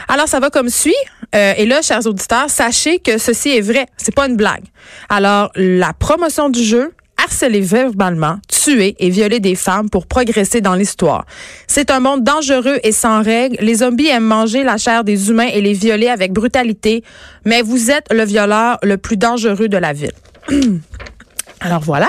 Alors, 0.09 0.27
ça 0.27 0.41
va 0.41 0.51
comme 0.51 0.69
suit. 0.69 1.03
Et 1.33 1.67
là, 1.67 1.83
chers 1.83 2.05
auditeurs, 2.07 2.51
sachez 2.51 2.99
que 2.99 3.19
ceci 3.19 3.51
est 3.51 3.61
vrai. 3.61 3.87
C'est 3.97 4.15
pas 4.15 4.27
une 4.27 4.37
blague. 4.37 4.65
Alors, 5.09 5.53
la 5.55 5.93
promotion 5.93 6.49
du 6.49 6.65
jeu, 6.65 6.93
harceler 7.31 7.61
verbalement, 7.61 8.39
tuer 8.49 8.97
et 8.99 9.09
violer 9.09 9.39
des 9.39 9.55
femmes 9.55 9.89
pour 9.89 10.07
progresser 10.07 10.61
dans 10.61 10.75
l'histoire. 10.75 11.25
C'est 11.69 11.91
un 11.91 12.01
monde 12.01 12.25
dangereux 12.25 12.79
et 12.83 12.93
sans 12.93 13.23
règles. 13.23 13.57
Les 13.61 13.77
zombies 13.77 14.09
aiment 14.09 14.25
manger 14.25 14.65
la 14.65 14.77
chair 14.79 15.05
des 15.05 15.31
humains 15.31 15.49
et 15.53 15.61
les 15.61 15.73
violer 15.73 16.09
avec 16.09 16.33
brutalité. 16.33 17.05
Mais 17.45 17.63
vous 17.63 17.91
êtes 17.91 18.13
le 18.13 18.25
violeur 18.25 18.79
le 18.83 18.97
plus 18.97 19.17
dangereux 19.17 19.69
de 19.69 19.77
la 19.77 19.93
ville. 19.93 20.13
Alors 21.61 21.81
voilà. 21.81 22.09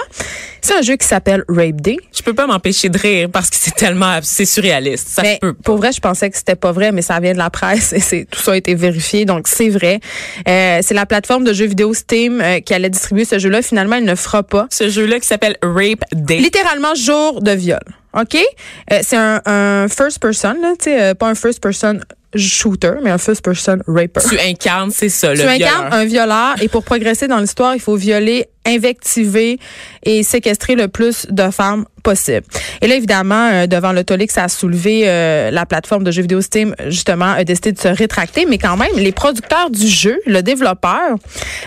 C'est 0.61 0.75
un 0.75 0.81
jeu 0.81 0.95
qui 0.95 1.07
s'appelle 1.07 1.43
Rape 1.49 1.81
Day. 1.81 1.97
Je 2.15 2.21
peux 2.21 2.33
pas 2.33 2.45
m'empêcher 2.45 2.89
de 2.89 2.97
rire 2.97 3.29
parce 3.31 3.49
que 3.49 3.55
c'est 3.59 3.75
tellement, 3.75 4.19
c'est 4.21 4.45
surréaliste. 4.45 5.07
Ça 5.09 5.23
Mais 5.23 5.39
peut 5.41 5.53
pour 5.53 5.77
vrai, 5.77 5.91
je 5.91 5.99
pensais 5.99 6.29
que 6.29 6.37
c'était 6.37 6.55
pas 6.55 6.71
vrai, 6.71 6.91
mais 6.91 7.01
ça 7.01 7.19
vient 7.19 7.33
de 7.33 7.37
la 7.37 7.49
presse 7.49 7.93
et 7.93 7.99
c'est 7.99 8.27
tout 8.29 8.39
ça 8.39 8.53
a 8.53 8.55
été 8.55 8.75
vérifié, 8.75 9.25
donc 9.25 9.47
c'est 9.47 9.69
vrai. 9.69 9.99
Euh, 10.47 10.79
c'est 10.81 10.93
la 10.93 11.05
plateforme 11.05 11.43
de 11.43 11.53
jeux 11.53 11.65
vidéo 11.65 11.93
Steam 11.93 12.41
euh, 12.41 12.59
qui 12.59 12.73
allait 12.73 12.89
distribuer 12.89 13.25
ce 13.25 13.39
jeu-là. 13.39 13.61
Finalement, 13.61 13.95
elle 13.95 14.05
ne 14.05 14.15
fera 14.15 14.43
pas. 14.43 14.67
Ce 14.71 14.89
jeu-là 14.89 15.19
qui 15.19 15.27
s'appelle 15.27 15.57
Rape 15.63 16.03
Day. 16.13 16.37
Littéralement 16.37 16.93
jour 16.95 17.41
de 17.41 17.51
viol. 17.51 17.79
OK? 18.13 18.35
Euh, 18.35 18.99
c'est 19.01 19.17
un, 19.17 19.41
un 19.45 19.87
first 19.87 20.19
person, 20.19 20.55
là, 20.61 20.73
euh, 20.87 21.13
pas 21.15 21.27
un 21.27 21.35
first 21.35 21.61
person 21.61 21.99
shooter, 22.35 22.93
mais 23.03 23.09
un 23.09 23.17
first 23.17 23.43
person 23.43 23.77
raper. 23.87 24.21
Tu 24.27 24.39
incarnes, 24.39 24.91
c'est 24.91 25.09
ça, 25.09 25.33
Tu 25.33 25.41
le 25.41 25.47
incarnes 25.47 25.89
violeur. 25.89 25.93
un 25.93 26.05
violeur 26.05 26.55
et 26.61 26.67
pour 26.67 26.83
progresser 26.83 27.27
dans 27.27 27.39
l'histoire, 27.39 27.75
il 27.75 27.81
faut 27.81 27.95
violer, 27.95 28.47
invectiver 28.65 29.59
et 30.03 30.23
séquestrer 30.23 30.75
le 30.75 30.87
plus 30.87 31.25
de 31.29 31.49
femmes 31.49 31.85
possible. 32.03 32.45
Et 32.81 32.87
là, 32.87 32.95
évidemment, 32.95 33.49
euh, 33.51 33.67
devant 33.67 33.91
le 33.91 34.03
tollé 34.03 34.27
que 34.27 34.33
ça 34.33 34.45
a 34.45 34.49
soulevé, 34.49 35.03
euh, 35.05 35.51
la 35.51 35.65
plateforme 35.65 36.03
de 36.03 36.11
jeux 36.11 36.21
vidéo 36.23 36.41
Steam, 36.41 36.75
justement, 36.87 37.31
a 37.31 37.43
décidé 37.43 37.71
de 37.71 37.79
se 37.79 37.87
rétracter. 37.87 38.45
Mais 38.45 38.57
quand 38.57 38.77
même, 38.77 38.95
les 38.95 39.11
producteurs 39.11 39.69
du 39.69 39.87
jeu, 39.87 40.19
le 40.25 40.41
développeur, 40.41 41.15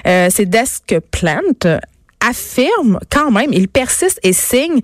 euh, 0.06 0.28
c'est 0.30 0.46
Desk 0.46 0.96
Plant, 1.10 1.78
affirme 2.20 2.98
quand 3.10 3.30
même, 3.30 3.52
il 3.52 3.68
persiste 3.68 4.18
et 4.22 4.32
signe, 4.32 4.80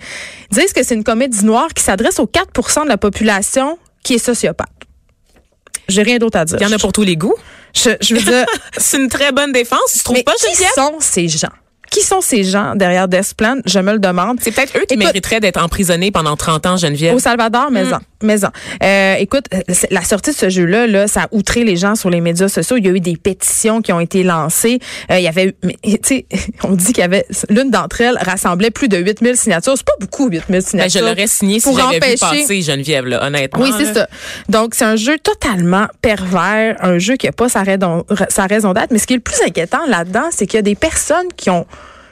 disent 0.51 0.73
que 0.73 0.83
c'est 0.83 0.95
une 0.95 1.05
comédie 1.05 1.45
noire 1.45 1.69
qui 1.75 1.83
s'adresse 1.83 2.19
aux 2.19 2.27
4% 2.27 2.85
de 2.85 2.89
la 2.89 2.99
population 2.99 3.79
qui 4.03 4.15
est 4.15 4.19
sociopathe. 4.19 4.69
J'ai 5.91 6.03
rien 6.03 6.19
d'autre 6.19 6.39
à 6.39 6.45
dire. 6.45 6.57
Il 6.61 6.67
y 6.67 6.67
en 6.67 6.73
a 6.73 6.79
pour 6.79 6.93
tous 6.93 7.03
les 7.03 7.17
goûts. 7.17 7.35
Je, 7.75 7.91
je 8.01 8.15
veux 8.15 8.23
dire, 8.23 8.45
C'est 8.79 8.97
une 8.99 9.09
très 9.09 9.33
bonne 9.33 9.53
défense. 9.53 9.93
Tu 9.93 9.99
trouves 10.03 10.17
mais 10.17 10.23
pas, 10.23 10.33
qui 10.35 10.55
sont 10.57 10.97
ces 11.01 11.29
gens? 11.29 11.49
Qui 11.91 12.03
sont 12.03 12.21
ces 12.21 12.45
gens 12.45 12.75
derrière 12.77 13.09
Desplan? 13.09 13.57
Je 13.67 13.79
me 13.81 13.93
le 13.93 13.99
demande. 13.99 14.39
C'est 14.41 14.53
peut-être 14.53 14.77
eux 14.77 14.85
qui 14.89 14.95
Écoute- 14.95 15.07
mériteraient 15.07 15.41
d'être 15.41 15.61
emprisonnés 15.63 16.11
pendant 16.13 16.37
30 16.37 16.67
ans, 16.67 16.77
Geneviève. 16.77 17.15
Au 17.15 17.19
Salvador, 17.19 17.71
maison. 17.71 17.99
Maison. 18.23 18.49
Euh, 18.83 19.15
écoute, 19.19 19.47
la 19.91 20.03
sortie 20.03 20.31
de 20.31 20.37
ce 20.37 20.49
jeu-là, 20.49 20.87
là, 20.87 21.09
ça 21.09 21.23
a 21.23 21.29
outré 21.33 21.65
les 21.65 21.77
gens 21.77 21.95
sur 21.95 22.11
les 22.11 22.21
médias 22.21 22.49
sociaux. 22.49 22.77
Il 22.77 22.85
y 22.85 22.89
a 22.89 22.93
eu 22.93 23.01
des 23.01 23.17
pétitions 23.17 23.83
qui 23.83 23.93
ont 23.93 24.01
été 24.01 24.23
lancées. 24.23 24.79
Euh, 25.11 25.19
il 25.19 25.25
y 25.25 25.29
avait, 25.29 25.55
tu 25.85 25.99
sais, 26.03 26.27
on 26.65 26.73
dit 26.73 26.87
qu'il 26.93 26.99
y 26.99 27.03
avait, 27.03 27.27
l'une 27.49 27.71
d'entre 27.71 28.01
elles 28.01 28.19
rassemblait 28.21 28.71
plus 28.71 28.89
de 28.89 28.99
8000 28.99 29.37
signatures. 29.37 29.75
C'est 29.77 29.87
pas 29.87 29.93
beaucoup, 30.01 30.29
8000 30.29 30.45
Ben, 30.49 30.61
signatures. 30.61 31.01
je 31.01 31.05
l'aurais 31.05 31.27
signé 31.27 31.61
si 31.61 31.65
Pour 31.65 31.79
j'avais 31.79 31.95
vu 32.11 32.17
passer 32.19 32.63
Geneviève, 32.63 33.07
là, 33.07 33.25
honnêtement. 33.27 33.63
Oui, 33.63 33.73
c'est 33.77 33.93
ça. 33.93 34.09
Donc, 34.49 34.75
c'est 34.75 34.85
un 34.85 34.97
jeu 34.97 35.19
totalement 35.19 35.87
pervers, 36.03 36.77
un 36.81 36.99
jeu 36.99 37.17
qui 37.17 37.27
n'a 37.27 37.33
pas 37.33 37.49
sa 37.49 37.63
raison, 37.63 38.05
sa 38.29 38.47
raison 38.47 38.73
d'être. 38.73 38.91
Mais 38.91 38.99
ce 38.99 39.07
qui 39.07 39.15
est 39.15 39.17
le 39.17 39.23
plus 39.23 39.41
inquiétant 39.47 39.87
là-dedans, 39.87 40.29
c'est 40.31 40.47
qu'il 40.47 40.59
y 40.59 40.61
a 40.61 40.63
des 40.63 40.75
personnes 40.75 41.29
qui 41.37 41.51
ont 41.51 41.67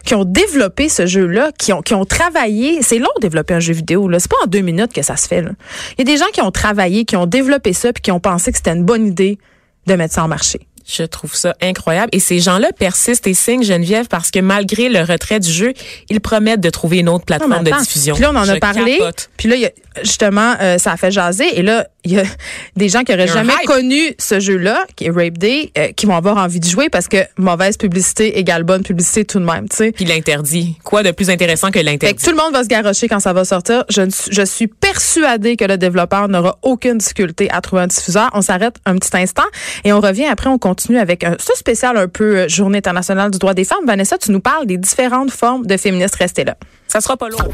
qui 0.05 0.15
ont 0.15 0.25
développé 0.25 0.89
ce 0.89 1.07
jeu-là, 1.07 1.53
qui 1.59 1.73
ont, 1.73 1.83
qui 1.83 1.95
ont 1.95 2.05
travaillé. 2.05 2.83
C'est 2.83 2.99
long 2.99 3.09
de 3.17 3.23
développer 3.23 3.55
un 3.55 3.61
jeu 3.61 3.73
vidéo. 3.73 4.09
Là. 4.09 4.19
C'est 4.19 4.31
pas 4.31 4.37
en 4.45 4.47
deux 4.47 4.61
minutes 4.61 4.93
que 4.93 5.03
ça 5.03 5.17
se 5.17 5.29
fait. 5.29 5.43
Là. 5.43 5.51
Il 5.97 6.01
y 6.07 6.11
a 6.11 6.13
des 6.13 6.19
gens 6.19 6.31
qui 6.33 6.41
ont 6.41 6.51
travaillé, 6.51 7.05
qui 7.05 7.17
ont 7.17 7.27
développé 7.27 7.73
ça, 7.73 7.93
puis 7.93 8.03
qui 8.03 8.11
ont 8.11 8.21
pensé 8.21 8.51
que 8.51 8.59
c'était 8.59 8.73
une 8.73 8.85
bonne 8.85 9.07
idée 9.07 9.39
de 9.87 9.95
mettre 9.95 10.15
ça 10.15 10.25
en 10.25 10.29
marché. 10.29 10.61
Je 10.91 11.03
trouve 11.03 11.35
ça 11.35 11.55
incroyable. 11.61 12.09
Et 12.13 12.19
ces 12.21 12.39
gens-là 12.41 12.71
persistent 12.73 13.27
et 13.27 13.35
signent, 13.35 13.63
Geneviève, 13.63 14.07
parce 14.09 14.31
que 14.31 14.39
malgré 14.41 14.89
le 14.89 15.01
retrait 15.01 15.39
du 15.39 15.51
jeu, 15.53 15.75
ils 16.09 16.21
promettent 16.21 16.61
de 16.63 16.71
trouver 16.71 16.99
une 16.99 17.09
autre 17.11 17.27
plateforme 17.27 17.63
de 17.65 17.71
diffusion. 17.79 18.15
Puis 18.15 18.23
là, 18.23 18.31
on 18.33 18.37
en 18.37 18.45
Je 18.45 18.53
a 18.53 18.57
parlé. 18.59 18.97
capote. 18.99 19.29
Puis 19.37 19.49
là, 19.51 19.57
y 19.57 19.67
a- 19.67 19.71
justement, 20.03 20.55
euh, 20.61 20.79
ça 20.79 20.93
a 20.93 20.97
fait 20.97 21.11
jaser. 21.11 21.59
Et 21.59 21.63
là, 21.63 21.87
il 22.05 22.13
y 22.13 22.19
a 22.19 22.23
des 22.77 22.89
gens 22.89 23.03
qui 23.03 23.13
auraient 23.13 23.27
jamais 23.27 23.53
hype. 23.53 23.67
connu 23.67 24.15
ce 24.19 24.41
jeu-là, 24.41 24.87
qui 24.97 25.07
est 25.07 25.11
Rape 25.11 25.37
Day, 25.37 25.73
euh, 25.77 25.89
qui 25.93 26.07
vont 26.07 26.17
avoir 26.17 26.39
envie 26.39 26.61
de 26.61 26.67
jouer 26.67 26.89
parce 26.89 27.07
que 27.09 27.19
mauvaise 27.37 27.77
publicité 27.77 28.39
égale 28.39 28.63
bonne 28.63 28.83
publicité 28.83 29.27
tout 29.27 29.41
de 29.41 29.45
même, 29.45 29.69
tu 29.69 29.77
sais. 29.77 29.93
Puis 29.93 30.07
l'interdit. 30.07 30.77
Quoi 30.85 31.03
de 31.03 31.11
plus 31.11 31.29
intéressant 31.29 31.69
que 31.69 31.75
Fait 31.75 31.85
que 31.85 31.91
l'interdit? 31.91 32.25
tout 32.25 32.31
le 32.31 32.37
monde 32.37 32.53
va 32.55 32.63
se 32.63 32.69
garrocher 32.69 33.09
quand 33.09 33.21
ça 33.21 33.33
va 33.35 33.45
sortir. 33.45 33.85
Je, 33.91 34.03
je 34.31 34.43
suis 34.43 34.69
persuadée 34.69 35.57
que 35.57 35.65
le 35.67 35.77
développeur 35.77 36.29
n'aura 36.29 36.57
aucune 36.63 36.97
difficulté 36.99 37.51
à 37.51 37.61
trouver 37.61 37.83
un 37.83 37.87
diffuseur. 37.89 38.31
On 38.33 38.41
s'arrête 38.41 38.77
un 38.87 38.97
petit 38.97 39.15
instant 39.17 39.45
et 39.85 39.93
on 39.93 40.01
revient 40.01 40.25
après. 40.27 40.49
On 40.49 40.59
continue 40.59 40.78
avec 40.99 41.25
un 41.25 41.37
ce 41.39 41.55
spécial 41.57 41.97
un 41.97 42.09
peu 42.09 42.39
euh, 42.39 42.49
Journée 42.49 42.79
internationale 42.79 43.31
du 43.31 43.39
droit 43.39 43.55
des 43.55 43.65
femmes. 43.65 43.87
Vanessa, 43.87 44.19
tu 44.19 44.31
nous 44.31 44.41
parles 44.41 44.67
des 44.67 44.79
différentes 44.79 45.31
formes 45.31 45.67
de 45.67 45.77
féministes. 45.77 46.17
Restez 46.17 46.45
là. 46.45 46.57
Ça 46.87 47.01
sera 47.01 47.17
pas 47.17 47.29
long. 47.29 47.39
De 47.39 47.45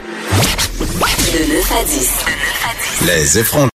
9 1.55 1.73
à 1.73 1.85
10. 1.85 2.11
Les 3.07 3.39
effrontés. 3.39 3.71